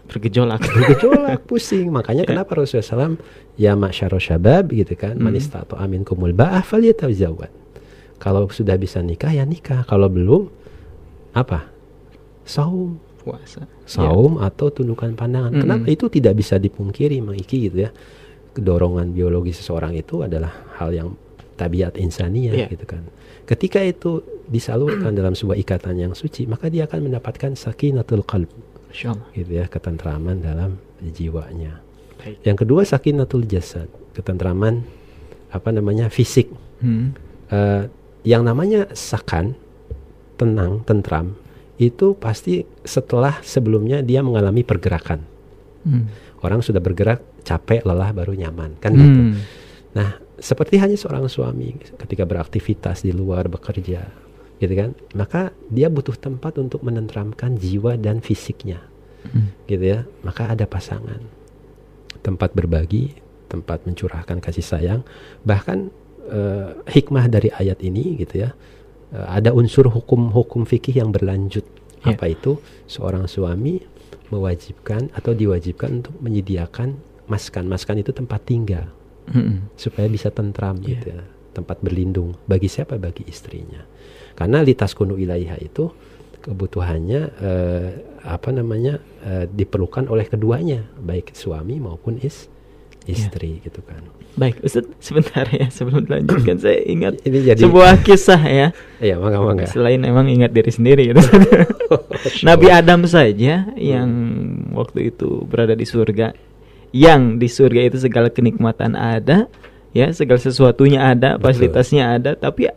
Bergejolak. 0.06 0.62
bergejolak 0.62 1.44
pusing 1.44 1.88
makanya 1.96 2.24
Ya. 2.24 2.30
kenapa 2.30 2.56
Rasulullah 2.56 3.12
SAW 3.12 3.20
ya 3.56 3.72
masyaro 3.74 4.16
syabab 4.16 4.70
gitu 4.70 4.92
kan 4.94 5.16
Hmm. 5.16 5.24
manis 5.24 5.48
tato 5.48 5.76
amin 5.76 6.00
kumul 6.00 6.32
ba'ah 6.32 6.62
falyatazawwad 6.62 7.52
kalau 8.16 8.48
sudah 8.48 8.74
bisa 8.74 9.04
nikah 9.04 9.28
ya 9.28 9.44
nikah 9.44 9.84
kalau 9.84 10.08
belum 10.08 10.48
apa 11.34 11.68
saum 12.42 12.96
Puasa. 13.18 13.66
saum 13.84 14.38
atau 14.38 14.68
tundukkan 14.68 15.12
pandangan 15.12 15.50
Mm-mm. 15.50 15.62
kenapa 15.62 15.86
itu 15.86 16.06
tidak 16.08 16.34
bisa 16.34 16.56
dipungkiri 16.56 17.18
mengiki 17.18 17.66
gitu 17.66 17.84
ya 17.84 17.90
dorongan 18.54 19.10
biologi 19.10 19.50
seseorang 19.50 19.94
itu 19.94 20.20
adalah 20.20 20.50
hal 20.76 20.90
yang 20.90 21.08
tabiat 21.54 21.94
insania 21.96 22.54
Iya. 22.54 22.66
gitu 22.68 22.86
kan 22.86 23.02
ketika 23.44 23.80
itu 23.80 24.20
disalurkan 24.44 25.12
dalam 25.12 25.32
sebuah 25.32 25.58
ikatan 25.58 25.98
yang 25.98 26.12
suci 26.12 26.44
maka 26.44 26.66
dia 26.66 26.84
akan 26.84 27.10
mendapatkan 27.10 27.54
sakinatul 27.54 28.22
qalb 28.22 28.48
gitu 29.32 29.52
ya 29.52 29.66
ketentraman 29.66 30.38
dalam 30.38 30.78
jiwanya 31.00 31.82
Baik. 32.16 32.42
yang 32.42 32.56
kedua 32.56 32.82
sakinatul 32.82 33.44
jasad 33.44 33.86
ketentraman 34.12 34.82
apa 35.48 35.68
namanya 35.68 36.06
fisik 36.08 36.48
Hmm. 36.78 37.10
Eh, 37.50 37.90
yang 38.22 38.46
namanya 38.46 38.86
sakan 38.92 39.58
tenang 40.34 40.78
tentram 40.84 41.34
itu 41.78 42.18
pasti 42.18 42.62
setelah 42.82 43.38
sebelumnya 43.40 44.02
dia 44.02 44.20
mengalami 44.20 44.62
pergerakan 44.62 45.22
Hmm. 45.78 46.10
orang 46.42 46.58
sudah 46.58 46.82
bergerak 46.82 47.22
capek 47.46 47.86
lelah 47.86 48.10
baru 48.10 48.34
nyaman 48.34 48.76
kan 48.76 48.92
gitu 48.92 49.20
Hmm. 49.22 49.34
nah 49.94 50.10
seperti 50.36 50.76
hanya 50.76 50.98
seorang 50.98 51.24
suami 51.26 51.78
ketika 51.96 52.22
beraktivitas 52.22 53.02
di 53.02 53.14
luar 53.14 53.46
bekerja 53.46 54.02
gitu 54.58 54.74
kan 54.74 54.90
maka 55.14 55.54
dia 55.70 55.86
butuh 55.86 56.18
tempat 56.18 56.58
untuk 56.58 56.82
menenteramkan 56.82 57.54
jiwa 57.54 57.94
dan 57.94 58.18
fisiknya 58.18 58.82
Hmm. 59.30 59.54
gitu 59.64 59.86
ya 59.86 60.02
maka 60.22 60.50
ada 60.50 60.66
pasangan 60.66 61.22
tempat 62.20 62.50
berbagi 62.52 63.14
tempat 63.46 63.86
mencurahkan 63.86 64.42
kasih 64.42 64.66
sayang 64.66 65.00
bahkan 65.42 65.94
eh, 66.28 66.68
hikmah 66.90 67.24
dari 67.24 67.48
ayat 67.48 67.80
ini 67.80 68.18
gitu 68.18 68.44
ya 68.44 68.52
ada 69.12 69.56
unsur 69.56 69.88
hukum-hukum 69.88 70.64
fikih 70.64 71.00
yang 71.00 71.10
berlanjut. 71.12 71.64
Ya. 72.06 72.14
apa 72.14 72.30
itu? 72.30 72.62
Seorang 72.86 73.26
suami 73.26 73.82
mewajibkan 74.30 75.10
atau 75.10 75.34
diwajibkan 75.34 76.04
untuk 76.04 76.14
menyediakan 76.22 76.94
maskan. 77.26 77.66
Maskan 77.66 77.98
itu 78.00 78.12
tempat 78.14 78.44
tinggal. 78.44 78.86
Hmm. 79.28 79.68
supaya 79.76 80.08
bisa 80.08 80.32
tentram 80.32 80.80
Iya. 80.80 80.88
gitu 80.88 81.06
ya. 81.12 81.20
Tempat 81.52 81.84
berlindung. 81.84 82.32
Bagi 82.48 82.64
siapa? 82.64 82.96
Bagi 82.96 83.28
istrinya. 83.28 83.84
Karena 84.32 84.64
litas 84.64 84.96
kunu 84.96 85.20
ilaiha 85.20 85.60
itu 85.60 85.92
kebutuhannya 86.40 87.20
eh, 87.36 87.88
apa 88.24 88.48
namanya 88.56 88.96
eh, 89.20 89.44
diperlukan 89.44 90.08
oleh 90.08 90.24
keduanya. 90.24 90.88
Baik 90.96 91.36
suami 91.36 91.76
maupun 91.76 92.16
is 92.24 92.48
istri 93.04 93.60
gitu 93.64 93.80
kan 93.84 94.00
Baik, 94.38 94.62
Ustaz, 94.62 94.86
sebentar 95.02 95.50
ya 95.50 95.66
sebelum 95.66 96.06
dilanjutkan 96.06 96.56
saya 96.62 96.78
ingat 96.86 97.18
ini 97.26 97.42
jadi 97.42 97.58
sebuah 97.58 98.06
kisah 98.06 98.38
ya. 98.38 98.68
ya 99.02 99.18
mangga 99.18 99.42
mangga 99.42 99.66
Selain 99.74 99.98
emang 100.06 100.30
ingat 100.30 100.54
diri 100.54 100.70
sendiri 100.70 101.10
gitu. 101.10 101.18
Nabi 102.48 102.70
Adam 102.70 103.02
saja 103.10 103.66
yang 103.74 104.08
waktu 104.70 105.10
itu 105.10 105.42
berada 105.42 105.74
di 105.74 105.82
surga, 105.82 106.38
yang 106.94 107.42
di 107.42 107.50
surga 107.50 107.90
itu 107.90 107.98
segala 107.98 108.30
kenikmatan 108.30 108.94
ada, 108.94 109.50
ya 109.90 110.06
segala 110.14 110.38
sesuatunya 110.38 111.02
ada, 111.02 111.34
Betul. 111.34 111.42
fasilitasnya 111.50 112.04
ada, 112.14 112.38
tapi 112.38 112.70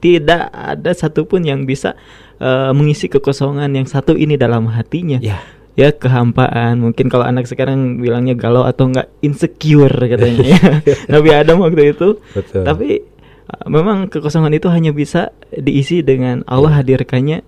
tidak 0.00 0.48
ada 0.56 0.90
satupun 0.96 1.44
yang 1.44 1.68
bisa 1.68 2.00
eh, 2.40 2.72
mengisi 2.72 3.12
kekosongan 3.12 3.68
yang 3.76 3.84
satu 3.84 4.16
ini 4.16 4.40
dalam 4.40 4.72
hatinya. 4.72 5.20
ya 5.20 5.36
ya 5.74 5.90
kehampaan 5.90 6.78
mungkin 6.78 7.10
kalau 7.10 7.26
anak 7.26 7.50
sekarang 7.50 7.98
bilangnya 7.98 8.38
galau 8.38 8.62
atau 8.62 8.86
enggak 8.90 9.10
insecure 9.20 9.90
katanya 9.90 10.44
ya. 10.54 10.60
Nabi 11.12 11.30
Adam 11.34 11.62
waktu 11.66 11.90
itu 11.90 12.22
Betul. 12.30 12.62
tapi 12.62 13.02
uh, 13.50 13.66
memang 13.66 14.06
kekosongan 14.06 14.54
itu 14.54 14.70
hanya 14.70 14.94
bisa 14.94 15.34
diisi 15.50 16.06
dengan 16.06 16.46
Allah 16.46 16.78
hadirkannya 16.78 17.42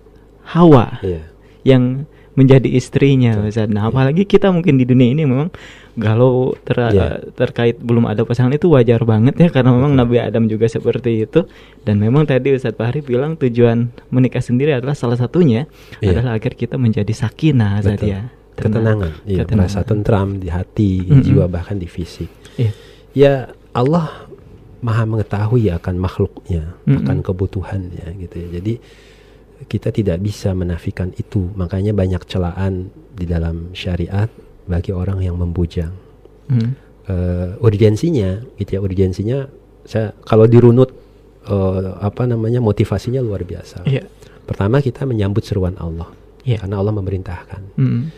Hawa 0.47 0.99
Iya. 1.03 1.23
yang 1.63 2.07
menjadi 2.37 2.69
istrinya 2.69 3.33
Ustaz. 3.41 3.65
Nah, 3.65 3.89
apalagi 3.89 4.23
kita 4.23 4.47
mungkin 4.47 4.77
di 4.77 4.85
dunia 4.85 5.09
ini 5.09 5.25
memang 5.25 5.49
galau 5.93 6.53
ter- 6.61 6.93
Iya. 6.93 7.33
terkait 7.33 7.75
belum 7.75 8.05
ada 8.05 8.21
pasangan 8.21 8.53
itu 8.53 8.69
wajar 8.69 9.01
banget 9.01 9.33
ya 9.35 9.49
karena 9.49 9.73
memang 9.73 9.91
Nabi 9.91 10.21
Adam 10.21 10.45
juga 10.45 10.69
seperti 10.69 11.25
itu 11.25 11.49
dan 11.81 11.97
memang 11.97 12.23
tadi 12.23 12.53
Ustadz 12.53 12.77
Fahri 12.77 13.01
bilang 13.01 13.33
tujuan 13.35 13.89
menikah 14.07 14.39
sendiri 14.39 14.71
adalah 14.71 14.93
salah 14.93 15.17
satunya 15.17 15.65
Iya. 15.97 16.13
adalah 16.13 16.37
agar 16.37 16.53
kita 16.53 16.77
menjadi 16.77 17.09
sakinah 17.09 17.81
Ustadz 17.81 17.99
Betul. 17.99 18.13
ya. 18.13 18.21
Tenang. 18.53 18.73
Ketenangan, 18.73 19.11
iya, 19.23 19.37
Ketenangan. 19.39 19.57
merasa 19.59 19.79
tentram 19.81 20.29
di 20.35 20.47
hati, 20.47 20.91
di 20.99 21.09
Mm-mm. 21.11 21.21
jiwa 21.23 21.45
bahkan 21.45 21.77
di 21.77 21.85
fisik. 21.85 22.29
Iya. 22.55 22.71
Ya 23.13 23.33
Allah 23.71 24.29
maha 24.79 25.05
mengetahui 25.05 25.69
akan 25.71 25.95
makhluknya, 25.97 26.73
Mm-mm. 26.85 27.01
akan 27.01 27.17
kebutuhannya 27.21 28.05
gitu 28.19 28.35
ya. 28.35 28.47
Jadi 28.57 28.73
kita 29.65 29.89
tidak 29.89 30.21
bisa 30.21 30.53
menafikan 30.53 31.09
itu. 31.17 31.49
Makanya 31.57 31.97
banyak 31.97 32.21
celaan 32.29 32.93
di 33.17 33.25
dalam 33.25 33.73
syariat 33.73 34.29
bagi 34.69 34.93
orang 34.93 35.25
yang 35.25 35.41
membujang. 35.41 35.93
Hmm. 36.51 36.77
Eh, 37.07 37.49
urgensinya, 37.63 38.43
gitu 38.59 38.77
ya, 38.77 38.79
urgensinya 38.83 39.47
saya 39.87 40.13
kalau 40.21 40.45
dirunut 40.45 40.93
eh, 41.47 41.91
apa 42.03 42.27
namanya 42.27 42.59
motivasinya 42.59 43.23
luar 43.23 43.41
biasa. 43.41 43.87
Iya. 43.87 44.03
Pertama 44.43 44.83
kita 44.83 45.07
menyambut 45.07 45.41
seruan 45.47 45.79
Allah, 45.79 46.11
Iya. 46.43 46.63
karena 46.63 46.75
Allah 46.79 46.93
memerintahkan 46.95 47.61
Hmm. 47.79 48.11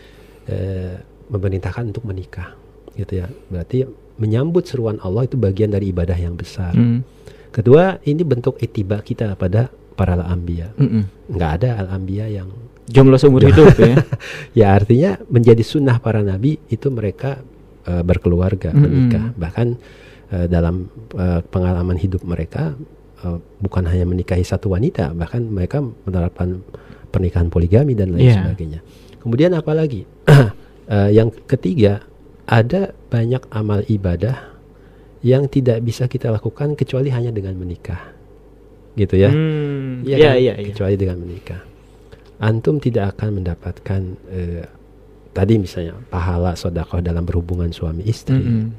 eh, 0.46 0.98
memerintahkan 1.30 1.94
untuk 1.94 2.02
menikah 2.10 2.58
gitu 2.98 3.22
ya 3.22 3.30
berarti 3.46 3.86
menyambut 4.18 4.66
seruan 4.66 4.98
Allah 4.98 5.22
itu 5.30 5.38
bagian 5.38 5.70
dari 5.70 5.94
ibadah 5.94 6.18
yang 6.18 6.34
besar 6.34 6.74
Hmm. 6.74 7.06
kedua 7.54 8.02
ini 8.02 8.26
bentuk 8.26 8.58
etiba 8.58 8.98
kita 8.98 9.38
pada 9.38 9.70
para 10.00 10.16
al-anbiya 10.16 10.72
Mm-mm. 10.80 11.28
nggak 11.36 11.50
ada 11.60 11.68
al-anbiya 11.84 12.32
yang 12.32 12.48
Jomblo 12.88 13.20
seumur 13.20 13.44
hidup 13.44 13.76
ya. 13.76 14.00
ya 14.64 14.66
artinya 14.72 15.20
menjadi 15.28 15.60
sunnah 15.60 16.00
para 16.00 16.24
nabi 16.24 16.56
itu 16.72 16.88
mereka 16.88 17.44
eh, 17.84 18.00
berkeluarga 18.00 18.72
Mm-mm. 18.72 18.80
menikah 18.80 19.24
bahkan 19.36 19.76
eh, 20.32 20.48
dalam 20.48 20.88
eh, 21.12 21.44
pengalaman 21.44 22.00
hidup 22.00 22.24
mereka 22.24 22.72
eh, 23.20 23.36
bukan 23.60 23.84
hanya 23.84 24.08
menikahi 24.08 24.40
satu 24.42 24.72
wanita 24.72 25.12
bahkan 25.12 25.44
mereka 25.44 25.84
menerapkan 25.84 26.64
pernikahan 27.12 27.52
poligami 27.52 27.92
dan 27.92 28.16
lain 28.16 28.24
Iya. 28.26 28.36
sebagainya 28.40 28.80
kemudian 29.20 29.52
apalagi 29.52 30.08
Eh, 30.90 31.14
yang 31.14 31.30
ketiga 31.46 32.02
ada 32.50 32.90
banyak 33.14 33.46
amal 33.54 33.86
ibadah 33.86 34.58
yang 35.22 35.46
tidak 35.46 35.86
bisa 35.86 36.10
kita 36.10 36.34
lakukan 36.34 36.74
kecuali 36.74 37.14
hanya 37.14 37.30
dengan 37.30 37.54
menikah 37.54 38.10
gitu 38.98 39.14
ya 39.14 39.30
Hmm. 39.30 40.02
Iya 40.02 40.16
Iya 40.16 40.30
kan? 40.32 40.36
iya 40.40 40.52
iya. 40.58 40.68
kecuali 40.72 40.94
dengan 40.96 41.18
menikah. 41.20 41.60
Antum 42.40 42.80
tidak 42.80 43.16
akan 43.16 43.28
mendapatkan 43.42 44.00
eh, 44.32 44.64
tadi 45.30 45.54
misalnya 45.60 45.94
pahala 46.08 46.56
sodakoh 46.56 47.04
dalam 47.04 47.22
berhubungan 47.28 47.68
suami 47.70 48.02
istri. 48.08 48.40
Mm-mm. 48.40 48.72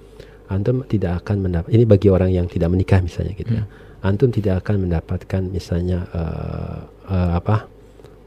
Antum 0.50 0.84
tidak 0.90 1.24
akan 1.24 1.48
mendapat 1.48 1.70
ini 1.72 1.86
bagi 1.86 2.12
orang 2.12 2.34
yang 2.34 2.50
tidak 2.50 2.74
menikah 2.74 3.00
misalnya 3.00 3.38
gitu 3.38 3.62
ya. 3.62 3.64
Hmm. 3.64 3.72
Antum 4.02 4.34
tidak 4.34 4.66
akan 4.66 4.90
mendapatkan 4.90 5.42
misalnya 5.46 6.10
eh, 6.12 6.80
eh, 7.08 7.32
apa 7.38 7.70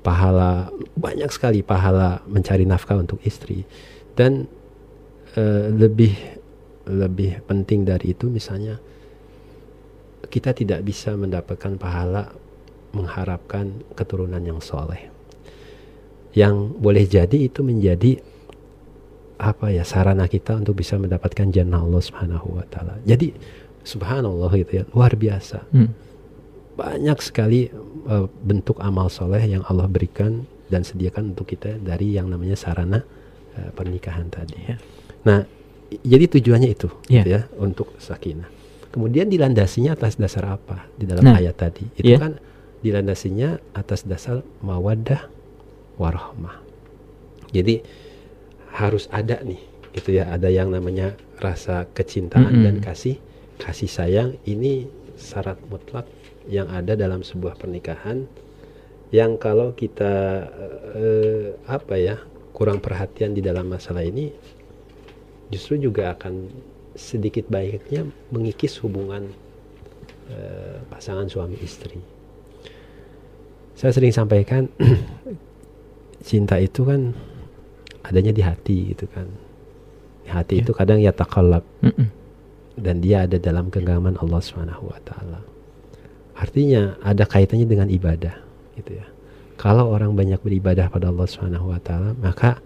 pahala 0.06 0.70
banyak 0.94 1.28
sekali 1.32 1.60
pahala 1.66 2.22
mencari 2.30 2.62
nafkah 2.62 3.00
untuk 3.00 3.18
istri 3.26 3.66
dan 4.14 4.46
eh, 5.34 5.66
lebih 5.74 6.14
lebih 6.86 7.42
penting 7.48 7.82
dari 7.82 8.12
itu 8.12 8.28
misalnya 8.30 8.78
kita 10.28 10.54
tidak 10.56 10.84
bisa 10.84 11.14
mendapatkan 11.14 11.76
pahala 11.76 12.32
mengharapkan 12.94 13.82
keturunan 13.98 14.40
yang 14.40 14.62
soleh 14.62 15.10
yang 16.34 16.74
boleh 16.74 17.06
jadi 17.06 17.46
itu 17.46 17.62
menjadi 17.62 18.18
apa 19.38 19.70
ya 19.70 19.82
sarana 19.82 20.30
kita 20.30 20.58
untuk 20.58 20.78
bisa 20.78 20.98
mendapatkan 20.98 21.50
jannah 21.50 21.82
Allah 21.82 22.02
Subhanahu 22.02 22.58
wa 22.58 22.66
taala. 22.70 23.02
Jadi 23.02 23.34
subhanallah 23.82 24.50
gitu 24.62 24.82
ya, 24.82 24.84
luar 24.94 25.14
biasa. 25.18 25.66
Hmm. 25.74 25.90
Banyak 26.74 27.18
sekali 27.22 27.70
eh, 28.08 28.26
bentuk 28.42 28.78
amal 28.82 29.10
soleh 29.10 29.42
yang 29.42 29.62
Allah 29.66 29.90
berikan 29.90 30.46
dan 30.70 30.82
sediakan 30.86 31.34
untuk 31.34 31.50
kita 31.50 31.78
dari 31.82 32.14
yang 32.14 32.30
namanya 32.30 32.54
sarana 32.58 33.02
eh, 33.58 33.70
pernikahan 33.74 34.30
tadi. 34.30 34.54
Iya. 34.58 34.76
Nah, 35.26 35.40
jadi 36.02 36.24
tujuannya 36.30 36.70
itu 36.70 36.88
Iya. 37.10 37.22
gitu 37.22 37.28
ya 37.30 37.42
untuk 37.58 37.88
sakinah. 37.98 38.50
Kemudian 38.94 39.26
dilandasinya 39.26 39.98
atas 39.98 40.14
dasar 40.14 40.54
apa 40.54 40.86
di 40.94 41.10
dalam 41.10 41.26
Nah, 41.26 41.42
ayat 41.42 41.58
tadi? 41.58 41.82
Itu 41.98 42.14
iya. 42.14 42.22
kan 42.22 42.38
dilandasinya 42.86 43.58
atas 43.74 44.06
dasar 44.06 44.46
mawaddah 44.62 45.26
warahmah. 45.98 46.62
Jadi 47.50 47.82
harus 48.70 49.10
ada 49.10 49.42
nih, 49.42 49.58
gitu 49.98 50.14
ya, 50.14 50.30
ada 50.30 50.46
yang 50.46 50.70
namanya 50.70 51.18
rasa 51.42 51.90
kecintaan 51.90 52.54
Mm-mm. 52.54 52.64
dan 52.70 52.76
kasih 52.78 53.18
kasih 53.58 53.90
sayang 53.90 54.30
ini 54.46 54.86
syarat 55.18 55.58
mutlak 55.70 56.06
yang 56.50 56.66
ada 56.70 56.98
dalam 56.98 57.22
sebuah 57.22 57.54
pernikahan 57.58 58.26
yang 59.14 59.38
kalau 59.38 59.72
kita 59.78 60.44
eh, 60.98 61.54
apa 61.70 61.94
ya 61.94 62.18
kurang 62.50 62.82
perhatian 62.82 63.34
di 63.34 63.42
dalam 63.42 63.70
masalah 63.70 64.02
ini 64.02 64.34
justru 65.54 65.78
juga 65.78 66.14
akan 66.18 66.50
sedikit 66.94 67.50
baiknya 67.50 68.06
mengikis 68.30 68.78
hubungan 68.82 69.26
eh, 70.30 70.78
pasangan 70.88 71.26
suami 71.26 71.58
istri. 71.60 71.98
Saya 73.74 73.90
sering 73.90 74.14
sampaikan 74.14 74.70
cinta 76.28 76.56
itu 76.62 76.86
kan 76.86 77.10
adanya 78.06 78.30
di 78.30 78.42
hati 78.42 78.94
gitu 78.94 79.10
kan. 79.10 79.26
Di 80.24 80.30
hati 80.30 80.54
Ya. 80.56 80.62
itu 80.64 80.72
kadang 80.72 81.02
ya 81.02 81.12
takallab 81.12 81.66
Mm-mm. 81.84 82.08
dan 82.78 83.02
dia 83.02 83.26
ada 83.28 83.36
dalam 83.36 83.68
genggaman 83.68 84.14
Allah 84.22 84.40
Subhanahu 84.40 84.88
wa 84.88 85.00
taala. 85.04 85.42
Artinya 86.34 86.96
ada 87.02 87.26
kaitannya 87.26 87.66
dengan 87.66 87.88
ibadah 87.90 88.34
gitu 88.78 88.98
ya. 88.98 89.06
Kalau 89.54 89.90
orang 89.90 90.14
banyak 90.18 90.42
beribadah 90.42 90.90
pada 90.90 91.10
Allah 91.10 91.26
Subhanahu 91.30 91.70
wa 91.70 91.78
taala, 91.78 92.10
maka 92.18 92.58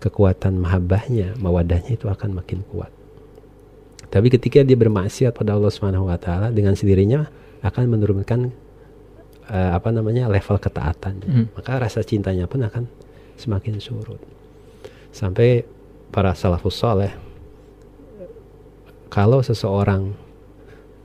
kekuatan 0.00 0.56
mahabbahnya, 0.56 1.36
mawadahnya 1.36 1.96
itu 2.00 2.08
akan 2.08 2.40
makin 2.40 2.64
kuat. 2.72 2.88
Tapi 4.10 4.26
ketika 4.26 4.66
dia 4.66 4.74
bermaksiat 4.74 5.30
pada 5.32 5.54
Allah 5.54 5.70
Subhanahu 5.70 6.10
wa 6.10 6.18
taala 6.18 6.50
dengan 6.50 6.74
sendirinya 6.74 7.30
akan 7.62 7.84
menurunkan 7.86 8.50
eh, 9.46 9.70
apa 9.70 9.94
namanya 9.94 10.26
level 10.26 10.58
ketaatannya. 10.58 11.30
Mm. 11.30 11.46
Maka 11.54 11.78
rasa 11.78 12.02
cintanya 12.02 12.50
pun 12.50 12.66
akan 12.66 12.90
semakin 13.38 13.78
surut. 13.78 14.18
Sampai 15.14 15.62
para 16.10 16.34
salafus 16.34 16.74
soleh 16.74 17.14
kalau 19.10 19.42
seseorang 19.42 20.14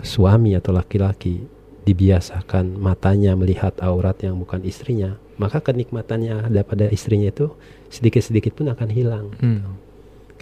suami 0.06 0.54
atau 0.54 0.74
laki-laki 0.74 1.46
dibiasakan 1.86 2.78
matanya 2.78 3.34
melihat 3.34 3.78
aurat 3.82 4.18
yang 4.22 4.38
bukan 4.38 4.62
istrinya, 4.66 5.18
maka 5.38 5.62
kenikmatannya 5.62 6.50
ada 6.50 6.62
pada 6.62 6.90
istrinya 6.90 7.30
itu 7.30 7.54
sedikit-sedikit 7.90 8.58
pun 8.58 8.70
akan 8.70 8.90
hilang. 8.90 9.34
Hmm. 9.42 9.78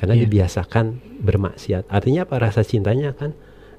Karena 0.03 0.19
Iya. 0.19 0.27
dibiasakan 0.27 0.85
bermaksiat. 1.23 1.87
Artinya 1.87 2.27
apa? 2.27 2.35
Rasa 2.35 2.67
cintanya 2.67 3.15
akan 3.15 3.31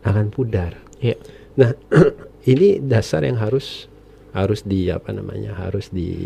akan 0.08 0.32
pudar. 0.32 0.80
Iya. 1.04 1.20
Nah, 1.60 1.76
ini 2.52 2.80
dasar 2.80 3.28
yang 3.28 3.37
harus 3.37 3.92
harus 4.32 4.64
di 4.64 4.88
apa 4.88 5.12
namanya? 5.12 5.52
harus 5.52 5.92
di 5.92 6.16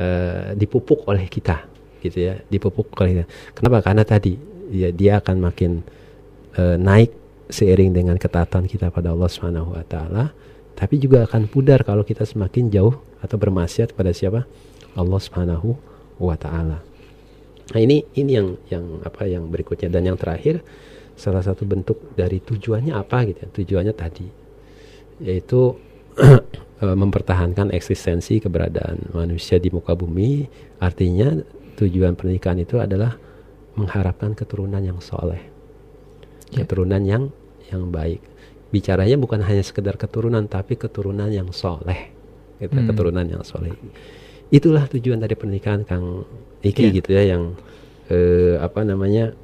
eh, 0.00 0.56
dipupuk 0.56 1.04
oleh 1.04 1.28
kita 1.28 1.68
gitu 2.00 2.32
ya, 2.32 2.40
dipupuk 2.48 2.96
oleh 2.96 3.20
kita. 3.20 3.26
Kenapa? 3.52 3.84
Karena 3.84 4.08
tadi 4.08 4.40
ya 4.72 4.88
dia 4.88 5.20
akan 5.20 5.36
makin 5.36 5.84
eh, 6.56 6.80
naik 6.80 7.12
seiring 7.52 7.92
dengan 7.92 8.16
ketaatan 8.16 8.64
kita 8.64 8.88
pada 8.88 9.12
Allah 9.12 9.28
Subhanahu 9.28 9.76
wa 9.76 9.84
taala, 9.84 10.32
tapi 10.72 10.96
juga 10.96 11.28
akan 11.28 11.44
pudar 11.44 11.84
kalau 11.84 12.08
kita 12.08 12.24
semakin 12.24 12.72
jauh 12.72 12.96
atau 13.20 13.36
bermaksiat 13.36 13.92
pada 13.92 14.16
siapa? 14.16 14.48
Allah 14.96 15.20
Subhanahu 15.20 15.76
wa 16.16 16.40
taala. 16.40 16.80
Nah, 17.72 17.80
ini 17.80 18.04
ini 18.14 18.30
yang 18.36 18.48
yang 18.68 18.84
apa 19.02 19.24
yang 19.24 19.48
berikutnya 19.48 19.88
dan 19.88 20.04
yang 20.04 20.20
terakhir 20.20 20.60
salah 21.16 21.40
satu 21.40 21.64
bentuk 21.64 22.12
dari 22.16 22.40
tujuannya 22.40 22.92
apa 22.92 23.24
gitu 23.28 23.38
ya. 23.40 23.48
Tujuannya 23.48 23.94
tadi 23.96 24.26
yaitu 25.22 25.76
eh, 26.84 26.96
mempertahankan 26.96 27.72
eksistensi 27.72 28.42
keberadaan 28.42 29.16
manusia 29.16 29.56
di 29.56 29.72
muka 29.72 29.96
bumi. 29.96 30.44
Artinya 30.82 31.32
tujuan 31.80 32.12
pernikahan 32.12 32.60
itu 32.60 32.76
adalah 32.76 33.16
mengharapkan 33.72 34.36
keturunan 34.36 34.84
yang 34.84 35.00
soleh, 35.00 35.40
Ya. 36.52 36.68
keturunan 36.68 37.00
yang 37.00 37.32
yang 37.72 37.88
baik. 37.88 38.20
Bicaranya 38.68 39.16
bukan 39.16 39.40
hanya 39.40 39.64
sekedar 39.64 39.96
keturunan, 39.96 40.44
tapi 40.44 40.76
keturunan 40.76 41.32
yang 41.32 41.48
soleh, 41.56 42.12
gitu, 42.60 42.76
Hmm. 42.76 42.88
keturunan 42.92 43.24
yang 43.24 43.40
soleh. 43.40 43.72
itulah 44.52 44.84
tujuan 44.84 45.16
dari 45.16 45.32
pernikahan 45.32 45.80
Kang 45.88 46.28
Iki 46.62 46.82
Iya. 46.88 46.94
gitu 47.02 47.10
ya 47.12 47.22
yang 47.36 47.42
eh, 48.10 48.56
apa 48.58 48.86
namanya 48.86 49.34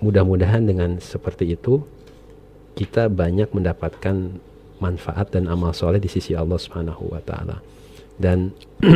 mudah-mudahan 0.00 0.64
dengan 0.64 0.96
seperti 1.02 1.52
itu 1.58 1.82
kita 2.78 3.10
banyak 3.10 3.50
mendapatkan 3.50 4.38
manfaat 4.78 5.34
dan 5.34 5.50
amal 5.50 5.74
soleh 5.74 5.98
di 5.98 6.06
sisi 6.06 6.38
Allah 6.38 6.56
Subhanahu 6.56 7.10
wa 7.10 7.18
taala. 7.18 7.58
Dan 8.14 8.54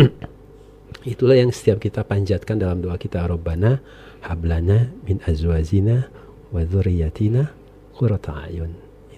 itulah 1.12 1.34
yang 1.34 1.50
setiap 1.50 1.82
kita 1.82 2.06
panjatkan 2.06 2.62
dalam 2.62 2.78
doa 2.78 2.94
kita 2.94 3.26
Rabbana 3.26 3.82
hablana 4.22 4.94
min 5.02 5.18
azwajina 5.26 6.06
wa 6.54 6.62
dzurriyyatina 6.62 7.50
qurrata 7.98 8.46
ayun 8.46 8.70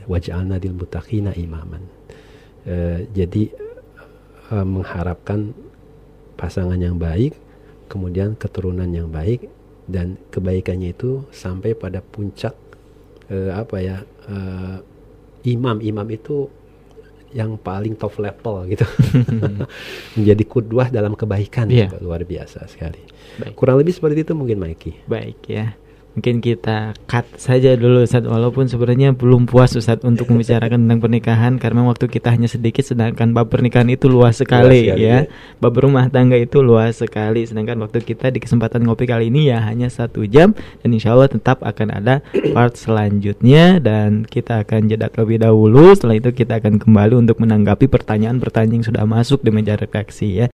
waj'alna 0.09 0.57
lil 0.61 0.73
muttaqina 0.73 1.37
imaman. 1.37 1.85
Eh, 2.64 3.05
jadi 3.12 3.53
eh, 4.49 4.64
mengharapkan 4.64 5.53
pasangan 6.40 6.81
yang 6.81 6.97
baik, 6.97 7.37
kemudian 7.94 8.35
keturunan 8.35 8.90
yang 8.90 9.07
baik 9.07 9.46
dan 9.87 10.18
kebaikannya 10.28 10.90
itu 10.90 11.22
sampai 11.30 11.72
pada 11.72 12.02
puncak 12.02 12.59
eh, 13.28 13.54
apa 13.54 13.76
ya 13.78 13.96
eh, 14.26 14.76
imam 15.46 15.78
imam 15.78 16.09
itu 16.11 16.50
yang 17.30 17.54
paling 17.54 17.94
top 17.94 18.14
level 18.16 18.62
gitu 18.64 18.87
menjadi 20.16 20.42
kudwah 20.44 20.87
dalam 20.88 21.14
kebaikan 21.14 21.66
Iya. 21.66 21.90
gitu. 21.90 22.02
luar 22.02 22.22
biasa 22.22 22.66
sekali 22.66 23.02
Baik. 23.37 23.54
kurang 23.54 23.78
lebih 23.78 23.90
seperti 23.90 24.22
itu 24.22 24.33
mungkin 24.33 24.59
Mikey 24.59 25.07
Baik 25.07 25.38
ya. 25.44 25.74
Mungkin 26.14 26.38
kita 26.38 26.94
cut 27.11 27.27
saja 27.35 27.74
dulu 27.74 28.07
Ustaz 28.07 28.22
walaupun 28.22 28.70
sebenarnya 28.70 29.18
belum 29.18 29.50
puas 29.50 29.74
Ustaz 29.74 29.98
untuk 30.07 30.31
membicarakan 30.31 30.87
tentang 30.87 31.03
pernikahan 31.03 31.59
karena 31.59 31.83
waktu 31.90 32.07
kita 32.07 32.31
hanya 32.31 32.46
sedikit 32.46 32.87
sedangkan 32.87 33.35
bab 33.35 33.50
pernikahan 33.50 33.90
itu 33.90 34.07
luas 34.07 34.38
sekali, 34.38 34.87
sekali, 34.87 35.11
ya. 35.11 35.27
ya. 35.27 35.31
Bab 35.59 35.74
rumah 35.74 36.07
tangga 36.07 36.38
itu 36.38 36.62
luas 36.62 37.03
sekali 37.03 37.42
sedangkan 37.42 37.83
waktu 37.83 37.98
kita 38.07 38.31
di 38.31 38.38
kesempatan 38.38 38.87
ngopi 38.87 39.11
kali 39.11 39.27
ini 39.27 39.50
ya 39.50 39.59
hanya 39.66 39.90
satu 39.90 40.22
jam 40.22 40.55
dan 40.55 40.88
insya 40.94 41.18
Allah 41.18 41.27
tetap 41.27 41.59
akan 41.66 41.90
ada 41.90 42.22
part 42.55 42.79
selanjutnya 42.79 43.83
dan 43.83 44.22
kita 44.22 44.62
akan 44.62 44.87
jeda 44.87 45.11
terlebih 45.11 45.42
dahulu 45.42 45.98
setelah 45.98 46.14
itu 46.14 46.31
kita 46.31 46.62
akan 46.62 46.79
kembali 46.79 47.27
untuk 47.27 47.42
menanggapi 47.42 47.90
pertanyaan-pertanyaan 47.90 48.79
yang 48.79 48.87
sudah 48.87 49.03
masuk 49.03 49.42
di 49.42 49.50
meja 49.50 49.74
redaksi 49.74 50.46
ya. 50.46 50.54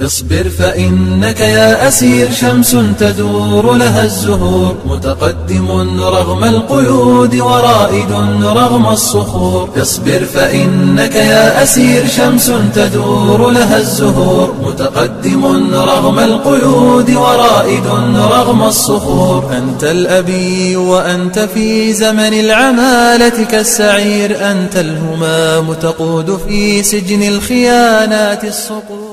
اصبر 0.00 0.48
فإنك 0.58 1.40
يا 1.40 1.88
أسير 1.88 2.30
شمس 2.32 2.76
تدور 2.98 3.72
لها 3.72 4.04
الزهور 4.04 4.76
متقدم 4.86 5.70
رغم 6.00 6.44
القيود 6.44 7.34
ورائد 7.34 8.12
رغم 8.42 8.88
الصخور. 8.88 9.68
اصبر 9.82 10.24
فإنك 10.34 11.14
يا 11.14 11.62
أسير 11.62 12.06
شمس 12.06 12.52
تدور 12.74 13.50
لها 13.50 13.78
الزهور 13.78 14.54
متقدم 14.66 15.44
رغم 15.74 16.18
القيود 16.18 17.10
ورائد 17.10 17.86
رغم 18.16 18.62
الصخور. 18.62 19.56
أنت 19.56 19.84
الأبي 19.84 20.76
وأنت 20.76 21.38
في 21.38 21.92
زمن 21.92 22.40
العمالة 22.40 23.44
كالسعير 23.44 24.50
أنت 24.50 24.76
الهمام 24.76 25.72
تقود 25.72 26.40
في 26.48 26.82
سجن 26.82 27.22
الخيانات 27.22 28.44
الصقور. 28.44 29.11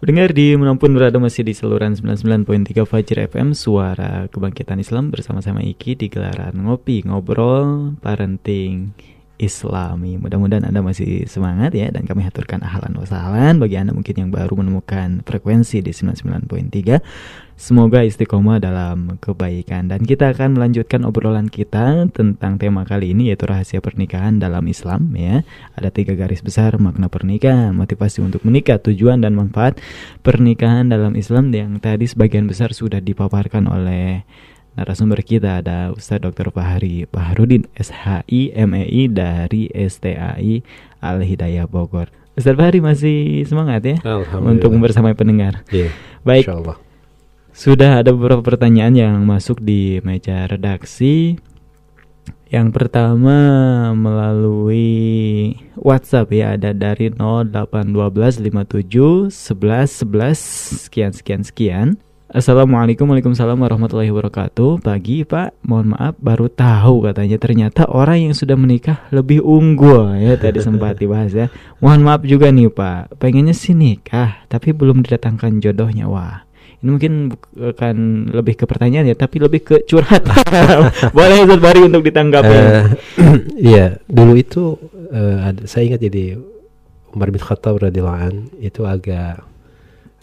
Pendengar 0.00 0.32
di 0.32 0.56
Menampun 0.56 0.96
berada 0.96 1.20
masih 1.20 1.44
di 1.44 1.52
saluran 1.52 1.92
99.3 1.92 2.88
Fajr 2.88 3.28
FM 3.28 3.52
Suara 3.52 4.32
Kebangkitan 4.32 4.80
Islam 4.80 5.12
bersama 5.12 5.44
sama 5.44 5.60
Iki 5.60 5.92
di 6.00 6.08
gelaran 6.08 6.56
Ngopi 6.56 7.04
Ngobrol 7.04 8.00
Parenting 8.00 8.96
Islami. 9.36 10.16
Mudah-mudahan 10.16 10.64
Anda 10.64 10.80
masih 10.80 11.28
semangat 11.28 11.76
ya 11.76 11.92
Dan 11.92 12.08
kami 12.08 12.24
haturkan 12.24 12.64
ahlan 12.64 12.96
wa 12.96 13.04
sahlan 13.04 13.60
Bagi 13.60 13.76
Anda 13.76 13.92
mungkin 13.92 14.16
yang 14.16 14.32
baru 14.32 14.56
menemukan 14.56 15.20
frekuensi 15.20 15.84
di 15.84 15.92
99.3 15.92 17.49
Semoga 17.60 18.00
istiqomah 18.08 18.56
dalam 18.56 19.20
kebaikan 19.20 19.84
Dan 19.92 20.08
kita 20.08 20.32
akan 20.32 20.56
melanjutkan 20.56 21.04
obrolan 21.04 21.52
kita 21.52 22.08
Tentang 22.08 22.56
tema 22.56 22.88
kali 22.88 23.12
ini 23.12 23.28
yaitu 23.28 23.44
rahasia 23.44 23.84
pernikahan 23.84 24.40
dalam 24.40 24.64
Islam 24.64 25.12
ya 25.12 25.44
Ada 25.76 25.92
tiga 25.92 26.16
garis 26.16 26.40
besar 26.40 26.80
makna 26.80 27.12
pernikahan 27.12 27.76
Motivasi 27.76 28.24
untuk 28.24 28.48
menikah, 28.48 28.80
tujuan 28.80 29.20
dan 29.20 29.36
manfaat 29.36 29.76
pernikahan 30.24 30.88
dalam 30.88 31.12
Islam 31.20 31.52
Yang 31.52 31.84
tadi 31.84 32.08
sebagian 32.08 32.48
besar 32.48 32.72
sudah 32.72 33.04
dipaparkan 33.04 33.68
oleh 33.68 34.24
narasumber 34.80 35.20
kita 35.20 35.60
ada 35.60 35.92
Ustadz 35.92 36.32
Dr. 36.32 36.48
Fahri 36.56 37.04
Baharudin 37.12 37.68
SHI 37.76 38.56
MEI 38.56 39.02
dari 39.12 39.68
STAI 39.68 40.64
Al 41.02 41.20
Hidayah 41.20 41.68
Bogor. 41.68 42.08
Ustadz 42.38 42.56
Fahri 42.56 42.80
masih 42.80 43.44
semangat 43.44 43.82
ya 43.84 43.96
Alhamdulillah. 44.00 44.52
untuk 44.56 44.70
bersama 44.78 45.12
pendengar. 45.12 45.66
Iya, 45.68 45.90
Baik, 46.22 46.46
Insya 46.46 46.56
Allah. 46.56 46.89
Sudah 47.50 48.02
ada 48.02 48.14
beberapa 48.14 48.42
pertanyaan 48.42 48.94
yang 48.94 49.16
masuk 49.26 49.62
di 49.62 49.98
meja 50.06 50.46
redaksi. 50.46 51.38
Yang 52.50 52.68
pertama 52.74 53.38
melalui 53.94 55.54
WhatsApp 55.78 56.34
ya 56.34 56.58
ada 56.58 56.74
dari 56.74 57.14
081257 57.14 59.30
11 59.30 59.30
11 59.30 60.90
sekian 60.90 61.14
sekian 61.14 61.42
sekian. 61.46 61.88
Assalamualaikum 62.30 63.10
Waalaikumsalam 63.10 63.58
warahmatullahi 63.58 64.14
wabarakatuh. 64.14 64.86
Pagi 64.86 65.26
pak, 65.26 65.50
mohon 65.66 65.98
maaf 65.98 66.14
baru 66.22 66.46
tahu 66.46 67.10
katanya. 67.10 67.42
Ternyata 67.42 67.90
orang 67.90 68.30
yang 68.30 68.34
sudah 68.38 68.54
menikah 68.54 69.02
lebih 69.10 69.42
unggul 69.42 70.14
ya 70.14 70.38
Tadi 70.38 70.62
sempat 70.66 71.02
dibahas 71.02 71.34
ya. 71.34 71.50
Mohon 71.82 72.00
maaf 72.06 72.22
juga 72.22 72.54
nih 72.54 72.70
pak. 72.70 73.18
Pengennya 73.18 73.50
sih 73.50 73.74
nikah 73.74 74.46
Tapi 74.46 74.70
belum 74.70 75.02
didatangkan 75.02 75.58
jodohnya. 75.58 76.06
Wah 76.06 76.46
ini 76.80 76.88
mungkin 76.90 77.12
bukan 77.52 77.96
lebih 78.32 78.56
ke 78.56 78.64
pertanyaan 78.64 79.04
ya 79.04 79.16
Tapi 79.16 79.36
lebih 79.36 79.60
ke 79.60 79.76
curhat 79.84 80.24
Boleh 81.16 81.44
Ustaz 81.44 81.60
Bari 81.60 81.84
untuk 81.84 82.00
ditanggapi 82.00 82.56
Eh, 82.56 82.84
Iya, 83.72 84.00
dulu 84.08 84.32
itu 84.34 84.80
eh, 85.12 85.38
ada, 85.52 85.60
saya 85.68 85.92
ingat 85.92 86.00
jadi 86.00 86.40
Umar 87.12 87.28
bin 87.28 87.42
Khattab 87.42 87.82
radhiyallahu 87.84 88.20
an 88.24 88.34
itu 88.58 88.88
agak 88.88 89.44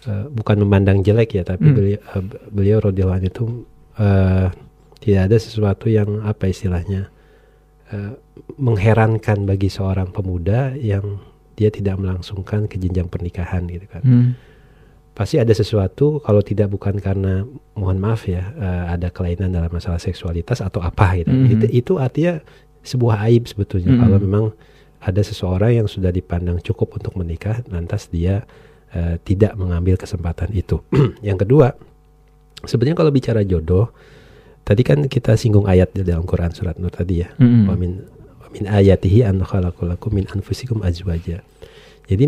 eh, 0.10 0.26
bukan 0.34 0.58
memandang 0.65 1.06
jelek 1.06 1.36
ya, 1.36 1.43
tapi 1.46 1.70
Hmm. 1.70 1.76
beliau, 1.78 2.00
eh, 2.02 2.24
beliau 2.50 2.78
radhiyallahu 2.82 3.22
itu 3.22 3.46
eh, 4.00 4.48
tidak 4.98 5.22
ada 5.30 5.38
sesuatu 5.38 5.93
yang 5.93 6.26
apa 6.26 6.50
istilahnya 6.50 7.13
eh, 7.93 8.17
mengherankan 8.58 9.46
bagi 9.46 9.70
seorang 9.70 10.10
pemuda 10.10 10.74
yang 10.74 11.22
dia 11.54 11.70
tidak 11.70 11.98
melangsungkan 11.98 12.65
ke 12.65 12.78
jenjang 12.78 13.10
pernikahan 13.10 13.65
gitu 13.70 13.86
kan. 13.86 14.02
Hmm. 14.02 14.30
Pasti 15.18 15.42
ada 15.42 15.50
sesuatu 15.50 16.22
kalau 16.22 16.46
tidak 16.46 16.70
bukan 16.70 17.02
karena 17.02 17.42
mohon 17.74 17.98
maaf 17.98 18.30
ya 18.30 18.54
eh, 18.54 18.84
ada 18.94 19.10
kelainan 19.10 19.50
dalam 19.50 19.74
masalah 19.74 19.98
seksualitas 19.98 20.62
atau 20.62 20.78
apa 20.86 21.18
gitu. 21.18 21.34
Mhm. 21.34 21.50
Itu, 21.58 21.66
itu 21.74 21.94
artinya 21.98 22.38
sebuah 22.86 23.26
aib 23.26 23.50
sebetulnya 23.50 23.98
Mhm. 23.98 24.00
kalau 24.06 24.18
memang 24.22 24.46
ada 25.02 25.22
seseorang 25.26 25.82
yang 25.82 25.88
sudah 25.90 26.14
dipandang 26.14 26.62
cukup 26.62 27.02
untuk 27.02 27.18
menikah 27.18 27.66
lantas 27.74 28.14
dia 28.14 28.46
eh, 28.94 29.18
tidak 29.26 29.58
mengambil 29.58 29.98
kesempatan 29.98 30.54
itu. 30.54 30.80
yang 31.26 31.36
kedua, 31.36 31.74
sebenarnya 32.64 32.98
kalau 33.02 33.12
bicara 33.12 33.42
jodoh 33.42 33.90
tadi 34.64 34.86
kan 34.86 35.02
kita 35.10 35.34
singgung 35.34 35.66
ayat 35.66 35.92
di 35.98 36.06
dalam 36.06 36.24
Quran 36.30 36.54
surat 36.54 36.78
Nur 36.78 36.94
tadi 36.94 37.26
ya. 37.26 37.30
Mm-mm. 37.42 37.68
Wa 37.68 37.76
min 37.76 38.06
wa 38.38 38.48
min 38.54 38.64
ayatihi 38.70 39.26
an 39.26 39.42
khalaqalakum 39.42 40.14
min 40.14 40.26
anfusikum 40.30 40.86
azwaja. 40.86 41.42
Jadi 42.08 42.26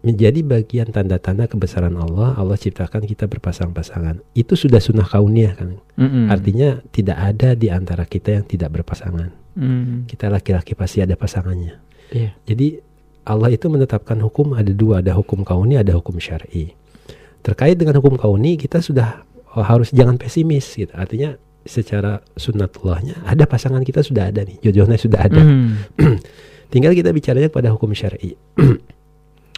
menjadi 0.00 0.40
bagian 0.40 0.88
tanda-tanda 0.88 1.44
kebesaran 1.44 1.92
Allah, 2.00 2.32
Allah 2.40 2.56
ciptakan 2.56 3.04
kita 3.04 3.28
berpasang-pasangan. 3.28 4.24
Itu 4.32 4.56
sudah 4.56 4.80
sunnah 4.80 5.04
kauniyah 5.04 5.52
kan. 5.52 5.76
Mm-mm. 6.00 6.32
Artinya 6.32 6.80
tidak 6.88 7.20
ada 7.20 7.52
di 7.52 7.68
antara 7.68 8.08
kita 8.08 8.40
yang 8.40 8.44
tidak 8.48 8.72
berpasangan. 8.80 9.28
Mm. 9.52 10.08
Kita 10.08 10.32
laki-laki 10.32 10.72
pasti 10.72 11.04
ada 11.04 11.12
pasangannya. 11.12 11.76
Iya. 12.08 12.32
Jadi 12.48 12.80
Allah 13.28 13.52
itu 13.52 13.68
menetapkan 13.68 14.16
hukum 14.24 14.56
ada 14.56 14.72
dua, 14.72 15.04
ada 15.04 15.12
hukum 15.12 15.44
kauni, 15.44 15.76
ada 15.76 15.92
hukum 15.92 16.16
syar'i. 16.16 16.72
Terkait 17.44 17.76
dengan 17.76 18.00
hukum 18.00 18.16
kauni 18.16 18.56
kita 18.56 18.80
sudah 18.80 19.28
oh, 19.52 19.62
harus 19.62 19.92
jangan 19.92 20.16
pesimis 20.16 20.72
gitu. 20.72 20.90
Artinya 20.96 21.36
secara 21.62 22.18
sunnatullahnya 22.34 23.22
ada 23.22 23.46
pasangan 23.46 23.86
kita 23.86 24.02
sudah 24.02 24.34
ada 24.34 24.42
nih, 24.42 24.58
jodohnya 24.64 24.98
sudah 24.98 25.20
ada. 25.28 25.42
Mm. 25.42 25.70
Tinggal 26.72 26.96
kita 26.96 27.12
bicaranya 27.12 27.52
pada 27.52 27.68
hukum 27.68 27.92
syar'i. 27.92 28.32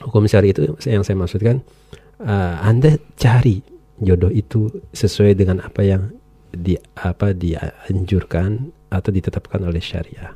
hukum 0.05 0.29
syar'i 0.29 0.53
itu 0.53 0.77
yang 0.85 1.03
saya 1.03 1.17
maksudkan 1.17 1.65
eh, 2.21 2.55
Anda 2.61 3.01
cari 3.17 3.65
jodoh 3.99 4.31
itu 4.31 4.69
sesuai 4.93 5.39
dengan 5.39 5.65
apa 5.65 5.81
yang 5.83 6.13
di 6.55 6.79
apa 7.01 7.35
dianjurkan 7.35 8.71
atau 8.93 9.11
ditetapkan 9.11 9.59
oleh 9.67 9.83
syariah. 9.83 10.31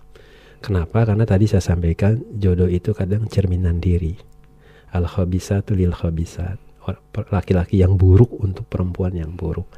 Kenapa? 0.59 1.07
Karena 1.07 1.23
tadi 1.23 1.47
saya 1.47 1.63
sampaikan 1.63 2.19
jodoh 2.35 2.67
itu 2.67 2.91
kadang 2.91 3.31
cerminan 3.31 3.79
diri. 3.79 4.19
Al 4.91 5.07
khabisatu 5.07 5.79
lil 5.79 5.95
khabisat. 5.95 6.59
Laki-laki 7.31 7.79
yang 7.79 7.95
buruk 7.95 8.33
untuk 8.43 8.67
perempuan 8.67 9.15
yang 9.15 9.37
buruk. 9.39 9.69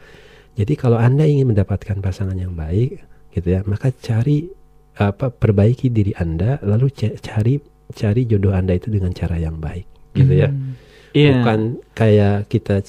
Jadi 0.56 0.78
kalau 0.78 0.96
Anda 0.96 1.28
ingin 1.28 1.52
mendapatkan 1.52 1.98
pasangan 2.00 2.38
yang 2.38 2.54
baik, 2.56 3.02
gitu 3.34 3.48
ya, 3.50 3.60
maka 3.66 3.92
cari 3.92 4.48
apa 4.96 5.28
perbaiki 5.28 5.90
diri 5.90 6.14
Anda 6.16 6.62
lalu 6.62 6.88
ca- 6.92 7.16
cari 7.18 7.58
cari 7.94 8.26
jodoh 8.26 8.54
Anda 8.54 8.76
itu 8.78 8.90
dengan 8.90 9.10
cara 9.14 9.36
yang 9.36 9.58
baik, 9.58 9.86
gitu 10.16 10.34
ya. 10.34 10.50
Mm. 10.50 10.90
Iya. 11.10 11.42
bukan 11.42 11.60
kayak 11.98 12.46
kita 12.46 12.86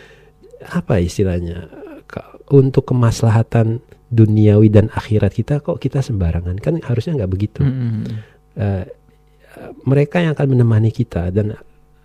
apa 0.78 0.94
istilahnya 0.98 1.70
untuk 2.50 2.90
kemaslahatan 2.90 3.78
duniawi 4.10 4.74
dan 4.74 4.90
akhirat 4.90 5.32
kita 5.38 5.62
kok 5.62 5.78
kita 5.78 6.02
sembarangan 6.02 6.58
kan 6.58 6.82
harusnya 6.82 7.22
nggak 7.22 7.30
begitu 7.30 7.62
Mm-mm. 7.62 8.04
Eh, 8.54 8.86
mereka 9.86 10.22
yang 10.22 10.38
akan 10.38 10.54
menemani 10.54 10.94
kita 10.94 11.30
dan 11.34 11.58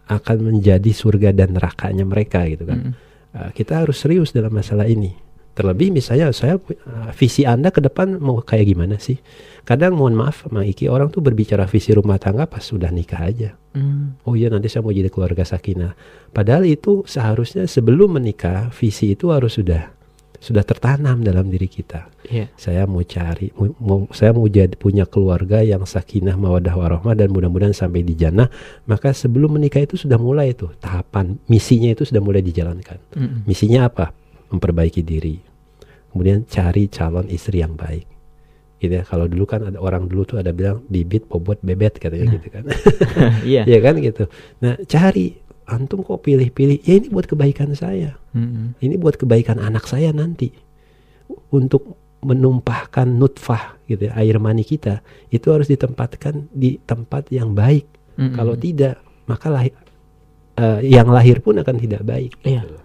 akan 0.09 0.37
menjadi 0.53 0.89
surga 0.89 1.33
dan 1.33 1.53
nerakanya 1.53 2.05
mereka 2.05 2.45
gitu 2.45 2.65
kan 2.65 2.93
Mm-mm. 2.93 3.09
Uh, 3.29 3.53
kita 3.53 3.85
harus 3.85 4.01
serius 4.01 4.33
dalam 4.33 4.49
masalah 4.49 4.89
ini. 4.89 5.13
Terlebih 5.59 5.91
misalnya 5.91 6.31
saya 6.31 6.55
uh, 6.55 7.11
visi 7.11 7.43
Anda 7.43 7.67
ke 7.67 7.83
depan 7.83 8.15
mau 8.23 8.39
kayak 8.39 8.63
gimana 8.71 8.95
sih? 8.95 9.19
Kadang 9.67 9.99
mohon 9.99 10.15
maaf 10.15 10.47
Mang 10.55 10.63
Iki 10.63 10.87
orang 10.87 11.11
tuh 11.11 11.19
berbicara 11.19 11.67
visi 11.67 11.91
rumah 11.91 12.15
tangga 12.15 12.47
pas 12.47 12.63
sudah 12.63 12.87
nikah 12.95 13.27
aja. 13.27 13.59
Mm. 13.75 14.23
Oh 14.23 14.39
iya 14.39 14.47
nanti 14.47 14.71
saya 14.71 14.87
mau 14.87 14.95
jadi 14.95 15.11
keluarga 15.11 15.43
sakinah. 15.43 15.99
Padahal 16.31 16.63
itu 16.63 17.03
seharusnya 17.03 17.67
sebelum 17.67 18.15
menikah 18.15 18.71
visi 18.71 19.19
itu 19.19 19.35
harus 19.35 19.59
sudah 19.59 19.91
sudah 20.39 20.63
tertanam 20.63 21.19
dalam 21.19 21.51
diri 21.51 21.67
kita. 21.67 22.07
Iya. 22.31 22.47
Saya 22.55 22.87
mau 22.87 23.03
cari 23.03 23.51
mau, 23.59 23.67
mau- 23.83 24.11
saya 24.15 24.31
mau 24.31 24.47
jadi 24.47 24.71
punya 24.79 25.03
keluarga 25.03 25.59
yang 25.59 25.83
sakinah 25.83 26.39
mawadah 26.39 26.79
warahmah 26.79 27.11
dan 27.19 27.27
mudah-mudahan 27.35 27.75
sampai 27.75 28.07
di 28.07 28.15
jannah. 28.15 28.47
Maka 28.87 29.11
sebelum 29.11 29.59
menikah 29.59 29.83
itu 29.83 29.99
sudah 29.99 30.15
mulai 30.15 30.55
tuh 30.55 30.71
tahapan 30.79 31.35
misinya 31.51 31.91
itu 31.91 32.07
sudah 32.07 32.23
mulai 32.23 32.39
dijalankan. 32.39 32.95
Mm-mm. 33.11 33.43
Misinya 33.43 33.91
apa? 33.91 34.15
Memperbaiki 34.49 35.03
diri. 35.03 35.48
Kemudian 36.09 36.45
cari 36.49 36.89
calon 36.89 37.29
istri 37.29 37.61
yang 37.61 37.77
baik. 37.77 38.05
Gitu 38.79 38.93
ya. 38.99 39.03
Kalau 39.05 39.29
dulu 39.29 39.45
kan 39.45 39.61
ada 39.67 39.77
orang 39.77 40.09
dulu 40.09 40.25
tuh 40.25 40.37
ada 40.41 40.49
bilang 40.55 40.81
bibit, 40.89 41.27
bobot, 41.29 41.61
bebet 41.61 41.99
katanya 42.01 42.39
gitu 42.39 42.47
kan. 42.49 42.63
Iya. 43.49 43.67
Iya 43.67 43.79
kan 43.83 43.95
gitu. 44.01 44.23
Nah, 44.63 44.79
cari 44.89 45.37
antum 45.69 46.01
kok 46.01 46.25
pilih-pilih. 46.25 46.81
Ya 46.81 46.97
ini 46.97 47.07
buat 47.13 47.29
kebaikan 47.29 47.71
saya. 47.77 48.17
Mm-mm. 48.33 48.77
Ini 48.81 48.95
buat 48.97 49.15
kebaikan 49.15 49.61
anak 49.61 49.85
saya 49.85 50.09
nanti. 50.09 50.49
Untuk 51.53 51.93
menumpahkan 52.19 53.07
nutfah 53.07 53.79
gitu 53.87 54.11
ya, 54.11 54.17
air 54.19 54.35
mani 54.43 54.67
kita 54.67 54.99
itu 55.31 55.47
harus 55.55 55.71
ditempatkan 55.71 56.51
di 56.51 56.81
tempat 56.83 57.29
yang 57.29 57.53
baik. 57.53 57.85
Mm-mm. 58.17 58.35
Kalau 58.35 58.57
tidak, 58.57 58.99
maka 59.29 59.47
lahir, 59.47 59.73
eh, 60.57 60.79
yang 60.89 61.07
lahir 61.13 61.39
pun 61.39 61.61
akan 61.61 61.75
tidak 61.79 62.01
baik. 62.03 62.35
Iya. 62.43 62.65
gitu. 62.65 62.77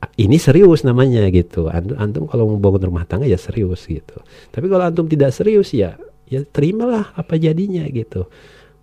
Ini 0.00 0.36
serius 0.40 0.80
namanya 0.80 1.28
gitu. 1.28 1.68
Antum, 1.68 1.96
antum 2.00 2.24
kalau 2.24 2.48
mau 2.48 2.60
bangun 2.60 2.88
rumah 2.88 3.04
tangga 3.04 3.28
ya 3.28 3.36
serius 3.36 3.84
gitu. 3.84 4.16
Tapi 4.48 4.66
kalau 4.68 4.88
antum 4.88 5.04
tidak 5.04 5.32
serius 5.36 5.76
ya, 5.76 5.96
ya 6.24 6.40
terimalah 6.44 7.12
apa 7.12 7.36
jadinya 7.36 7.84
gitu. 7.88 8.24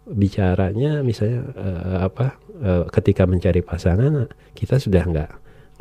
Bicaranya 0.05 1.01
misalnya 1.01 1.41
eh, 1.57 1.97
apa? 2.05 2.37
eh, 2.61 2.85
ketika 2.89 3.25
mencari 3.29 3.61
pasangan 3.61 4.29
kita 4.53 4.81
sudah 4.81 5.03
nggak 5.05 5.31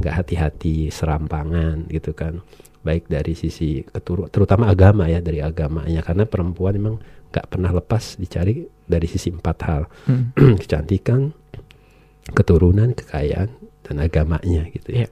nggak 0.01 0.15
hati-hati 0.15 0.89
serampangan 0.93 1.89
gitu 1.89 2.13
kan. 2.17 2.41
Baik 2.87 3.11
dari 3.11 3.35
sisi 3.35 3.83
keturu, 3.83 4.31
terutama 4.31 4.71
agama 4.71 5.11
ya 5.11 5.19
dari 5.19 5.43
agamanya 5.43 6.07
karena 6.07 6.23
perempuan 6.23 6.79
memang 6.79 6.97
nggak 7.35 7.47
pernah 7.51 7.75
lepas 7.75 8.15
dicari 8.17 8.63
dari 8.87 9.07
sisi 9.11 9.35
empat 9.35 9.57
hal 9.67 9.83
Mm. 10.07 10.23
kecantikan, 10.63 11.35
keturunan, 12.31 12.95
kekayaan, 12.95 13.51
dan 13.83 13.97
agamanya 13.99 14.71
gitu 14.71 14.95
ya. 14.95 15.07
Iya. 15.07 15.09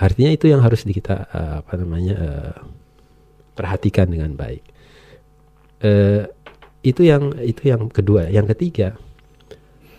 Artinya 0.00 0.32
itu 0.32 0.48
yang 0.48 0.64
harus 0.64 0.80
kita 0.82 1.28
eh, 1.28 1.54
apa 1.60 1.72
namanya 1.76 2.14
eh, 2.16 2.56
perhatikan 3.52 4.08
dengan 4.08 4.32
baik. 4.32 4.64
Eh, 5.80 6.24
itu 6.80 7.04
yang 7.04 7.36
itu 7.38 7.68
yang 7.68 7.86
kedua. 7.86 8.28
Yang 8.28 8.56
ketiga 8.56 8.96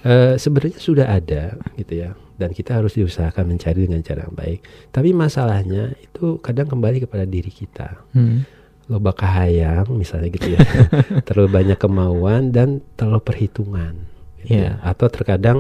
eh, 0.02 0.34
sebenarnya 0.36 0.78
sudah 0.78 1.06
ada 1.08 1.44
gitu 1.78 1.94
ya, 1.94 2.10
dan 2.36 2.50
kita 2.50 2.82
harus 2.82 2.98
diusahakan 2.98 3.54
mencari 3.54 3.86
dengan 3.86 4.02
cara 4.02 4.26
yang 4.26 4.34
baik. 4.34 4.60
Tapi 4.90 5.14
masalahnya 5.14 5.94
itu 5.96 6.42
kadang 6.42 6.66
kembali 6.68 7.06
kepada 7.06 7.24
diri 7.24 7.50
kita 7.50 8.02
Mm. 8.12 8.42
loba 8.90 9.16
kahayang 9.16 9.88
misalnya 9.94 10.28
gitu 10.28 10.52
ya 10.52 10.60
terlalu 11.30 11.64
banyak 11.64 11.80
kemauan 11.80 12.52
dan 12.52 12.84
terlalu 12.94 13.24
perhitungan 13.24 13.96
gitu 14.42 14.58
Iya. 14.58 14.68
ya. 14.68 14.74
atau 14.84 15.08
terkadang 15.08 15.58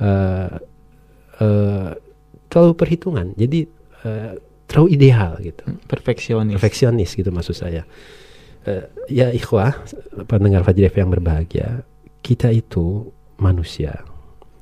eh 0.00 0.50
eh, 1.38 1.88
terlalu 2.50 2.74
perhitungan. 2.74 3.32
Jadi 3.38 3.64
eh, 4.04 4.34
terlalu 4.66 4.88
ideal 4.98 5.38
gitu. 5.38 5.64
Perfeksionis. 5.86 6.54
perfeksionis 6.58 7.10
gitu 7.14 7.30
maksud 7.30 7.54
saya. 7.54 7.86
Eh, 8.66 8.84
ya 9.08 9.32
ikhwah 9.32 9.72
pendengar 10.28 10.66
Fajr 10.66 10.92
yang 10.92 11.08
berbahagia 11.08 11.86
kita 12.20 12.52
itu 12.52 13.08
manusia. 13.40 14.04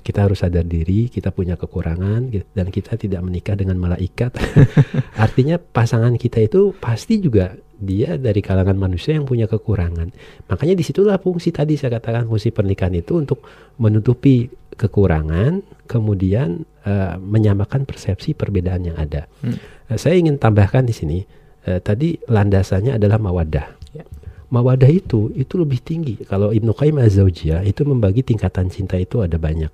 Kita 0.06 0.24
harus 0.24 0.40
sadar 0.40 0.64
diri 0.64 1.12
kita 1.12 1.34
punya 1.34 1.58
kekurangan 1.60 2.32
gitu, 2.32 2.46
dan 2.56 2.72
kita 2.72 2.96
tidak 2.96 3.20
menikah 3.20 3.58
dengan 3.58 3.76
malaikat. 3.76 4.32
Artinya 5.24 5.60
pasangan 5.60 6.16
kita 6.16 6.48
itu 6.48 6.72
pasti 6.78 7.20
juga 7.20 7.52
dia 7.78 8.18
dari 8.18 8.42
kalangan 8.42 8.74
manusia 8.74 9.14
yang 9.14 9.24
punya 9.24 9.46
kekurangan. 9.46 10.10
Makanya 10.50 10.74
di 10.74 10.82
situlah 10.82 11.16
fungsi 11.22 11.54
tadi 11.54 11.78
saya 11.78 11.96
katakan 12.02 12.26
fungsi 12.26 12.50
pernikahan 12.50 12.94
itu 12.98 13.22
untuk 13.22 13.46
menutupi 13.78 14.50
kekurangan 14.74 15.62
kemudian 15.86 16.62
eh, 16.86 17.14
menyamakan 17.18 17.86
persepsi 17.86 18.34
perbedaan 18.34 18.82
yang 18.86 18.98
ada. 18.98 19.30
Hmm. 19.42 19.58
Eh, 19.90 19.98
saya 19.98 20.18
ingin 20.18 20.38
tambahkan 20.38 20.86
di 20.86 20.94
sini 20.94 21.18
eh, 21.66 21.78
tadi 21.78 22.18
landasannya 22.26 22.98
adalah 22.98 23.18
mawadah 23.22 23.78
Ya. 23.88 24.04
mawadah 24.52 24.84
itu 24.92 25.32
itu 25.32 25.56
lebih 25.56 25.80
tinggi. 25.80 26.20
Kalau 26.28 26.52
Ibnu 26.52 26.76
Qayyim 26.76 27.00
Az-Zaujiyah 27.00 27.64
itu 27.64 27.88
membagi 27.88 28.20
tingkatan 28.20 28.68
cinta 28.68 29.00
itu 29.00 29.24
ada 29.24 29.40
banyak. 29.40 29.72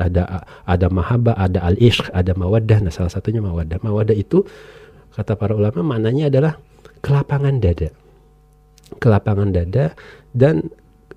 Ada 0.00 0.46
ada 0.64 0.86
mahabbah 0.88 1.36
ada 1.36 1.60
al 1.60 1.76
ishq 1.76 2.08
ada 2.14 2.32
mawaddah. 2.32 2.80
Nah 2.80 2.88
salah 2.88 3.12
satunya 3.12 3.44
mawaddah. 3.44 3.84
Mawaddah 3.84 4.16
itu 4.16 4.48
kata 5.12 5.36
para 5.36 5.52
ulama 5.52 5.84
maknanya 5.84 6.32
adalah 6.32 6.56
kelapangan 7.00 7.58
dada 7.58 7.88
kelapangan 8.96 9.50
dada 9.50 9.94
dan 10.32 10.68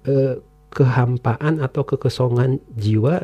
eh, 0.03 0.37
kehampaan 0.69 1.59
atau 1.59 1.83
kekosongan 1.83 2.57
jiwa 2.71 3.23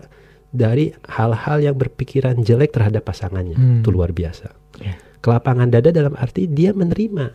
dari 0.50 0.90
hal-hal 1.08 1.62
yang 1.62 1.76
berpikiran 1.76 2.40
jelek 2.40 2.72
terhadap 2.72 3.04
pasangannya 3.04 3.54
Hmm. 3.54 3.80
itu 3.80 3.90
luar 3.90 4.10
biasa 4.12 4.50
Ya. 4.80 4.98
kelapangan 5.20 5.70
dada 5.70 5.90
dalam 5.90 6.14
arti 6.16 6.46
dia 6.46 6.72
menerima 6.72 7.30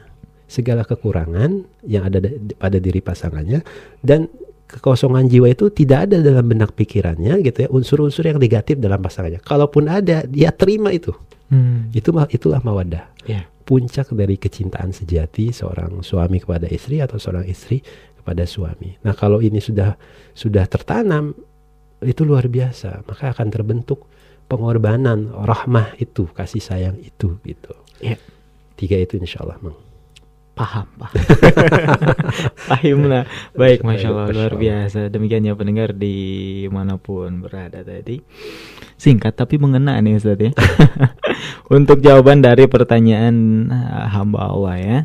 segala 0.46 0.82
kekurangan 0.82 1.62
yang 1.82 2.04
ada 2.04 2.18
da- 2.18 2.34
pada 2.54 2.76
diri 2.76 2.98
pasangannya 2.98 3.62
dan 4.00 4.26
kekosongan 4.66 5.26
jiwa 5.26 5.46
itu 5.48 5.68
tidak 5.68 6.10
ada 6.10 6.18
dalam 6.20 6.42
benak 6.42 6.72
pikirannya 6.72 7.38
gitu 7.40 7.58
ya 7.60 7.68
unsur-unsur 7.68 8.24
yang 8.24 8.38
negatif 8.38 8.76
dalam 8.76 8.98
pasangannya 8.98 9.38
kalaupun 9.40 9.86
ada 9.86 10.24
dia 10.24 10.50
terima 10.50 10.90
itu 10.90 11.14
Mm. 11.44 11.92
itu 11.92 12.08
itulah 12.30 12.58
mawadah 12.58 13.04
Ya. 13.24 13.44
Puncak 13.64 14.12
dari 14.12 14.36
kecintaan 14.36 14.92
sejati 14.92 15.50
seorang 15.50 16.04
suami 16.04 16.40
kepada 16.40 16.68
istri 16.68 17.00
atau 17.00 17.16
seorang 17.16 17.48
istri 17.48 17.80
kepada 18.20 18.44
suami. 18.44 18.96
Nah, 19.04 19.16
kalau 19.16 19.40
ini 19.40 19.60
sudah 19.60 19.96
sudah 20.36 20.68
tertanam 20.68 21.32
itu 22.04 22.22
luar 22.24 22.48
biasa, 22.48 23.04
maka 23.08 23.32
akan 23.32 23.48
terbentuk 23.48 24.04
pengorbanan 24.48 25.32
rahmah 25.32 25.96
itu, 25.96 26.28
kasih 26.36 26.60
sayang 26.60 26.96
itu 27.00 27.40
gitu. 27.40 27.72
Iya. 28.04 28.20
Tiga 28.76 29.00
itu 29.00 29.16
insya 29.16 29.40
Allah, 29.44 29.56
Mang. 29.64 29.76
Paham, 30.54 30.86
paham. 30.94 31.18
Paham 32.70 33.00
lah. 33.10 33.26
Baik, 33.58 33.82
masya 33.82 34.14
Allah 34.14 34.30
luar 34.30 34.54
biasa. 34.54 35.10
Demikian 35.10 35.42
ya 35.42 35.58
pendengar 35.58 35.90
di 35.90 36.14
mana 36.70 36.94
pun 36.94 37.42
berada 37.42 37.82
tadi. 37.82 38.22
Singkat 38.94 39.34
tapi 39.34 39.58
mengena 39.58 39.98
nih 39.98 40.14
Ustaz 40.14 40.38
ya. 40.38 40.54
Untuk 41.74 41.98
jawaban 41.98 42.38
dari 42.38 42.70
pertanyaan 42.70 43.66
ah, 43.74 44.06
hamba 44.14 44.46
Allah 44.46 44.76
ya. 44.78 44.98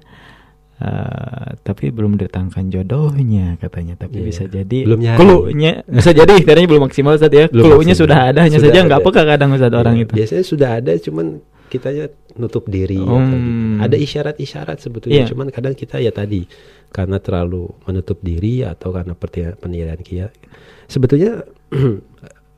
Eh, 0.79 1.59
tapi 1.59 1.91
belum 1.91 2.15
didatangkan 2.15 2.71
jodohnya 2.71 3.59
katanya 3.59 3.99
tapi 3.99 4.23
Iya. 4.23 4.27
bisa 4.31 4.43
jadi 4.47 4.79
clue-nya 5.19 5.83
bisa 5.83 6.15
jadi 6.15 6.39
katanya 6.39 6.71
belum 6.71 6.87
maksimal 6.87 7.19
Ustaz 7.19 7.27
ya 7.29 7.51
maksimal. 7.51 7.99
sudah 7.99 8.19
ada 8.31 8.39
hanya 8.47 8.57
Sudah 8.57 8.71
saja 8.71 8.87
nggak 8.87 9.01
peka 9.03 9.21
kadang 9.27 9.49
Ustaz 9.51 9.75
orang 9.75 9.93
Ya, 9.93 10.03
itu 10.07 10.13
Biasanya 10.15 10.45
sudah 10.47 10.69
ada, 10.79 10.91
cuman 10.95 11.25
kitanya 11.67 12.05
nutup 12.33 12.63
diri. 12.65 12.95
ya, 12.95 13.11
Hmm. 13.11 13.27
tadi. 13.27 13.49
Ada 13.83 13.95
isyarat-isyarat 13.99 14.77
sebetulnya, 14.79 15.19
Iya. 15.19 15.27
cuman 15.27 15.51
kadang 15.51 15.75
kita 15.75 15.99
ya 15.99 16.09
tadi 16.09 16.47
karena 16.89 17.19
terlalu 17.19 17.67
menutup 17.83 18.23
diri 18.23 18.63
atau 18.63 18.89
karena 18.89 19.13
penilaian 19.59 19.99
kia. 19.99 20.31
Sebetulnya 20.87 21.43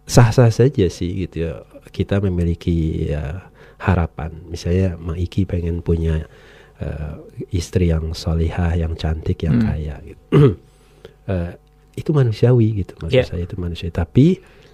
sah-sah 0.06 0.54
saja 0.54 0.86
sih 0.88 1.26
gitu 1.26 1.50
ya. 1.50 1.54
Kita 1.90 2.22
memiliki 2.22 3.10
ya, 3.10 3.50
harapan. 3.80 4.46
Misalnya 4.46 4.94
Mang 4.96 5.18
Iki 5.18 5.44
pengen 5.44 5.82
punya 5.82 6.30
eh, 6.82 7.16
istri 7.54 7.88
yang 7.88 8.12
solihah, 8.12 8.74
yang 8.74 8.98
cantik, 8.98 9.38
yang 9.42 9.62
Hmm. 9.62 9.66
kaya. 9.70 9.96
Gitu. 10.02 10.24
Eh, 11.22 11.54
itu 11.94 12.10
manusiawi 12.12 12.82
gitu 12.82 12.98
maksud 12.98 13.14
Iya. 13.14 13.24
saya 13.24 13.46
itu 13.46 13.54
manusiawi. 13.56 13.94
Tapi 13.94 14.26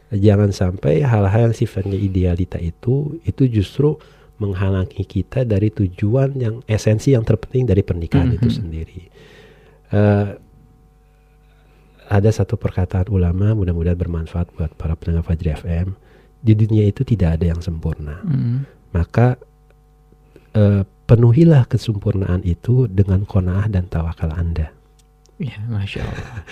jangan 0.09 0.49
sampai 0.49 1.03
hal-hal 1.03 1.51
yang 1.51 1.55
sifatnya 1.55 1.99
idealita 1.99 2.55
itu 2.55 3.19
itu 3.21 3.43
justru 3.51 3.99
menghalangi 4.39 5.03
kita 5.03 5.43
dari 5.43 5.67
tujuan 5.67 6.39
yang 6.39 6.63
esensi 6.65 7.11
yang 7.11 7.27
terpenting 7.27 7.67
dari 7.67 7.83
pernikahan 7.83 8.31
itu 8.31 8.47
Mhm. 8.47 8.55
sendiri. 8.55 9.01
Eh, 9.91 10.27
ada 12.07 12.29
satu 12.31 12.55
perkataan 12.55 13.11
ulama 13.11 13.51
mudah-mudahan 13.51 13.99
bermanfaat 13.99 14.47
buat 14.55 14.71
para 14.73 14.95
pendengar 14.95 15.27
Fajri 15.27 15.51
FM. 15.51 15.99
Di 16.39 16.55
dunia 16.55 16.87
itu 16.87 17.03
tidak 17.03 17.35
ada 17.37 17.51
yang 17.51 17.59
sempurna. 17.59 18.23
Mm. 18.23 18.63
Maka 18.95 19.35
eh, 20.53 20.81
penuhilah 21.07 21.63
kesempurnaan 21.65 22.43
itu 22.43 22.85
dengan 22.85 23.23
kona'ah 23.23 23.65
dan 23.65 23.87
tawakal 23.87 24.29
Anda. 24.29 24.69
Ya, 25.37 25.55
masya 25.65 26.03
Allah. 26.03 26.43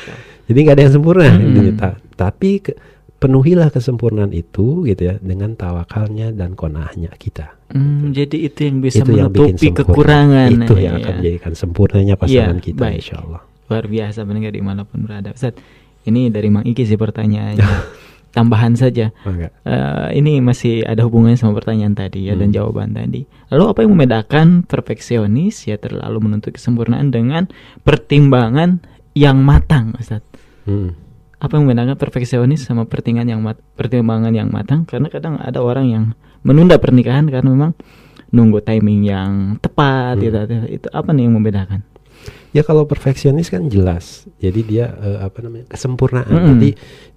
Jadi 0.45 0.58
nggak 0.58 0.76
ada 0.78 0.84
yang 0.84 0.93
sempurna. 0.93 1.28
Hmm. 1.28 1.76
Ta- 1.76 1.97
tapi 2.16 2.62
ke- 2.62 2.78
penuhilah 3.18 3.74
kesempurnaan 3.74 4.30
itu 4.30 4.86
gitu 4.86 5.01
ya 5.03 5.16
dengan 5.18 5.58
tawakalnya 5.58 6.30
dan 6.32 6.53
kona'ahnya 6.53 7.10
kita. 7.18 7.58
Hmm, 7.74 8.14
jadi 8.14 8.45
itu 8.45 8.60
yang 8.62 8.78
bisa 8.80 9.01
itu 9.01 9.12
yang 9.12 9.34
menutupi 9.34 9.58
sempurna. 9.68 9.80
kekurangan. 9.84 10.49
Itu 10.53 10.74
yang 10.78 10.95
ya. 10.95 11.01
akan 11.01 11.14
menjadikan 11.18 11.53
sempurnanya 11.53 12.16
pasangan 12.16 12.56
Iya, 12.56 12.64
kita 12.64 12.80
baik. 12.80 12.97
insya 13.01 13.16
Allah. 13.20 13.41
Luar 13.66 13.86
biasa 13.86 14.20
mendengar 14.22 14.53
di 14.53 14.62
mana 14.62 14.86
pun 14.86 15.01
berada. 15.01 15.34
Ustaz, 15.34 15.58
ini 16.06 16.30
dari 16.30 16.47
Mang 16.47 16.64
Iki 16.64 16.84
sih 16.86 16.95
pertanyaannya. 16.95 17.66
Tambahan 18.36 18.76
saja. 18.76 19.16
Eh, 19.64 20.08
ini 20.14 20.44
masih 20.44 20.84
ada 20.84 21.08
hubungannya 21.08 21.40
sama 21.40 21.56
pertanyaan 21.56 21.96
tadi 21.96 22.28
ya 22.28 22.36
dan 22.36 22.52
Hmm. 22.52 22.56
jawaban 22.60 22.92
tadi. 22.92 23.24
Lalu 23.48 23.64
apa 23.66 23.80
yang 23.80 23.92
membedakan 23.96 24.48
perfeksionis 24.62 25.64
ya 25.64 25.80
terlalu 25.80 26.20
menuntut 26.20 26.52
kesempurnaan 26.52 27.10
dengan 27.10 27.48
pertimbangan 27.82 28.84
yang 29.16 29.40
matang, 29.40 29.96
Ustaz? 29.96 30.20
Hmm. 30.68 31.00
Apa 31.40 31.56
yang 31.56 31.64
membedakan 31.64 31.96
perfeksionis 31.96 32.62
sama 32.62 32.84
pertimbangan 32.84 33.28
yang 33.30 33.40
mat- 33.40 33.64
pertimbangan 33.74 34.36
yang 34.36 34.52
matang? 34.52 34.84
Karena 34.84 35.08
kadang 35.08 35.40
ada 35.40 35.64
orang 35.64 35.88
yang 35.88 36.04
menunda 36.44 36.76
pernikahan 36.76 37.32
karena 37.32 37.48
memang 37.48 37.72
nunggu 38.30 38.60
timing 38.60 39.08
yang 39.08 39.32
tepat 39.58 40.20
Hmm. 40.20 40.24
gitu. 40.24 40.38
Itu 40.68 40.88
apa 40.92 41.16
nih 41.16 41.32
yang 41.32 41.40
membedakan? 41.40 41.88
Ya 42.56 42.64
kalau 42.64 42.88
perfeksionis 42.88 43.51
kan 43.51 43.68
jelas. 43.68 44.24
Jadi 44.39 44.64
dia 44.64 44.95
eh, 44.95 45.20
apa 45.20 45.43
namanya 45.43 45.68
kesempurnaan. 45.68 46.24
Mm-mm. 46.32 46.47
Jadi 46.56 46.70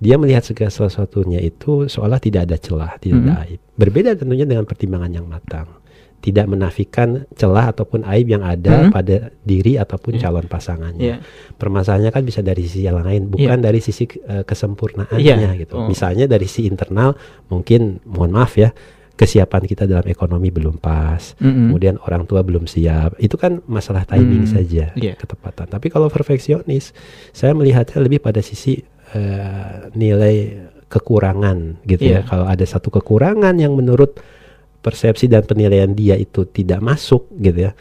dia 0.02 0.18
melihat 0.18 0.42
segala 0.42 0.66
sesuatunya 0.68 1.38
itu 1.38 1.86
seolah 1.86 2.18
tidak 2.18 2.50
ada 2.50 2.58
celah, 2.58 2.98
tidak 2.98 3.22
ada 3.22 3.34
aib. 3.46 3.62
Berbeda 3.78 4.18
tentunya 4.18 4.42
dengan 4.42 4.66
pertimbangan 4.66 5.14
yang 5.14 5.30
matang. 5.30 5.78
Tidak 6.18 6.50
menafikan 6.50 7.22
celah 7.38 7.70
ataupun 7.70 8.02
aib 8.02 8.26
yang 8.26 8.42
ada 8.42 8.90
Mm. 8.90 8.90
pada 8.90 9.30
diri 9.46 9.78
ataupun 9.78 10.18
Iya. 10.18 10.26
calon 10.26 10.50
pasangannya. 10.50 11.06
Ya. 11.06 11.16
Permasalahannya 11.54 12.10
kan 12.10 12.26
bisa 12.26 12.42
dari 12.42 12.66
sisi 12.66 12.82
yang 12.82 12.98
lain, 12.98 13.30
bukan 13.30 13.62
dari 13.62 13.78
sisi 13.78 14.10
eh, 14.26 14.42
kesempurnaannya 14.42 15.22
Iya. 15.22 15.54
gitu. 15.54 15.78
Oh. 15.78 15.86
Misalnya 15.86 16.26
dari 16.26 16.50
sisi 16.50 16.66
internal 16.66 17.14
mungkin 17.46 18.02
mohon 18.02 18.34
maaf 18.34 18.58
ya 18.58 18.74
kesiapan 19.18 19.66
kita 19.66 19.84
dalam 19.90 20.06
ekonomi 20.06 20.54
belum 20.54 20.78
pas. 20.78 21.34
Mm-mm. 21.42 21.74
Kemudian 21.74 21.98
orang 22.06 22.22
tua 22.24 22.46
belum 22.46 22.70
siap. 22.70 23.18
Itu 23.18 23.34
kan 23.34 23.58
masalah 23.66 24.06
timing 24.06 24.46
Hmm, 24.46 24.54
saja, 24.62 24.94
iya. 24.94 25.18
ketepatan. 25.18 25.66
Tapi 25.66 25.90
kalau 25.90 26.06
perfeksionis, 26.06 26.94
saya 27.34 27.50
melihatnya 27.58 27.98
lebih 27.98 28.22
pada 28.22 28.38
sisi 28.38 28.78
eh, 29.12 29.90
nilai 29.98 30.62
kekurangan 30.86 31.82
gitu 31.84 32.14
ya. 32.14 32.22
Iya. 32.22 32.30
Kalau 32.30 32.46
ada 32.46 32.62
satu 32.62 32.88
kekurangan 32.94 33.58
yang 33.58 33.74
menurut 33.74 34.22
persepsi 34.78 35.26
dan 35.26 35.42
penilaian 35.42 35.90
dia 35.90 36.14
itu 36.14 36.46
tidak 36.46 36.78
masuk 36.78 37.26
gitu 37.42 37.66
ya, 37.68 37.74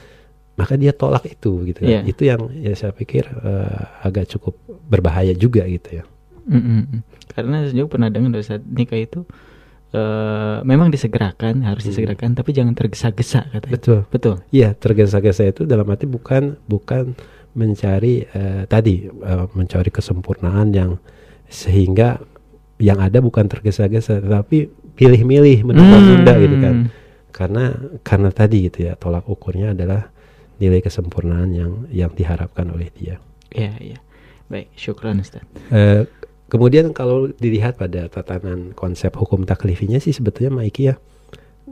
maka 0.58 0.74
dia 0.74 0.90
tolak 0.92 1.24
itu 1.30 1.70
gitu. 1.70 1.86
ya. 1.86 2.02
Iya. 2.02 2.10
Itu 2.10 2.22
yang 2.26 2.42
ya 2.58 2.74
saya 2.74 2.92
pikir 2.98 3.30
eh, 3.30 3.82
agak 4.02 4.26
cukup 4.34 4.58
berbahaya 4.90 5.38
juga 5.38 5.70
gitu 5.70 6.02
ya. 6.02 6.04
Mm-mm. 6.50 7.06
Karena 7.30 7.68
saya 7.70 7.76
juga 7.78 8.00
pernah 8.00 8.10
dengar 8.10 8.42
saat 8.42 8.66
nikah 8.66 8.98
itu 8.98 9.22
eh 9.88 10.58
memang 10.68 10.92
disegerakan, 10.92 11.64
harus 11.64 11.88
Hmm. 11.88 11.90
disegerakan, 11.96 12.36
tapi 12.36 12.52
jangan 12.52 12.76
tergesa-gesa 12.76 13.48
katanya. 13.50 13.74
Betul. 13.80 14.00
Betul. 14.12 14.36
Iya, 14.52 14.76
tergesa-gesa 14.76 15.48
itu 15.48 15.64
dalam 15.64 15.88
arti 15.88 16.04
bukan 16.04 16.60
bukan 16.68 17.16
mencari 17.56 18.28
eh, 18.28 18.64
tadi 18.68 19.08
eh, 19.08 19.46
mencari 19.56 19.90
kesempurnaan 19.90 20.68
yang 20.76 20.92
sehingga 21.48 22.20
yang 22.78 23.00
ada 23.00 23.24
bukan 23.24 23.48
tergesa-gesa, 23.48 24.20
tapi 24.22 24.68
pilih-milih 24.94 25.64
menunda-nunda 25.66 26.34
Hmm. 26.36 26.42
gitu 26.44 26.58
kan. 26.60 26.76
Karena 27.32 27.64
karena 28.04 28.30
tadi 28.30 28.68
gitu 28.68 28.86
ya, 28.86 28.94
tolak 28.94 29.26
ukurnya 29.26 29.72
adalah 29.72 30.10
nilai 30.58 30.82
kesempurnaan 30.82 31.50
yang 31.54 31.72
yang 31.90 32.12
diharapkan 32.12 32.68
oleh 32.70 32.90
dia. 32.92 33.22
Iya, 33.54 33.74
iya. 33.80 33.98
Baik, 34.48 34.74
syukran 34.74 35.22
Ustaz. 35.22 35.44
Eh, 35.70 36.08
kemudian 36.48 36.92
kalau 36.96 37.32
dilihat 37.32 37.76
pada 37.80 38.08
tatanan 38.12 38.72
konsep 38.76 39.12
hukum 39.16 39.44
taklifinya 39.44 40.00
sih 40.00 40.16
sebetulnya 40.16 40.52
Maiki 40.52 40.92
ya. 40.92 40.96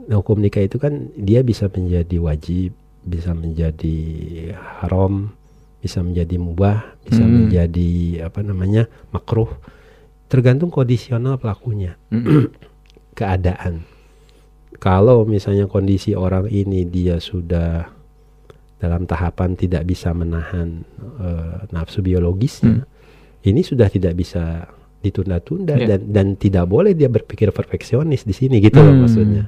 Nah, 0.06 0.22
hukum 0.22 0.38
nikah 0.38 0.62
itu 0.62 0.78
kan 0.78 1.10
dia 1.18 1.42
bisa 1.42 1.66
menjadi 1.66 2.16
wajib 2.22 2.76
bisa 3.06 3.34
menjadi 3.34 3.98
haram 4.82 5.30
bisa 5.78 6.02
menjadi 6.02 6.36
mubah 6.38 6.98
bisa 7.06 7.22
Hmm. 7.22 7.46
menjadi 7.46 8.22
apa 8.26 8.42
namanya 8.42 8.90
makruh. 9.14 9.50
Tergantung 10.26 10.74
kondisional 10.74 11.38
pelakunya. 11.38 11.94
Mm-mm. 12.10 12.50
keadaan. 13.18 13.86
Kalau 14.76 15.24
misalnya 15.24 15.70
kondisi 15.70 16.12
orang 16.12 16.50
ini 16.50 16.84
dia 16.84 17.16
sudah 17.22 17.88
dalam 18.76 19.08
tahapan 19.08 19.56
tidak 19.56 19.88
bisa 19.88 20.12
menahan 20.12 20.84
eh, 21.22 21.64
nafsu 21.72 22.04
biologisnya 22.04 22.84
ini 23.46 23.60
sudah 23.60 23.86
tidak 23.86 24.14
bisa 24.14 24.66
ditunda-tunda 24.98 25.76
Ya. 25.76 25.86
dan 25.88 26.00
dan 26.10 26.26
tidak 26.34 26.66
boleh 26.66 26.90
dia 26.90 27.06
berpikir 27.06 27.50
perfeksionis 27.50 28.22
di 28.22 28.32
sini 28.32 28.58
gitu 28.58 28.76
loh 28.76 28.90
Hmm. 28.90 29.02
maksudnya 29.02 29.44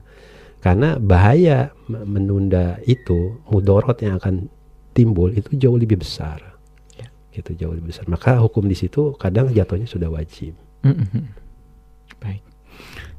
karena 0.58 0.96
bahaya 0.96 1.58
me- 1.86 2.04
menunda 2.04 2.78
itu 2.84 3.38
mudorot 3.46 3.98
yang 3.98 4.16
akan 4.16 4.46
timbul 4.92 5.30
itu 5.30 5.54
jauh 5.56 5.74
lebih 5.74 5.98
besar 5.98 6.58
Ya. 6.94 7.06
gitu 7.32 7.54
jauh 7.54 7.72
lebih 7.72 7.90
besar 7.90 8.06
maka 8.06 8.38
hukum 8.38 8.64
di 8.64 8.74
situ 8.74 9.14
kadang 9.14 9.50
jatuhnya 9.50 9.84
sudah 9.84 10.06
wajib 10.08 10.54
Mm-mm. 10.78 11.26
Baik. 12.18 12.42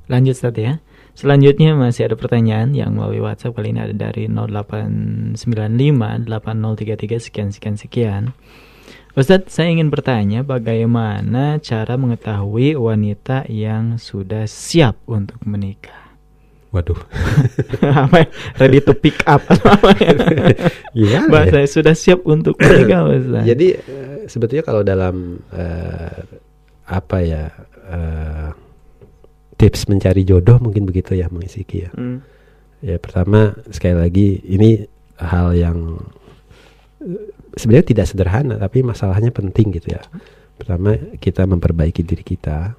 Lanjut 0.07 0.31
Ustaz 0.33 0.55
ya. 0.55 0.79
Selanjutnya 1.11 1.75
masih 1.75 2.07
ada 2.07 2.15
pertanyaan 2.15 2.71
yang 2.71 2.95
melalui 2.95 3.19
WhatsApp 3.19 3.51
kali 3.51 3.71
ini 3.71 3.79
ada 3.81 3.91
dari 3.91 4.31
0895 4.31 5.35
8033 6.25 7.19
sekian 7.19 7.49
sekian 7.49 7.75
sekian. 7.75 8.23
Ustadz, 9.17 9.49
saya 9.49 9.73
ingin 9.73 9.89
bertanya 9.89 10.45
bagaimana 10.45 11.57
cara 11.57 11.97
mengetahui 11.97 12.77
wanita 12.77 13.49
yang 13.49 13.97
sudah 13.97 14.45
siap 14.45 15.01
untuk 15.09 15.41
menikah? 15.45 16.09
waduh 16.69 16.97
apa 18.05 18.25
ya? 18.25 18.27
Ready 18.61 18.79
to 18.85 18.93
pick 18.93 19.17
up 19.25 19.41
apa 19.73 19.89
ya? 19.97 20.13
Gimana 20.93 21.25
ya? 21.25 21.29
Bahasa 21.29 21.65
sudah 21.65 21.97
siap 21.97 22.21
untuk 22.29 22.61
menikah, 22.61 23.09
Ustaz. 23.09 23.43
Jadi 23.49 23.67
eh, 23.73 24.17
sebetulnya 24.29 24.63
kalau 24.63 24.81
dalam 24.85 25.41
eh, 25.49 26.21
apa 26.85 27.17
ya 27.25 27.49
eh, 27.89 28.49
tips 29.57 29.89
mencari 29.89 30.21
jodoh 30.21 30.61
mungkin 30.61 30.85
begitu 30.85 31.17
ya 31.17 31.25
mengisi 31.33 31.65
ya. 31.65 31.89
Hmm. 31.97 32.21
Ya 32.79 33.01
pertama 33.01 33.57
sekali 33.73 33.97
lagi 33.97 34.27
ini 34.45 34.85
hal 35.17 35.57
yang 35.57 35.99
sebenarnya 37.55 37.87
tidak 37.95 38.05
sederhana 38.09 38.55
tapi 38.59 38.83
masalahnya 38.83 39.31
penting 39.33 39.73
gitu 39.77 39.95
ya. 39.95 40.01
Pertama 40.59 40.97
kita 41.17 41.47
memperbaiki 41.47 42.03
diri 42.03 42.21
kita. 42.21 42.75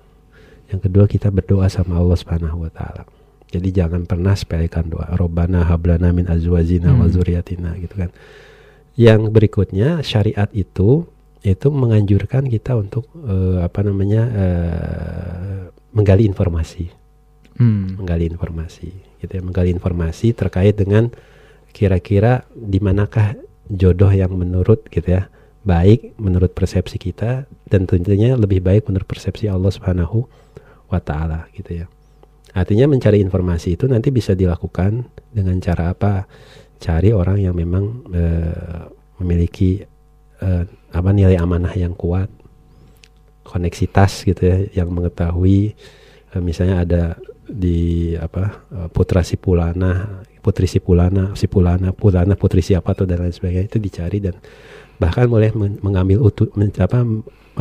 Yang 0.71 0.81
kedua 0.87 1.05
kita 1.11 1.33
berdoa 1.35 1.67
sama 1.67 1.99
Allah 1.99 2.15
Subhanahu 2.15 2.63
wa 2.63 2.71
taala. 2.71 3.03
Jadi 3.51 3.75
jangan 3.75 4.07
pernah 4.07 4.39
sepelekan 4.39 4.87
doa. 4.87 5.11
Robbana 5.19 5.67
hablana 5.67 6.15
min 6.15 6.31
azwajina 6.31 6.95
wa 6.95 7.07
Hmm. 7.07 7.11
dzurriyyatina 7.11 7.71
gitu 7.83 7.95
kan. 7.99 8.11
Yang 8.95 9.21
berikutnya 9.35 10.05
syariat 10.07 10.47
itu 10.55 11.09
itu 11.41 11.67
menganjurkan 11.73 12.47
kita 12.47 12.77
untuk 12.77 13.09
eh, 13.27 13.65
apa 13.65 13.81
namanya 13.81 14.23
eh, 14.29 15.63
menggali 15.97 16.29
informasi 16.29 16.93
Hmm. 17.61 17.97
menggali 18.01 18.25
informasi 18.29 18.89
gitu 19.21 19.33
ya 19.37 19.43
menggali 19.45 19.69
informasi 19.73 20.33
terkait 20.33 20.77
dengan 20.81 21.13
kira-kira 21.77 22.49
di 22.57 22.81
manakah 22.81 23.37
jodoh 23.71 24.11
yang 24.11 24.35
menurut 24.35 24.87
gitu 24.91 25.19
ya 25.21 25.31
baik 25.61 26.17
menurut 26.17 26.57
persepsi 26.57 26.97
kita 26.97 27.45
dan 27.69 27.85
tentunya 27.85 28.33
lebih 28.33 28.65
baik 28.65 28.89
menurut 28.89 29.05
persepsi 29.05 29.47
Allah 29.47 29.69
Subhanahu 29.69 30.25
wa 30.89 31.01
taala 31.01 31.47
gitu 31.53 31.85
ya. 31.85 31.87
Artinya 32.51 32.91
mencari 32.91 33.23
informasi 33.23 33.79
itu 33.79 33.87
nanti 33.87 34.11
bisa 34.11 34.35
dilakukan 34.35 35.07
dengan 35.31 35.61
cara 35.63 35.95
apa? 35.95 36.27
Cari 36.81 37.15
orang 37.15 37.39
yang 37.39 37.55
memang 37.55 38.03
eh, 38.11 38.85
memiliki 39.23 39.85
eh, 40.43 40.65
apa 40.91 41.11
nilai 41.15 41.39
amanah 41.39 41.71
yang 41.77 41.95
kuat, 41.95 42.27
koneksitas 43.47 44.27
gitu 44.27 44.43
ya, 44.43 44.83
yang 44.83 44.91
mengetahui 44.91 45.77
eh, 46.35 46.43
misalnya 46.43 46.83
ada 46.83 47.03
di 47.51 48.15
apa 48.15 48.65
eh, 48.71 48.89
putra 48.89 49.21
Sipulana, 49.27 50.23
putri 50.41 50.71
Sipulana, 50.71 51.35
Sipulana, 51.35 51.91
Pulana, 51.93 52.35
putri 52.39 52.63
siapa 52.63 52.95
atau 52.95 53.05
dan 53.05 53.27
lain 53.27 53.35
sebagainya 53.35 53.69
itu 53.69 53.79
dicari 53.83 54.19
dan 54.23 54.39
bahkan 54.97 55.27
boleh 55.27 55.53
men- 55.53 55.81
mengambil 55.83 56.23
utu, 56.25 56.49
men- 56.55 56.73
apa, 56.79 57.03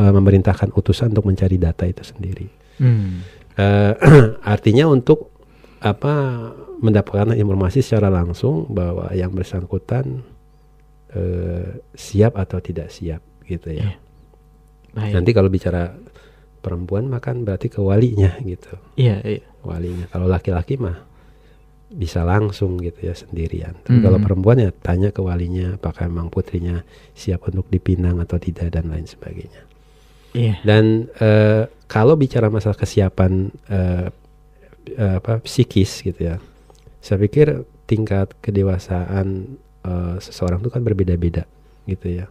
eh, 0.00 0.12
memerintahkan 0.12 0.72
utusan 0.72 1.12
untuk 1.12 1.28
mencari 1.28 1.58
data 1.58 1.84
itu 1.84 2.06
sendiri. 2.06 2.48
Hmm. 2.80 3.26
Eh, 3.58 3.92
artinya 4.54 4.88
untuk 4.88 5.34
apa 5.80 6.12
mendapatkan 6.80 7.36
informasi 7.36 7.84
secara 7.84 8.08
langsung 8.08 8.68
bahwa 8.72 9.12
yang 9.12 9.32
bersangkutan 9.32 10.24
eh, 11.12 11.84
siap 11.92 12.36
atau 12.36 12.60
tidak 12.62 12.88
siap 12.88 13.20
gitu 13.44 13.74
ya. 13.74 13.84
Iya. 13.84 13.92
Baik. 14.90 15.12
Nanti 15.14 15.30
kalau 15.30 15.50
bicara 15.52 15.94
perempuan 16.60 17.08
makan 17.08 17.42
berarti 17.48 17.72
ke 17.72 17.80
walinya 17.80 18.36
gitu. 18.44 18.76
Iya, 18.96 19.20
iya. 19.24 19.44
Walinya. 19.64 20.06
Kalau 20.12 20.28
laki-laki 20.28 20.76
mah 20.76 21.08
bisa 21.90 22.22
langsung 22.22 22.78
gitu 22.78 23.02
ya 23.02 23.18
sendirian. 23.18 23.74
Tapi 23.82 23.98
Mm. 23.98 24.04
kalau 24.06 24.18
perempuan 24.22 24.62
ya 24.62 24.70
tanya 24.70 25.10
ke 25.10 25.18
walinya 25.18 25.74
apakah 25.74 26.06
memang 26.06 26.30
putrinya 26.30 26.86
siap 27.18 27.50
untuk 27.50 27.66
dipinang 27.66 28.22
atau 28.22 28.38
tidak 28.38 28.70
dan 28.70 28.86
lain 28.86 29.10
sebagainya. 29.10 29.66
Iya. 30.30 30.62
Dan 30.62 31.10
eh, 31.18 31.66
kalau 31.90 32.14
bicara 32.14 32.46
masalah 32.46 32.78
kesiapan 32.78 33.50
eh, 33.66 34.06
eh, 34.94 35.14
apa 35.18 35.42
psikis 35.42 36.06
gitu 36.06 36.30
ya, 36.30 36.38
saya 37.02 37.18
pikir 37.18 37.66
tingkat 37.90 38.38
kedewasaan 38.38 39.58
eh, 39.82 40.16
seseorang 40.22 40.62
itu 40.62 40.70
kan 40.70 40.86
berbeda-beda 40.86 41.42
gitu 41.90 42.22
ya. 42.22 42.30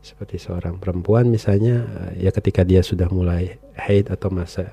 Seperti 0.00 0.40
seorang 0.40 0.80
perempuan 0.80 1.28
misalnya 1.28 1.84
eh, 2.16 2.28
ya 2.28 2.30
ketika 2.32 2.64
dia 2.64 2.80
sudah 2.80 3.08
mulai 3.12 3.60
haid 3.76 4.08
atau 4.08 4.32
masa 4.32 4.72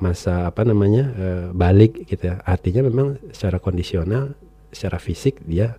masa 0.00 0.48
apa 0.50 0.66
namanya 0.66 1.04
eh, 1.14 1.46
balik 1.54 2.08
gitu 2.08 2.32
ya, 2.32 2.40
artinya 2.42 2.82
memang 2.84 3.20
secara 3.30 3.62
kondisional, 3.62 4.34
secara 4.74 4.98
fisik 4.98 5.44
dia 5.46 5.76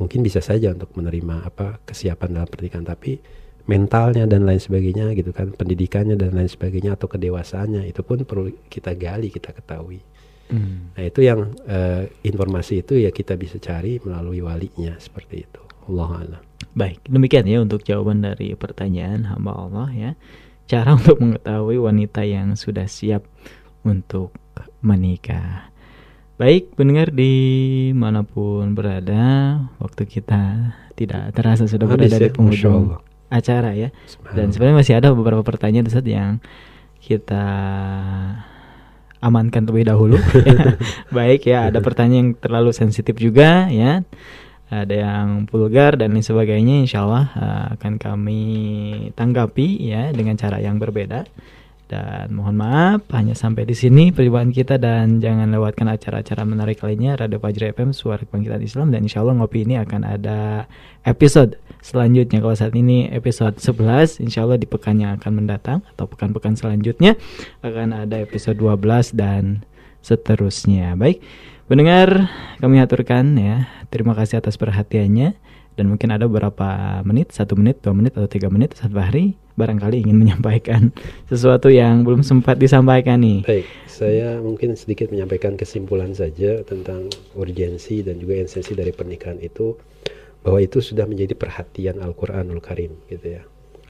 mungkin 0.00 0.24
bisa 0.24 0.40
saja 0.40 0.72
untuk 0.72 0.96
menerima 0.96 1.44
apa 1.44 1.84
kesiapan 1.84 2.40
dalam 2.40 2.48
pernikahan 2.48 2.88
tapi 2.88 3.20
mentalnya 3.68 4.24
dan 4.24 4.48
lain 4.48 4.58
sebagainya 4.58 5.12
gitu 5.12 5.30
kan 5.36 5.52
pendidikannya 5.52 6.16
dan 6.16 6.32
lain 6.32 6.48
sebagainya 6.48 6.96
atau 6.96 7.06
kedewasaannya 7.06 7.84
itu 7.84 8.00
pun 8.00 8.24
perlu 8.24 8.48
kita 8.72 8.96
gali 8.96 9.28
kita 9.28 9.52
ketahui. 9.52 10.00
Hmm. 10.50 10.90
nah 10.98 11.06
itu 11.06 11.22
yang 11.22 11.54
eh, 11.62 12.10
informasi 12.26 12.82
itu 12.82 12.98
ya 12.98 13.14
kita 13.14 13.38
bisa 13.38 13.62
cari 13.62 14.02
melalui 14.02 14.42
walinya 14.42 14.98
seperti 14.98 15.46
itu. 15.46 15.62
Allah 15.86 16.42
Baik, 16.76 17.02
demikian 17.08 17.48
ya 17.48 17.58
untuk 17.60 17.82
jawaban 17.82 18.22
dari 18.22 18.54
pertanyaan 18.54 19.26
hamba 19.26 19.52
Allah 19.56 19.88
ya. 19.92 20.10
Cara 20.70 20.94
untuk 20.94 21.18
mengetahui 21.18 21.82
wanita 21.82 22.22
yang 22.22 22.54
sudah 22.54 22.86
siap 22.86 23.26
untuk 23.82 24.30
menikah. 24.84 25.72
Baik, 26.40 26.72
pendengar 26.72 27.12
di 27.12 27.34
mana 27.92 28.24
pun 28.24 28.72
berada, 28.72 29.60
waktu 29.76 30.08
kita 30.08 30.72
tidak 30.96 31.36
terasa 31.36 31.68
sudah 31.68 31.84
Habis 31.84 32.08
berada 32.08 32.16
di 32.16 32.24
ya, 32.24 32.28
Masya 32.28 32.36
penghujung 32.36 32.84
acara 33.28 33.70
ya. 33.76 33.88
Dan 34.32 34.48
sebenarnya 34.48 34.76
masih 34.80 34.94
ada 34.96 35.12
beberapa 35.12 35.44
pertanyaan 35.44 35.88
Ustaz 35.88 36.04
yang 36.08 36.40
kita 37.00 37.44
amankan 39.20 39.68
terlebih 39.68 39.92
dahulu. 39.92 40.16
Baik 41.16 41.44
ya, 41.44 41.68
ada 41.68 41.84
pertanyaan 41.84 42.16
yang 42.16 42.30
terlalu 42.40 42.72
sensitif 42.72 43.16
juga 43.20 43.68
ya. 43.68 44.00
Ada 44.70 44.94
yang 44.94 45.50
vulgar 45.50 45.98
dan 45.98 46.14
lain 46.14 46.22
sebagainya 46.22 46.86
insya 46.86 47.02
Allah 47.02 47.26
eh, 47.34 47.64
akan 47.74 47.98
kami 47.98 48.42
tanggapi 49.18 49.82
ya 49.82 50.14
dengan 50.14 50.38
cara 50.38 50.62
yang 50.62 50.78
berbeda. 50.78 51.26
Dan 51.90 52.38
mohon 52.38 52.54
maaf 52.54 53.02
hanya 53.10 53.34
sampai 53.34 53.66
di 53.66 53.74
sini 53.74 54.14
perjumpaan 54.14 54.54
kita 54.54 54.78
dan 54.78 55.18
jangan 55.18 55.50
lewatkan 55.50 55.90
acara-acara 55.90 56.46
menarik 56.46 56.78
lainnya 56.86 57.18
Radio 57.18 57.42
Fajri 57.42 57.74
FM 57.74 57.90
Suara 57.90 58.22
Kebangkitan 58.22 58.62
Islam. 58.62 58.94
Dan 58.94 59.10
insya 59.10 59.26
Allah 59.26 59.42
ngopi 59.42 59.66
ini 59.66 59.74
akan 59.74 60.06
ada 60.06 60.70
episode 61.02 61.58
selanjutnya. 61.82 62.38
Kalau 62.38 62.54
saat 62.54 62.78
ini 62.78 63.10
episode 63.10 63.58
11 63.58 64.22
insya 64.22 64.46
Allah 64.46 64.62
di 64.62 64.70
pekan 64.70 65.02
yang 65.02 65.18
akan 65.18 65.42
mendatang 65.42 65.82
atau 65.90 66.06
pekan-pekan 66.06 66.54
selanjutnya 66.54 67.18
akan 67.66 68.06
ada 68.06 68.22
episode 68.22 68.54
12 68.54 69.18
dan 69.18 69.66
seterusnya. 69.98 70.94
Baik 70.94 71.18
pendengar 71.70 72.26
kami 72.58 72.82
aturkan 72.82 73.38
ya. 73.38 73.70
Terima 73.94 74.18
kasih 74.18 74.42
atas 74.42 74.58
perhatiannya. 74.58 75.38
Dan 75.78 75.86
mungkin 75.86 76.10
ada 76.10 76.26
beberapa 76.26 77.00
menit 77.06 77.30
satu 77.30 77.54
menit 77.54 77.80
dua 77.80 77.94
menit 77.94 78.12
atau 78.18 78.26
tiga 78.26 78.50
menit 78.50 78.74
Ustaz 78.74 78.90
Fahri 78.90 79.38
barangkali 79.54 80.02
ingin 80.02 80.18
menyampaikan 80.26 80.90
sesuatu 81.30 81.70
yang 81.70 82.02
belum 82.02 82.26
sempat 82.26 82.58
disampaikan 82.58 83.22
nih. 83.22 83.46
Baik, 83.46 83.66
saya 83.86 84.42
mungkin 84.42 84.74
sedikit 84.74 85.08
menyampaikan 85.14 85.54
kesimpulan 85.54 86.12
saja 86.12 86.66
tentang 86.66 87.06
urgensi 87.38 88.02
dan 88.02 88.18
juga 88.18 88.42
esensi 88.42 88.74
dari 88.74 88.90
pernikahan 88.90 89.38
itu 89.40 89.78
bahwa 90.42 90.58
itu 90.58 90.82
sudah 90.82 91.06
menjadi 91.06 91.38
perhatian 91.38 92.02
Al-Qur'anul 92.02 92.60
Karim 92.60 92.98
gitu 93.06 93.40
ya. 93.40 93.42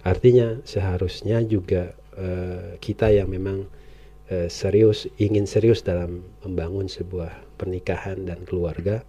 Artinya 0.05 0.61
seharusnya 0.62 1.43
juga 1.43 1.97
eh, 2.14 2.76
kita 2.78 3.11
yang 3.11 3.33
memang 3.33 3.66
eh, 4.31 4.49
serius 4.49 5.11
ingin 5.18 5.45
serius 5.45 5.83
dalam 5.83 6.22
membangun 6.47 6.87
sebuah 6.87 7.59
pernikahan 7.59 8.24
dan 8.24 8.47
keluarga, 8.47 9.03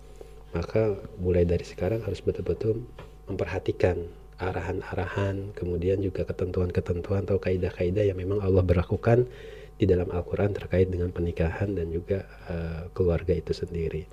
maka 0.51 0.97
mulai 1.21 1.47
dari 1.47 1.63
sekarang 1.63 2.03
harus 2.03 2.19
betul-betul 2.19 2.83
memperhatikan 3.29 4.01
arahan-arahan, 4.41 5.53
kemudian 5.53 6.01
juga 6.01 6.25
ketentuan-ketentuan 6.25 7.29
atau 7.29 7.37
kaidah-kaidah 7.37 8.09
yang 8.09 8.17
memang 8.17 8.41
Allah 8.41 8.65
berlakukan 8.65 9.29
di 9.77 9.85
dalam 9.85 10.09
Al-Quran 10.09 10.53
terkait 10.57 10.89
dengan 10.89 11.13
pernikahan 11.13 11.77
dan 11.77 11.93
juga 11.93 12.25
eh, 12.49 12.89
keluarga 12.97 13.37
itu 13.37 13.53
sendiri. 13.53 14.05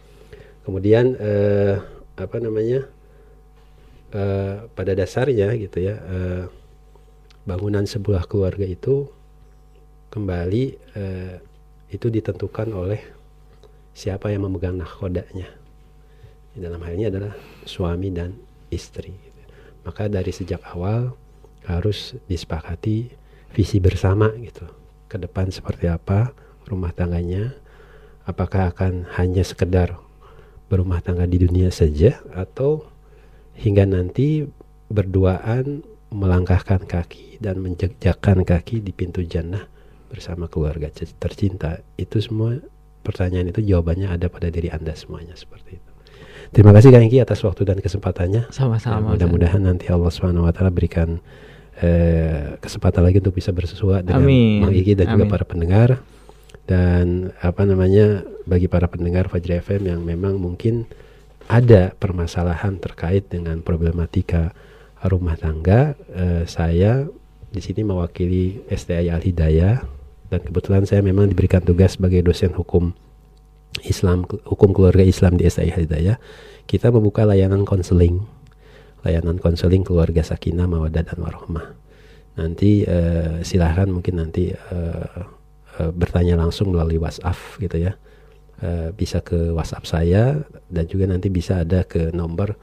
Kemudian 0.65 1.17
eh, 1.17 1.81
apa 2.17 2.37
namanya 2.41 2.85
eh, 4.13 4.69
pada 4.69 4.93
dasarnya 4.93 5.57
gitu 5.57 5.81
ya 5.81 5.97
bangunan 7.49 7.89
sebuah 7.89 8.29
keluarga 8.29 8.69
itu 8.69 9.09
kembali 10.09 10.65
eh, 10.97 11.35
itu 11.89 12.07
ditentukan 12.13 12.69
oleh 12.73 13.01
siapa 13.97 14.29
yang 14.33 14.49
memegang 14.49 14.77
nahkodanya. 14.77 15.49
Dalam 16.59 16.83
hal 16.83 16.93
ini 16.99 17.07
adalah 17.07 17.33
suami 17.63 18.11
dan 18.11 18.35
istri. 18.69 19.15
Maka 19.87 20.11
dari 20.11 20.35
sejak 20.35 20.61
awal 20.75 21.15
harus 21.65 22.19
disepakati 22.27 23.15
visi 23.53 23.79
bersama 23.79 24.33
gitu 24.41 24.67
ke 25.09 25.17
depan 25.17 25.49
seperti 25.49 25.89
apa 25.89 26.37
rumah 26.69 26.93
tangganya 26.93 27.57
apakah 28.29 28.69
akan 28.73 29.09
hanya 29.17 29.41
sekedar 29.41 29.97
berumah 30.69 31.01
tangga 31.01 31.25
di 31.25 31.41
dunia 31.41 31.73
saja 31.73 32.21
atau 32.37 32.85
hingga 33.57 33.89
nanti 33.89 34.45
berduaan 34.93 35.81
melangkahkan 36.13 36.85
kaki 36.85 37.41
dan 37.41 37.61
menjejakkan 37.65 38.45
kaki 38.45 38.85
di 38.85 38.93
pintu 38.93 39.25
jannah 39.25 39.65
bersama 40.09 40.49
keluarga 40.49 40.89
tercinta 40.93 41.85
itu 42.01 42.19
semua 42.19 42.59
pertanyaan 43.05 43.53
itu 43.53 43.61
jawabannya 43.65 44.09
ada 44.11 44.27
pada 44.29 44.49
diri 44.53 44.69
anda 44.69 44.93
semuanya 44.93 45.33
seperti 45.37 45.81
itu. 45.81 45.91
Terima 46.49 46.73
kasih 46.73 46.89
Kang 46.89 47.05
Iki 47.05 47.19
atas 47.21 47.45
waktu 47.45 47.63
dan 47.69 47.79
kesempatannya. 47.79 48.49
Sama-sama 48.49 49.13
Ya, 49.13 49.21
mudah-mudahan 49.21 49.61
nanti 49.61 49.93
Allah 49.93 50.09
Subhanahu 50.09 50.49
wa 50.49 50.53
taala 50.53 50.73
berikan 50.73 51.21
eh, 51.81 52.57
kesempatan 52.59 53.05
lagi 53.05 53.21
untuk 53.21 53.37
bisa 53.37 53.53
bersua 53.53 54.01
dengan 54.01 54.25
Amin. 54.25 54.65
Mang 54.65 54.73
Iki 54.73 54.93
dan 54.97 55.13
juga 55.13 55.29
Amin. 55.29 55.33
para 55.33 55.45
pendengar. 55.45 55.89
Dan 56.69 57.33
apa 57.41 57.65
namanya 57.65 58.29
bagi 58.45 58.69
para 58.69 58.89
pendengar 58.93 59.33
Fajri 59.33 59.61
FM 59.61 59.89
yang 59.89 60.01
memang 60.05 60.37
mungkin 60.37 60.85
ada 61.49 61.97
permasalahan 61.97 62.77
terkait 62.77 63.33
dengan 63.33 63.65
problematika 63.65 64.53
rumah 65.05 65.37
tangga 65.41 65.97
eh, 66.13 66.45
saya 66.45 67.09
di 67.49 67.61
sini 67.65 67.89
mewakili 67.89 68.61
STI 68.69 69.09
Al 69.09 69.25
Hidayah 69.25 69.98
dan 70.29 70.41
kebetulan 70.45 70.85
saya 70.85 71.01
memang 71.01 71.29
diberikan 71.33 71.65
tugas 71.65 71.97
sebagai 71.97 72.21
dosen 72.25 72.53
hukum 72.53 72.93
Islam 73.85 74.25
hukum 74.49 74.75
keluarga 74.75 75.05
Islam 75.05 75.39
di 75.39 75.47
Al 75.47 75.73
Hidayah. 75.73 76.17
Kita 76.69 76.93
membuka 76.93 77.25
layanan 77.25 77.65
konseling 77.65 78.25
layanan 79.07 79.39
konseling 79.39 79.87
keluarga 79.87 80.27
sakinah 80.27 80.67
mawadah 80.67 81.07
dan 81.07 81.19
warahmah 81.23 81.79
nanti 82.39 82.87
eh, 82.87 83.43
silahkan 83.43 83.91
mungkin 83.91 84.23
nanti 84.23 84.55
eh, 84.55 85.23
eh, 85.79 85.91
bertanya 85.91 86.39
langsung 86.39 86.71
melalui 86.71 87.03
WhatsApp 87.03 87.39
gitu 87.59 87.83
ya. 87.83 87.99
Eh, 88.59 88.91
bisa 88.95 89.23
ke 89.23 89.55
WhatsApp 89.55 89.87
saya 89.87 90.43
dan 90.67 90.85
juga 90.91 91.07
nanti 91.07 91.31
bisa 91.31 91.63
ada 91.63 91.83
ke 91.87 92.11
nomor 92.15 92.55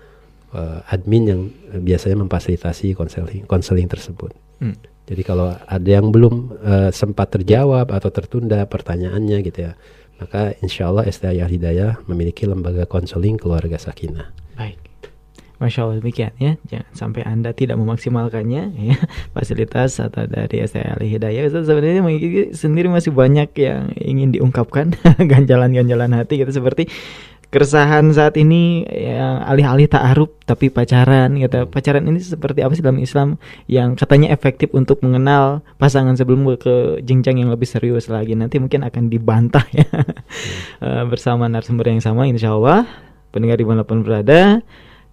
eh, 0.56 0.80
admin 0.92 1.24
yang 1.28 1.42
biasanya 1.84 2.24
memfasilitasi 2.24 2.96
konseling 2.96 3.44
konseling 3.48 3.88
tersebut. 3.92 4.32
Hmm. 4.64 4.76
Jadi 5.06 5.22
kalau 5.22 5.54
ada 5.54 5.90
yang 5.90 6.10
belum 6.10 6.34
eh, 6.62 6.90
sempat 6.92 7.34
terjawab 7.38 7.94
atau 7.94 8.10
tertunda 8.10 8.66
pertanyaannya 8.66 9.38
gitu 9.46 9.72
ya 9.72 9.74
maka 10.16 10.56
insya 10.64 10.88
Allah 10.88 11.06
STI 11.08 11.44
Hidayah 11.44 12.04
memiliki 12.08 12.48
lembaga 12.48 12.88
konseling 12.88 13.36
keluarga 13.36 13.76
sakinah 13.76 14.32
Baik. 14.56 14.80
Masya 15.56 15.88
Allah 15.88 15.98
demikian 16.04 16.36
ya. 16.36 16.60
Jangan 16.68 16.88
sampai 16.92 17.22
Anda 17.24 17.56
tidak 17.56 17.80
memaksimalkannya 17.80 18.64
ya. 18.76 18.98
Fasilitas 19.36 20.04
atau 20.04 20.28
dari 20.28 20.60
STL 20.60 21.00
Hidayah. 21.00 21.48
Ustaz, 21.48 21.72
sebenarnya 21.72 22.04
sendiri 22.52 22.92
masih 22.92 23.16
banyak 23.16 23.56
yang 23.56 23.96
ingin 23.96 24.36
diungkapkan. 24.36 25.00
Ganjalan-ganjalan 25.32 26.12
hati 26.12 26.44
gitu 26.44 26.52
seperti 26.52 26.92
keresahan 27.50 28.10
saat 28.14 28.36
ini 28.36 28.86
yang 28.90 29.46
alih-alih 29.46 29.90
ta'aruf 29.90 30.32
tapi 30.46 30.70
pacaran 30.70 31.38
gitu. 31.38 31.66
Pacaran 31.70 32.06
ini 32.06 32.22
seperti 32.22 32.66
apa 32.66 32.74
sih 32.74 32.84
dalam 32.84 33.00
Islam 33.02 33.38
yang 33.66 33.94
katanya 33.98 34.34
efektif 34.34 34.72
untuk 34.74 35.02
mengenal 35.02 35.66
pasangan 35.82 36.14
sebelum 36.18 36.46
ke 36.58 37.02
jenjang 37.06 37.42
yang 37.42 37.50
lebih 37.50 37.66
serius 37.66 38.08
lagi. 38.08 38.34
Nanti 38.34 38.58
mungkin 38.62 38.86
akan 38.86 39.10
dibantah 39.10 39.66
ya. 39.74 39.88
Eh, 40.84 41.04
bersama 41.08 41.48
narasumber 41.48 41.88
yang 41.88 42.04
sama 42.04 42.28
insya 42.28 42.52
Allah 42.52 42.84
pendengar 43.32 43.56
di 43.56 43.64
mana 43.64 43.88
pun 43.88 44.04
berada 44.04 44.60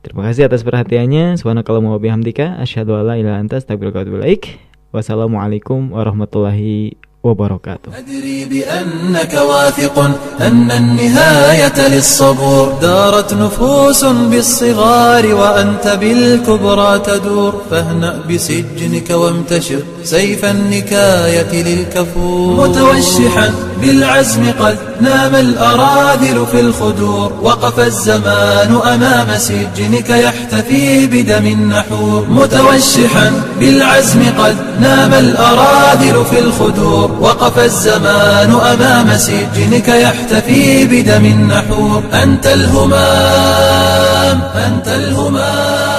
Terima 0.02 0.26
kasih 0.26 0.50
atas 0.50 0.66
perhatiannya. 0.66 1.38
Subhanakallah 1.38 1.94
wa 1.94 2.00
bihamdika 2.02 2.58
asyhadu 2.58 2.98
alla 2.98 3.14
ilaha 3.14 3.38
anta 3.38 3.62
astaghfiruka 3.62 4.02
wa 4.02 4.02
atubu 4.02 4.18
ilaik. 4.18 4.58
Wassalamualaikum 4.90 5.94
warahmatullahi 5.94 6.98
wabarakatuh. 7.24 7.90
أدري 7.98 8.44
بأنك 8.44 9.34
واثق 9.34 9.96
أن 10.40 10.70
النهاية 10.70 11.88
للصبور. 11.88 12.78
دارت 12.82 13.34
نفوس 13.34 14.04
بالصغار 14.04 15.34
وأنت 15.34 15.86
بالكبرى 16.00 16.98
تدور. 16.98 17.62
فاهنأ 17.70 18.12
بسجنك 18.30 19.10
وامتشر 19.10 19.82
سيف 20.04 20.44
النكاية 20.44 21.52
للكفور. 21.62 22.68
متوشحا 22.68 23.50
بالعزم 23.82 24.52
قد 24.60 24.76
نام 25.00 25.34
الأراذل 25.34 26.46
في 26.52 26.60
الخدور 26.60 27.32
وقف 27.42 27.80
الزمان 27.80 28.80
أمام 28.94 29.38
سجنك 29.38 30.10
يحتفي 30.10 31.06
بدم 31.06 31.46
النحور. 31.46 32.26
متوشحا 32.30 33.32
بالعزم 33.58 34.22
قد 34.38 34.56
نام 34.80 35.14
الأراذل 35.14 36.24
في 36.30 36.38
الخدور 36.38 37.10
وقف 37.20 37.58
الزمان 37.58 38.50
أمام 38.50 39.16
سجنك 39.16 39.88
يحتفي 39.88 40.84
بدم 40.84 41.24
النحور. 41.24 42.02
أنت 42.22 42.46
الهمام 42.46 44.40
أنت 44.66 44.88
الهمام. 44.88 45.91